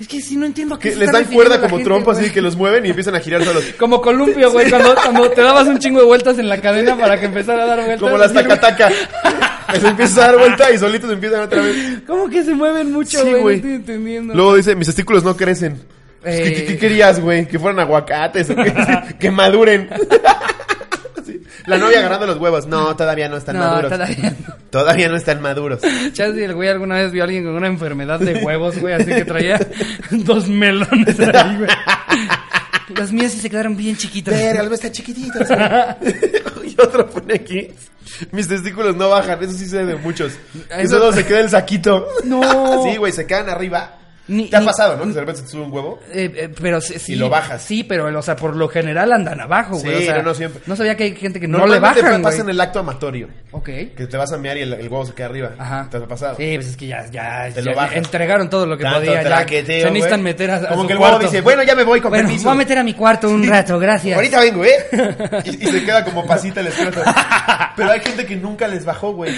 [0.00, 1.84] Es que si no entiendo a qué Que se les está dan cuerda como gente,
[1.84, 3.62] trompo así que los mueven y empiezan a girar solos.
[3.78, 7.18] Como columpio, güey, cuando, cuando te dabas un chingo de vueltas en la cadena para
[7.20, 8.00] que empezara a dar vueltas.
[8.00, 8.90] Como las tacataca.
[9.80, 11.76] Se empieza a dar vuelta y solitos empiezan otra vez.
[12.06, 13.42] ¿Cómo que se mueven mucho, Sí, güey?
[13.42, 14.34] No estoy entendiendo.
[14.34, 15.80] Luego dice, mis testículos no crecen.
[16.22, 16.54] Pues, ¿Qué, Eh.
[16.54, 17.46] qué- qué querías, güey?
[17.48, 18.72] ¿Que fueran aguacates o qué?
[19.18, 19.88] que maduren.
[21.66, 22.66] La novia agarrando los huevos.
[22.66, 23.90] No, todavía no están No, maduros.
[23.92, 24.36] todavía
[24.70, 25.80] Todavía no están maduros.
[26.12, 29.06] Chance el güey alguna vez vio a alguien con una enfermedad de huevos, güey, así
[29.06, 29.58] que traía
[30.10, 31.70] dos melones ahí, güey.
[32.96, 34.34] Las mías sí se quedaron bien chiquitas.
[34.34, 35.48] Verga, los está chiquititos.
[35.48, 36.70] güey.
[36.70, 37.68] y otro pone aquí.
[38.30, 39.42] Mis testículos no bajan.
[39.42, 40.34] Eso sí se de muchos.
[40.70, 42.06] Eso- solo se queda el saquito.
[42.24, 42.82] No.
[42.84, 43.98] Sí, güey, se quedan arriba.
[44.26, 45.02] Ni- ¿Te ha ni- pasado, no?
[45.04, 46.00] Que de repente se te sube un huevo.
[46.12, 47.12] Eh, eh, pero sí, sí.
[47.12, 47.62] Y lo bajas.
[47.62, 49.96] Sí, pero, o sea, por lo general andan abajo, güey.
[49.98, 50.62] Sí, o sea, no, no siempre.
[50.66, 52.40] No sabía que hay gente que no le bajan, pasa güey.
[52.40, 53.28] en el acto amatorio.
[53.50, 53.66] Ok.
[53.66, 55.50] Que te vas a mear y el, el huevo se queda arriba.
[55.58, 55.88] Ajá.
[55.90, 56.36] ¿Te ha pasado?
[56.36, 57.96] Sí, pues es que ya, ya, Te ya lo bajas.
[57.96, 59.22] entregaron todo lo que Tanto podía.
[59.22, 61.30] Ya, se necesitan meter a, a Como su que el huevo cuarto.
[61.30, 62.44] dice, bueno, ya me voy con Bueno, permiso.
[62.44, 64.16] voy a meter a mi cuarto un rato, gracias.
[64.16, 64.70] Ahorita vengo, ¿eh?
[65.44, 67.02] Y, y se queda como pasita el escroto.
[67.76, 69.34] Pero hay gente que nunca les bajó, güey.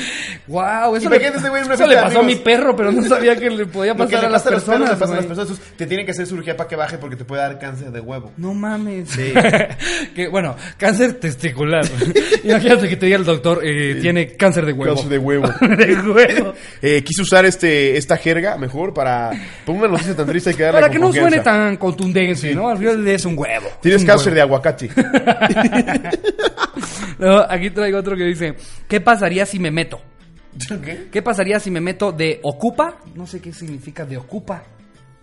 [0.47, 4.27] Wow, eso, le, eso pasó a mi perro, pero no sabía que le podía pasar
[4.27, 5.61] a las pasa pasa a las personas.
[5.77, 8.33] Te tienen que hacer cirugía para que baje porque te puede dar cáncer de huevo.
[8.37, 9.11] No mames.
[9.11, 9.33] Sí.
[10.15, 11.85] que bueno, cáncer testicular.
[12.45, 14.95] Imagínate que te diga el doctor, eh, tiene cáncer de huevo.
[14.95, 15.49] Cáncer de huevo.
[15.61, 16.55] de huevo.
[16.83, 19.31] Eh, quise usar este esta jerga mejor para...
[19.65, 21.31] Por una noticia tan triste hay que darle Para que no confianza.
[21.31, 22.69] suene tan contundente, ¿no?
[22.69, 23.69] Al final es un huevo.
[23.81, 24.91] Tienes Un cáncer de aguacate.
[27.19, 28.55] No, aquí traigo otro que dice,
[28.89, 30.01] ¿qué pasaría si me meto?
[30.85, 31.09] ¿Qué?
[31.11, 32.97] ¿Qué pasaría si me meto de ocupa?
[33.15, 34.63] No sé qué significa de ocupa.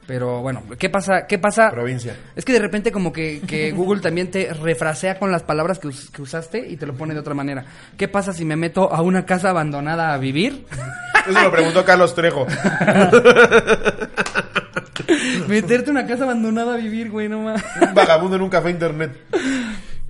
[0.05, 1.25] Pero bueno, ¿qué pasa?
[1.29, 1.69] ¿Qué pasa?
[1.71, 2.13] Provincia.
[2.35, 5.87] Es que de repente como que, que Google también te refrasea con las palabras que,
[5.87, 7.63] us- que usaste y te lo pone de otra manera.
[7.97, 10.65] ¿Qué pasa si me meto a una casa abandonada a vivir?
[11.29, 12.45] Eso lo preguntó Carlos Trejo.
[15.47, 17.63] Meterte a una casa abandonada a vivir, güey, no más.
[17.81, 19.11] Un vagabundo en un café internet.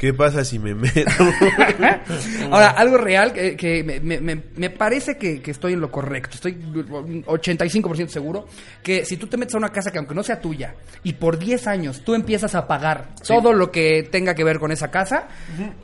[0.04, 1.00] ¿Qué pasa si me meto?
[2.52, 4.20] Ahora, algo real que, que me, me-
[4.58, 6.32] me- parece que, que estoy en lo correcto.
[6.36, 8.46] Estoy 85% seguro
[8.84, 11.38] que si tú te metes a una casa que aunque no sea tuya y por
[11.40, 15.30] 10 años tú empiezas a pagar todo lo que tenga que ver con esa casa,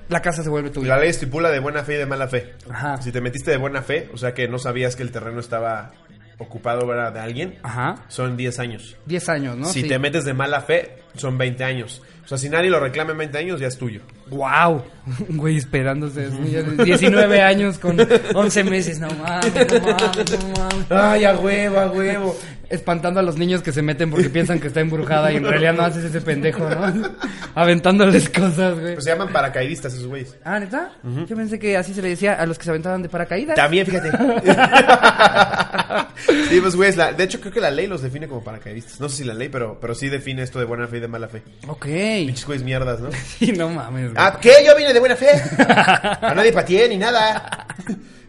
[0.10, 0.90] la casa se vuelve tuya.
[0.90, 2.56] La ley estipula de buena fe y de mala fe.
[2.70, 3.02] Ajá.
[3.02, 5.92] Si te metiste de buena fe, o sea que no sabías que el terreno estaba
[6.40, 7.12] ocupado ¿verdad?
[7.14, 8.04] de alguien, Ajá.
[8.08, 8.98] son 10 años.
[9.06, 9.66] 10 años, ¿no?
[9.68, 9.88] si Sí.
[9.90, 12.02] te metes de mala fe, son 20 años.
[12.30, 14.02] O sea, si nadie lo reclama en 20 años, ya es tuyo.
[14.30, 14.84] ¡Wow!
[15.30, 17.98] Un güey esperándose eso, ya de 19 años con
[18.36, 19.00] 11 meses.
[19.00, 20.92] No mames, no mames, no mames.
[20.92, 22.38] ¡Ay, a huevo, a huevo!
[22.70, 25.74] Espantando a los niños que se meten porque piensan que está embrujada y en realidad
[25.74, 27.10] no haces ese pendejo, ¿no?
[27.56, 28.94] Aventándoles cosas, güey.
[28.94, 30.36] Pues se llaman paracaidistas esos güeyes.
[30.44, 30.92] Ah, ¿neta?
[31.28, 33.56] Yo pensé que así se le decía a los que se aventaban de paracaídas.
[33.56, 34.12] También, fíjate.
[36.50, 39.00] sí, pues, güeyes, de hecho creo que la ley los define como paracaidistas.
[39.00, 41.08] No sé si la ley, pero, pero sí define esto de buena fe y de
[41.08, 41.42] mala fe.
[41.68, 41.86] Ok.
[41.86, 43.10] Pinches güeyes mierdas, ¿no?
[43.40, 44.16] Sí, no mames, güey.
[44.18, 44.52] Ah, ¿qué?
[44.66, 45.30] Yo vine de buena fe.
[45.58, 47.68] A nadie pateé ni nada.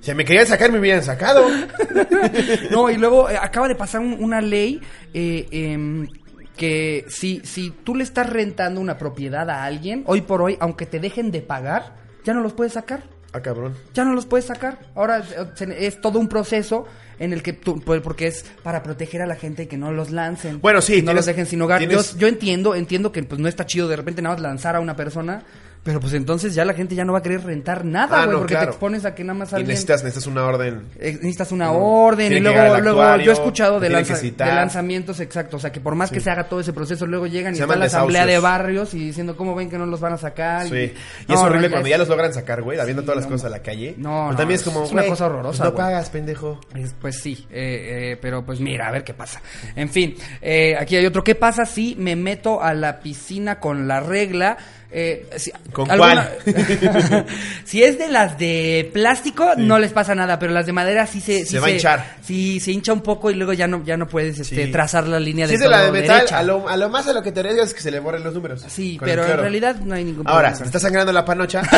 [0.00, 1.46] Si me querían sacar, me hubieran sacado.
[2.70, 4.80] No, y luego eh, acaba de pasar un- una ley
[5.14, 6.08] eh, em,
[6.56, 10.86] que si, si tú le estás rentando una propiedad a alguien, hoy por hoy, aunque
[10.86, 11.94] te dejen de pagar,
[12.24, 13.02] ya no los puedes sacar.
[13.32, 13.76] Ah, cabrón.
[13.94, 14.78] Ya no los puedes sacar.
[14.94, 15.24] Ahora eh,
[15.54, 16.86] se- es todo un proceso
[17.18, 19.92] en el que tú, pues, porque es para proteger a la gente y que no
[19.92, 20.60] los lancen.
[20.60, 21.80] Bueno, sí, no tienes- los dejen sin hogar.
[21.86, 24.80] Yo, yo entiendo, entiendo que pues no está chido de repente nada más lanzar a
[24.80, 25.44] una persona,
[25.82, 28.32] pero pues entonces ya la gente ya no va a querer rentar nada, Ah, güey,
[28.32, 28.66] no, porque claro.
[28.66, 30.82] te expones a que nada más Y alguien necesitas, necesitas una orden.
[30.98, 35.20] eh, necesitas una orden Tiene y luego, luego yo he escuchado de, lanza- de lanzamientos
[35.20, 37.56] exactos, o sea que por más que se haga todo ese proceso, luego llegan y
[37.56, 40.12] Se está llaman la asamblea de barrios y diciendo cómo ven que no los van
[40.12, 40.66] a sacar.
[40.68, 40.74] Sí.
[40.74, 43.26] Y, Y, es horrible no, cuando es- ya los logran sacar, güey, habiendo todas las
[43.26, 43.94] cosas a la calle.
[43.96, 46.60] no, Pero no, también es es como, una cosa horrorosa, pues No pagas, pendejo.
[46.74, 49.40] Es- Pues sí, eh, eh, pero pues mira, a ver qué pasa.
[49.74, 51.24] En fin, eh, aquí hay otro.
[51.24, 54.58] ¿Qué pasa si me meto a la piscina con la regla?
[54.92, 55.88] Eh, si, ¿Con
[57.64, 61.20] si es de las de plástico, no les pasa nada, pero las de madera sí
[61.20, 61.46] se...
[61.46, 62.16] Se va a hinchar.
[62.22, 64.72] Sí, se hincha un poco y luego ya no, ya no puedes este, Sí.
[64.72, 67.06] trazar la línea Si de es de la de metal, a lo, a lo más
[67.06, 68.64] a lo que te arriesgas es que se le borren los números.
[68.68, 70.56] Sí, pero en realidad no hay ningún Ahora, problema.
[70.56, 71.62] si te está sangrando la panocha,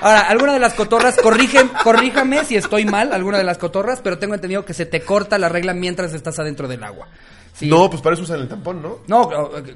[0.00, 4.18] Ahora, alguna de las cotorras, corrigen, corríjame si estoy mal, alguna de las cotorras, pero
[4.18, 7.08] tengo entendido que se te corta la regla mientras estás adentro del agua.
[7.58, 7.66] Sí.
[7.68, 8.98] no, pues para eso usan el tampón, ¿no?
[9.08, 9.28] No,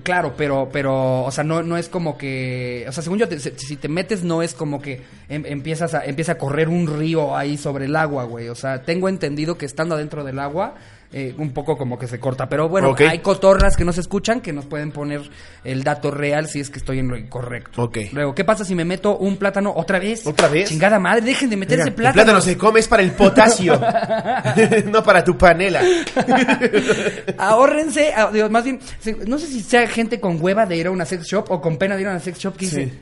[0.04, 3.40] claro, pero, pero, o sea, no, no es como que, o sea, según yo, te-
[3.40, 6.86] si si te metes no es como que em- empiezas a, empieza a correr un
[6.86, 8.48] río ahí sobre el agua, güey.
[8.50, 10.74] O sea, tengo entendido que estando adentro del agua,
[11.12, 12.48] eh, un poco como que se corta.
[12.48, 15.22] Pero bueno, hay cotorras que no se escuchan que nos pueden poner
[15.64, 17.82] el dato real si es que estoy en lo incorrecto.
[17.82, 17.98] Ok.
[18.12, 20.26] Luego, ¿qué pasa si me meto un plátano otra vez?
[20.26, 20.68] ¿Otra vez?
[20.68, 22.14] Chingada madre, dejen de meterse Mira, el plátano.
[22.24, 23.78] plátano se come es para el potasio,
[24.90, 25.82] no para tu panela.
[27.38, 28.80] Ahórrense, ah, más bien,
[29.26, 31.76] no sé si sea gente con hueva de ir a una sex shop o con
[31.76, 32.80] pena de ir a una sex shop que Sí.
[32.80, 32.92] "Ay,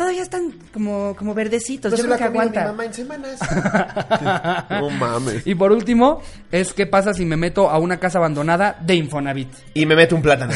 [0.00, 2.64] todavía están como, como verdecitos, No yo se creo la que comí mi aguanta.
[2.72, 3.38] mamá en semanas.
[4.70, 5.46] no mames.
[5.46, 9.48] Y por último, es qué pasa si me meto a una casa abandonada de Infonavit.
[9.74, 10.54] Y me meto un plátano.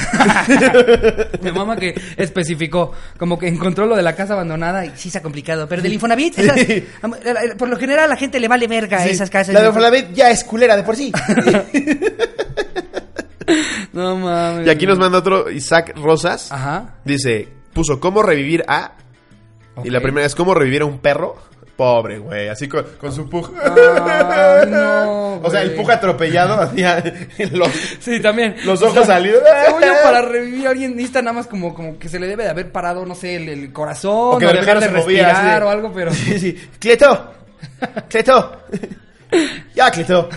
[1.43, 5.19] Mi mamá que especificó, como que encontró lo de la casa abandonada y sí se
[5.19, 6.83] ha complicado, pero del Infonavit, esas- Sí.
[7.59, 9.53] por lo general a la gente le vale verga Sí, esas casas.
[9.53, 11.13] La de Infonavit ya es culera de por sí.
[13.93, 14.67] No mames.
[14.67, 16.51] Y aquí nos manda otro Isaac Rosas.
[16.51, 16.95] Ajá.
[17.05, 18.93] Dice, puso cómo revivir a...
[19.83, 21.37] Y la primera es cómo revivir a un perro.
[21.77, 23.51] Pobre, güey, así con, con su pug.
[23.61, 27.03] Ay, no, o sea, el pug atropellado hacía
[27.53, 27.69] los,
[27.99, 28.55] Sí, también.
[28.65, 29.43] los ojos salidos.
[29.67, 32.45] Según yo, para revivir a alguien necesita nada más como, como que se le debe
[32.45, 35.61] de haber parado, no sé, el, el corazón, o, que de dejar de movía respirar
[35.63, 36.13] de- o algo, pero...
[36.15, 36.69] Sí, sí.
[36.79, 37.33] Cleto.
[38.09, 38.61] Cleto.
[39.75, 40.29] Ya, Cleto.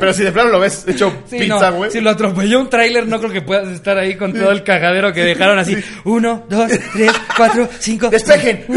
[0.00, 1.90] Pero si de plano lo ves hecho Sí, pizza, no, güey.
[1.90, 5.12] si lo atropelló un tráiler, no creo que puedas estar ahí con todo el cagadero
[5.12, 5.76] que dejaron así.
[6.04, 8.08] Uno, dos, tres, cuatro, cinco.
[8.08, 8.64] ¡Despejen!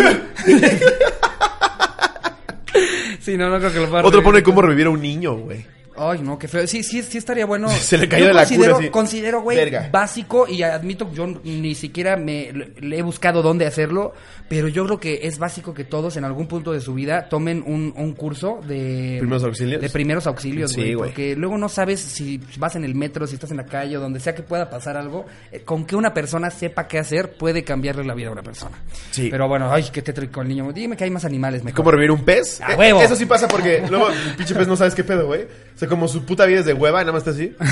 [3.20, 5.64] Sí, no, no creo que lo pueda Otro pone cómo revivir a un niño, güey.
[6.10, 6.66] Ay, no, qué feo.
[6.66, 7.70] Sí, sí, sí estaría bueno.
[7.70, 8.92] Se le cayó Yo de la considero, cura, sí.
[8.92, 9.90] Considero, güey, Verga.
[9.92, 14.14] básico y admito que yo ni siquiera me le he buscado dónde hacerlo,
[14.50, 17.64] pero yo creo que es básico que todos en algún punto de su vida tomen
[17.66, 19.82] un, un curso de ¿Primeros auxilios?
[19.82, 21.10] De primeros auxilios, Sí, güey, güey.
[21.10, 24.00] porque luego no sabes si vas en el metro, si estás en la calle o
[24.02, 27.64] donde sea que pueda pasar algo, eh, con que una persona sepa qué hacer puede
[27.64, 28.78] cambiarle la vida a una persona.
[29.12, 29.28] Sí.
[29.30, 30.72] Pero bueno, ay, qué tétrico el niño.
[30.74, 31.78] Dime que hay más animales mejor.
[31.78, 32.60] ¿Cómo revivir un pez?
[32.62, 33.02] ¡A Eh, huevo!
[33.02, 35.44] Eso sí pasa porque luego el pinche pez no sabes qué pedo, güey.
[35.44, 37.56] O sea, como su puta vida es de hueva, nada más está así.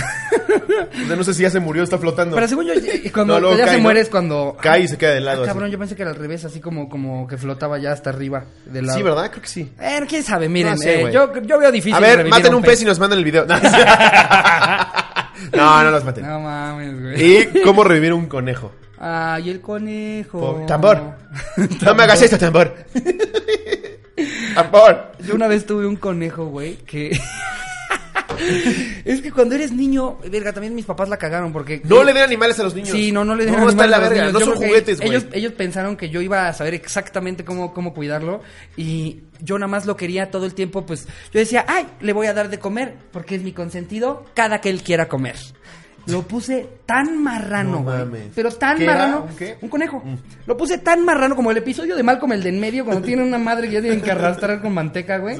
[0.80, 2.36] O sea, no sé si ya se murió, está flotando.
[2.36, 3.84] Pero según yo, eh, cuando No, luego ya cae, se ¿no?
[3.84, 4.58] muere es cuando...
[4.60, 5.42] Cae y se queda de lado.
[5.42, 5.50] Ah, así.
[5.54, 8.46] cabrón, yo pensé que era al revés, así como, como que flotaba ya hasta arriba
[8.66, 8.98] del lado.
[8.98, 9.30] Sí, ¿verdad?
[9.30, 9.72] Creo que sí.
[9.80, 11.14] Eh, quién sabe, miren, No sé, eh, güey.
[11.14, 13.46] yo, yo veo difícil A ver, revivir maten un pez y nos mandan el video.
[15.54, 16.26] No, no los maten.
[16.28, 17.38] No mames, güey.
[17.40, 18.72] ¿Y cómo revivir un conejo?
[18.98, 20.66] Ay, el conejo.
[20.68, 21.02] Tambor.
[21.82, 22.76] No me hagas esto, tambor.
[24.54, 25.12] Tambor.
[25.26, 27.18] Yo una vez tuve un conejo, güey, que...
[29.06, 31.82] es que cuando eres niño, verga, también mis papás la cagaron porque...
[31.84, 32.90] No le den animales a los niños.
[32.90, 34.26] Sí, no, no le den No, está en animales la a los verga.
[34.28, 34.40] niños.
[34.40, 35.10] No son juguetes, güey.
[35.10, 38.42] Ellos, ellos pensaron que yo iba a saber exactamente cómo, cómo cuidarlo
[38.78, 42.28] y yo nada más lo quería todo el tiempo, pues yo decía, ay, le voy
[42.28, 45.36] a dar de comer porque es mi consentido cada que él quiera comer.
[46.12, 48.30] Lo puse tan marrano, No güey.
[48.34, 48.94] Pero tan ¿Qué era?
[48.94, 49.28] marrano.
[49.30, 49.54] ¿Un qué?
[49.60, 49.64] Mm.
[49.66, 50.04] Un conejo.
[50.46, 53.24] Lo puse tan marrano como el episodio de Malcolm, el de en medio, cuando tiene
[53.24, 55.38] una madre que ya tienen que arrastrar con manteca, güey.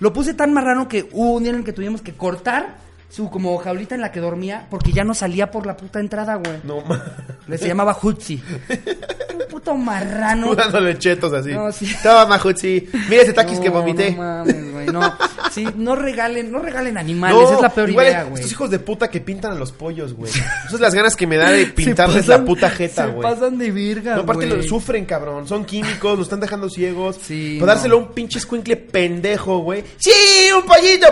[0.00, 3.30] Lo puse tan marrano que hubo un día en el que tuvimos que cortar su
[3.30, 6.58] como jaulita en la que dormía porque ya no salía por la puta entrada, güey.
[6.64, 7.60] No mames.
[7.60, 8.42] Se llamaba Hutzi.
[9.34, 10.54] Un puto marrano.
[10.54, 11.52] Dándole chetos así.
[11.52, 11.90] No, sí.
[12.02, 12.88] Toma, Majutzi.
[13.08, 14.10] Mira ese taquis que No, vomité.
[14.12, 14.72] No mames, güey.
[14.72, 14.86] güey.
[14.86, 15.14] No,
[15.52, 18.34] sí, no regalen, no regalen animales, es la peor igual idea, güey.
[18.36, 20.30] Estos hijos de puta que pintan a los pollos, güey.
[20.30, 23.10] Esas son las ganas que me da de pintarles Se pasan- la puta jeta, Se
[23.12, 23.22] güey.
[23.22, 24.58] pasan de virga, No, aparte güey.
[24.58, 25.46] lo sufren, cabrón.
[25.48, 27.16] Son químicos, lo están dejando ciegos.
[27.22, 28.04] Sí, Para dárselo no.
[28.04, 29.84] a un pinche escuincle pendejo, güey.
[29.96, 30.10] ¡Sí,
[30.56, 31.06] un pollito!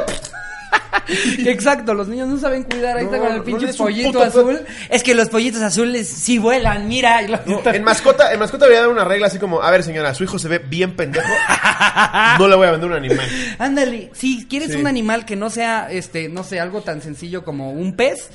[1.46, 2.96] Exacto, los niños no saben cuidar.
[2.96, 4.60] Ahí No, está con el pinche pollito azul.
[4.88, 7.20] Es que los pollitos azules sí vuelan, mira.
[7.46, 10.24] No, en mascota, en mascota debería dar una regla así como, a ver señora, su
[10.24, 11.28] hijo se ve bien pendejo.
[12.38, 13.26] No le voy a vender un animal.
[13.58, 14.76] Ándale, si quieres Sí.
[14.78, 18.28] un animal que no sea, este, no sé, algo tan sencillo como un pez,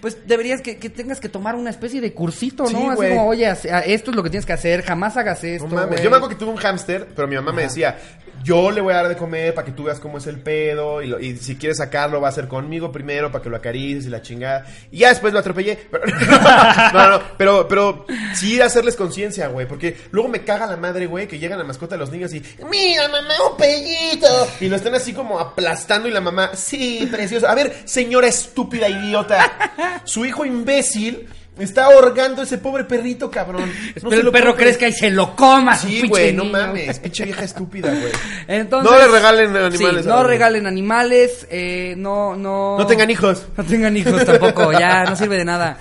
[0.00, 2.90] pues deberías que, que tengas que tomar una especie de cursito, Sí, ¿no?
[2.90, 5.68] Así como, oye, esto es lo que tienes que hacer, jamás hagas esto.
[5.68, 6.02] No mames.
[6.02, 7.96] Yo me acuerdo que tuve un hámster, pero mi mamá me decía,
[8.42, 11.02] yo le voy a dar de comer para que tú veas cómo es el pedo.
[11.02, 14.06] Y, lo- y si quieres sacarlo, va a ser conmigo primero para que lo acaricies
[14.06, 14.66] y la chingada.
[14.90, 15.78] Y ya después lo atropellé.
[15.90, 16.04] Pero,
[16.92, 19.66] no, no, pero, pero sí hacerles conciencia, güey.
[19.66, 22.42] Porque luego me caga la madre, güey, que llegan la mascota de los niños y,
[22.70, 24.48] mira, mamá, un pellito.
[24.60, 27.48] Y lo están así como aplastando y la mamá, sí, precioso.
[27.48, 30.02] A ver, señora estúpida idiota.
[30.04, 31.28] Su hijo imbécil.
[31.58, 33.70] Está ahorgando ese pobre perrito, cabrón.
[34.02, 35.76] No el perro crezca y se lo coma.
[35.76, 36.98] su Sí, güey, no mames.
[37.00, 38.12] Pinche vieja estúpida, güey.
[38.48, 42.78] Entonces, No le regalen animales sí, no regalen animales, eh, no, no.
[42.78, 43.46] No tengan hijos.
[43.56, 45.76] No tengan hijos tampoco, ya, no sirve de nada.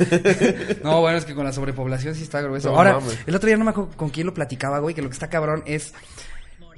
[0.84, 2.71] No, bueno, es que con la sobrepoblación sí está grueso.
[2.71, 3.17] No Ahora, mames.
[3.26, 5.30] el otro día no me acuerdo con quién lo platicaba, güey, que lo que está
[5.30, 5.93] cabrón es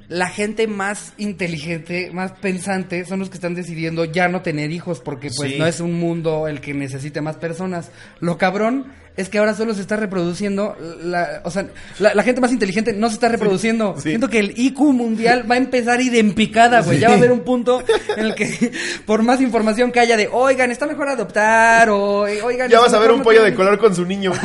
[0.08, 5.00] la gente más inteligente, más pensante, son los que están decidiendo ya no tener hijos,
[5.00, 5.58] porque pues Sí.
[5.58, 7.90] no es un mundo el que necesite más personas.
[8.20, 8.86] Lo cabrón
[9.18, 11.66] es que ahora solo se está reproduciendo, la, o sea,
[11.98, 13.96] la, la gente más inteligente no se está reproduciendo.
[13.96, 14.10] sí.
[14.10, 17.00] Siento que el IQ mundial va a empezar a ir en picada, güey.
[17.00, 17.82] Ya va a haber un punto
[18.16, 18.72] en el que,
[19.06, 22.70] por más información que haya de, oigan, está mejor adoptar, o oigan...
[22.70, 24.32] Ya vas a ver un no pollo de color con su niño.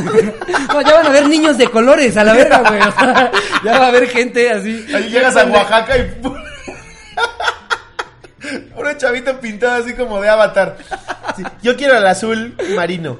[0.74, 2.82] No, ya van a ver niños de colores, a la verga, güey.
[2.82, 3.32] O sea,
[3.64, 4.84] ya va a haber gente así.
[4.94, 6.22] Ahí llegas a Oaxaca y...
[8.76, 10.78] Una chavita pintada así como de avatar.
[11.36, 13.20] Sí, Yo quiero el azul marino.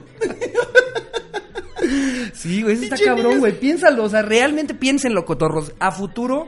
[2.34, 3.60] Sí, güey, eso está cabrón, güey.
[3.60, 5.74] Piénsalo, o sea, realmente piénsenlo, cotorros.
[5.80, 6.48] A futuro,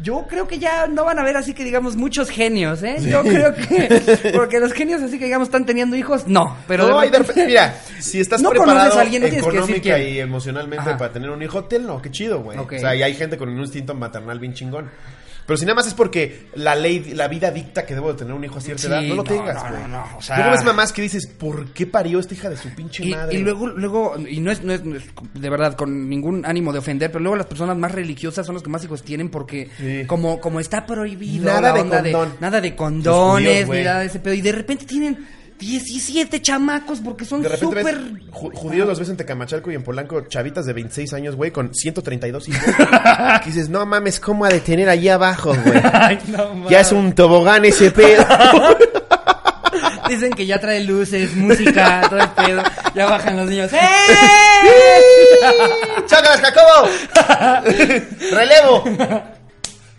[0.00, 2.96] yo creo que ya no van a ver así que digamos muchos genios, ¿eh?
[3.00, 4.32] Yo creo que.
[4.34, 6.56] Porque los genios así que digamos están teniendo hijos, no.
[6.68, 9.52] Pero no, de repente- mira, si estás No preparado conoces a alguien, no tienes que
[9.56, 10.98] decir económica y emocionalmente Ajá.
[10.98, 12.58] para tener un hijo, tenlo, qué chido, güey.
[12.58, 14.90] O sea, y hay gente con un instinto maternal bien chingón.
[15.48, 18.34] Pero si nada más es porque la ley, la vida dicta que debo de tener
[18.34, 19.82] un hijo a cierta Sí, edad, no lo no, tengas, güey.
[19.82, 22.58] no, no, o sea- Luego ves mamás que dices, ¿por qué parió esta hija de
[22.58, 23.34] su pinche Y, madre?
[23.34, 27.10] y luego, luego, y no es, no es, de verdad con ningún ánimo de ofender,
[27.10, 30.04] pero luego las personas más religiosas son los que más hijos tienen porque Sí.
[30.06, 31.72] como, como está prohibido Nada la
[32.02, 35.26] de nada de condones, ni nada de ese pedo, y de repente tienen
[35.58, 37.96] 17 chamacos porque son De repente súper...
[37.98, 41.50] ves ju- judíos los ves en Tecamachalco y en Polanco, chavitas de 26 años, güey,
[41.50, 42.62] con 132 hijos.
[43.42, 45.80] que dices, no mames, ¿cómo ha de tener allí abajo, güey?
[45.92, 46.70] Ay, no, mames.
[46.70, 48.24] Ya es un tobogán ese pedo.
[50.08, 52.62] Dicen que ya trae luces, música, todo el pedo.
[52.94, 53.70] Ya bajan los niños.
[53.74, 53.78] ¡Eh!
[56.06, 56.88] ¡Chácalas, Jacobo!
[58.32, 58.84] ¡Relevo!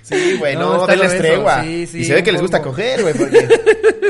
[0.10, 1.64] Sí, güey, No, no, denles tregua.
[1.64, 3.48] sí, sí, y se ve que les gusta coger, güey, porque...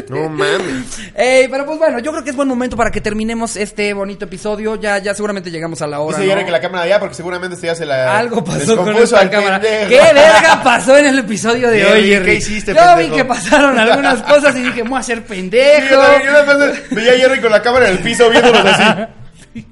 [0.10, 0.98] No mames.
[1.14, 4.26] Ey, pero pues bueno, yo creo que es buen momento para que terminemos este bonito
[4.26, 4.74] episodio.
[4.76, 6.18] Ya, ya seguramente llegamos a la hora.
[6.18, 6.46] Dice ¿no?
[6.46, 8.18] Que la cámara ya, porque seguramente esto ya se la...
[8.18, 9.60] Algo pasó con esta cámara.
[9.62, 9.90] pendejo.
[9.90, 12.26] ¿Qué verga pasó en el episodio de Jerry, hoy, Jerry?
[12.26, 13.16] ¿qué hiciste, Yo vi pendejo?
[13.18, 16.02] que pasaron algunas cosas y dije, voy a ser Sí, pendejo.
[16.26, 19.06] yo también, yo veía a Jerry con la cámara en el piso viéndonos así.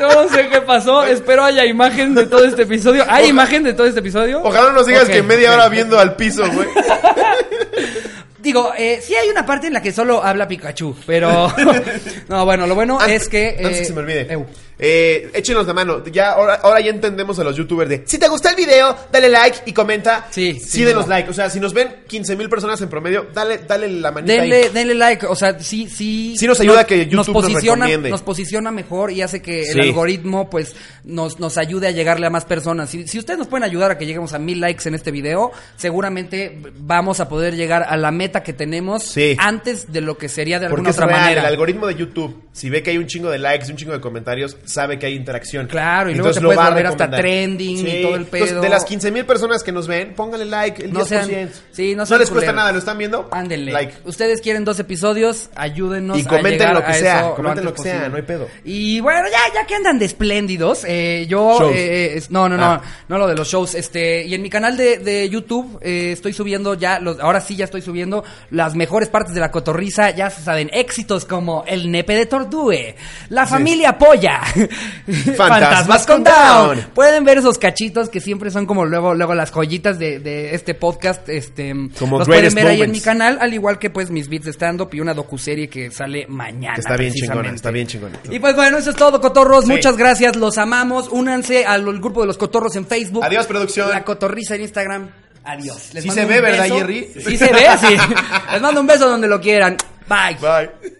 [0.00, 1.04] No sé qué pasó.
[1.04, 3.04] Espero haya imagen de todo este episodio.
[3.08, 4.40] ¿Hay imagen de todo este episodio?
[4.42, 6.68] Ojalá no nos digas que media hora viendo al piso, güey.
[8.38, 11.52] Digo, eh, sí hay una parte en la que solo habla Pikachu, pero...
[12.28, 13.48] no, bueno, lo bueno Antes- es que...
[13.58, 14.26] Antes eh, que se me olvide.
[14.32, 14.46] eu.
[14.82, 16.02] Eh, échenos la mano.
[16.06, 19.28] Ya, ahora, ahora ya entendemos a los youtubers de si te gustó el video, dale
[19.28, 20.26] like y comenta.
[20.30, 21.10] Sí, sí, sí, denos no.
[21.10, 21.28] like.
[21.30, 24.56] O sea, si nos ven 15 mil personas en promedio, dale, dale la manita Denle,
[24.64, 24.68] ahí.
[24.72, 26.34] denle like, o sea, sí, sí.
[26.38, 28.10] Sí nos ayuda a que YouTube nos posiciona, recomiende.
[28.10, 29.72] nos posiciona mejor y hace que Sí.
[29.72, 30.74] el algoritmo, pues,
[31.04, 32.88] nos, nos ayude a llegarle a más personas.
[32.90, 35.52] Si, si ustedes nos pueden ayudar a que lleguemos a mil likes en este video,
[35.76, 39.36] seguramente vamos a poder llegar a la meta que tenemos Sí.
[39.38, 41.40] antes de lo que sería de Porque alguna es otra real, manera.
[41.42, 43.92] el algoritmo de YouTube, si ve que hay un chingo de likes y un chingo
[43.92, 45.66] de comentarios, sabe que hay interacción.
[45.66, 48.60] Claro, y luego Entonces te lo puedes volver hasta trending y todo el Entonces, pedo.
[48.62, 51.06] de las 15 mil personas que nos ven, pónganle like, el No 10%.
[51.06, 53.28] sean- sí, no sean les cuesta nada, ¿lo están viendo?
[53.32, 53.72] Ándenle.
[53.72, 53.94] Like.
[54.04, 57.82] Ustedes quieren dos episodios, ayúdenos Y comenten lo que a sea, eso comenten lo que
[57.82, 58.48] sea, no hay pedo.
[58.64, 62.64] Y bueno, ya, ya que andan de espléndidos, eh, yo, eh, es- no, no, no,
[62.64, 62.82] Ah.
[63.08, 66.32] no lo de los shows, este, y en mi canal de, de YouTube eh, estoy
[66.32, 70.30] subiendo ya, los, ahora sí ya estoy subiendo las mejores partes de la cotorriza, ya
[70.30, 72.94] se saben, éxitos como el nepe de Tordue,
[73.28, 74.40] la familia Polla,
[75.36, 76.86] Fantasmas con Down.
[76.94, 80.74] Pueden ver esos cachitos que siempre son como luego, luego las joyitas de, de este
[80.74, 81.28] podcast.
[81.28, 82.98] Este, Como los pueden ver ahí en moments.
[82.98, 86.26] mi canal, al igual que pues mis beats de stand-up y una docuserie que sale
[86.28, 86.74] mañana.
[86.74, 88.18] Que está bien chingona, está bien chingona.
[88.30, 89.64] Y pues bueno, eso es todo, cotorros.
[89.64, 89.72] Sí.
[89.72, 91.08] Muchas gracias, los amamos.
[91.08, 93.24] Únanse al grupo de los cotorros en Facebook.
[93.24, 93.90] Adiós, producción.
[93.90, 95.10] La cotorriza en Instagram.
[95.44, 95.94] Adiós.
[95.94, 96.66] Les Sí se ve, ¿verdad.
[96.68, 97.08] Jerry?
[97.14, 97.96] Sí se ve, sí.
[98.52, 99.76] Les mando un beso donde lo quieran.
[100.08, 100.36] Bye.
[100.40, 100.99] Bye.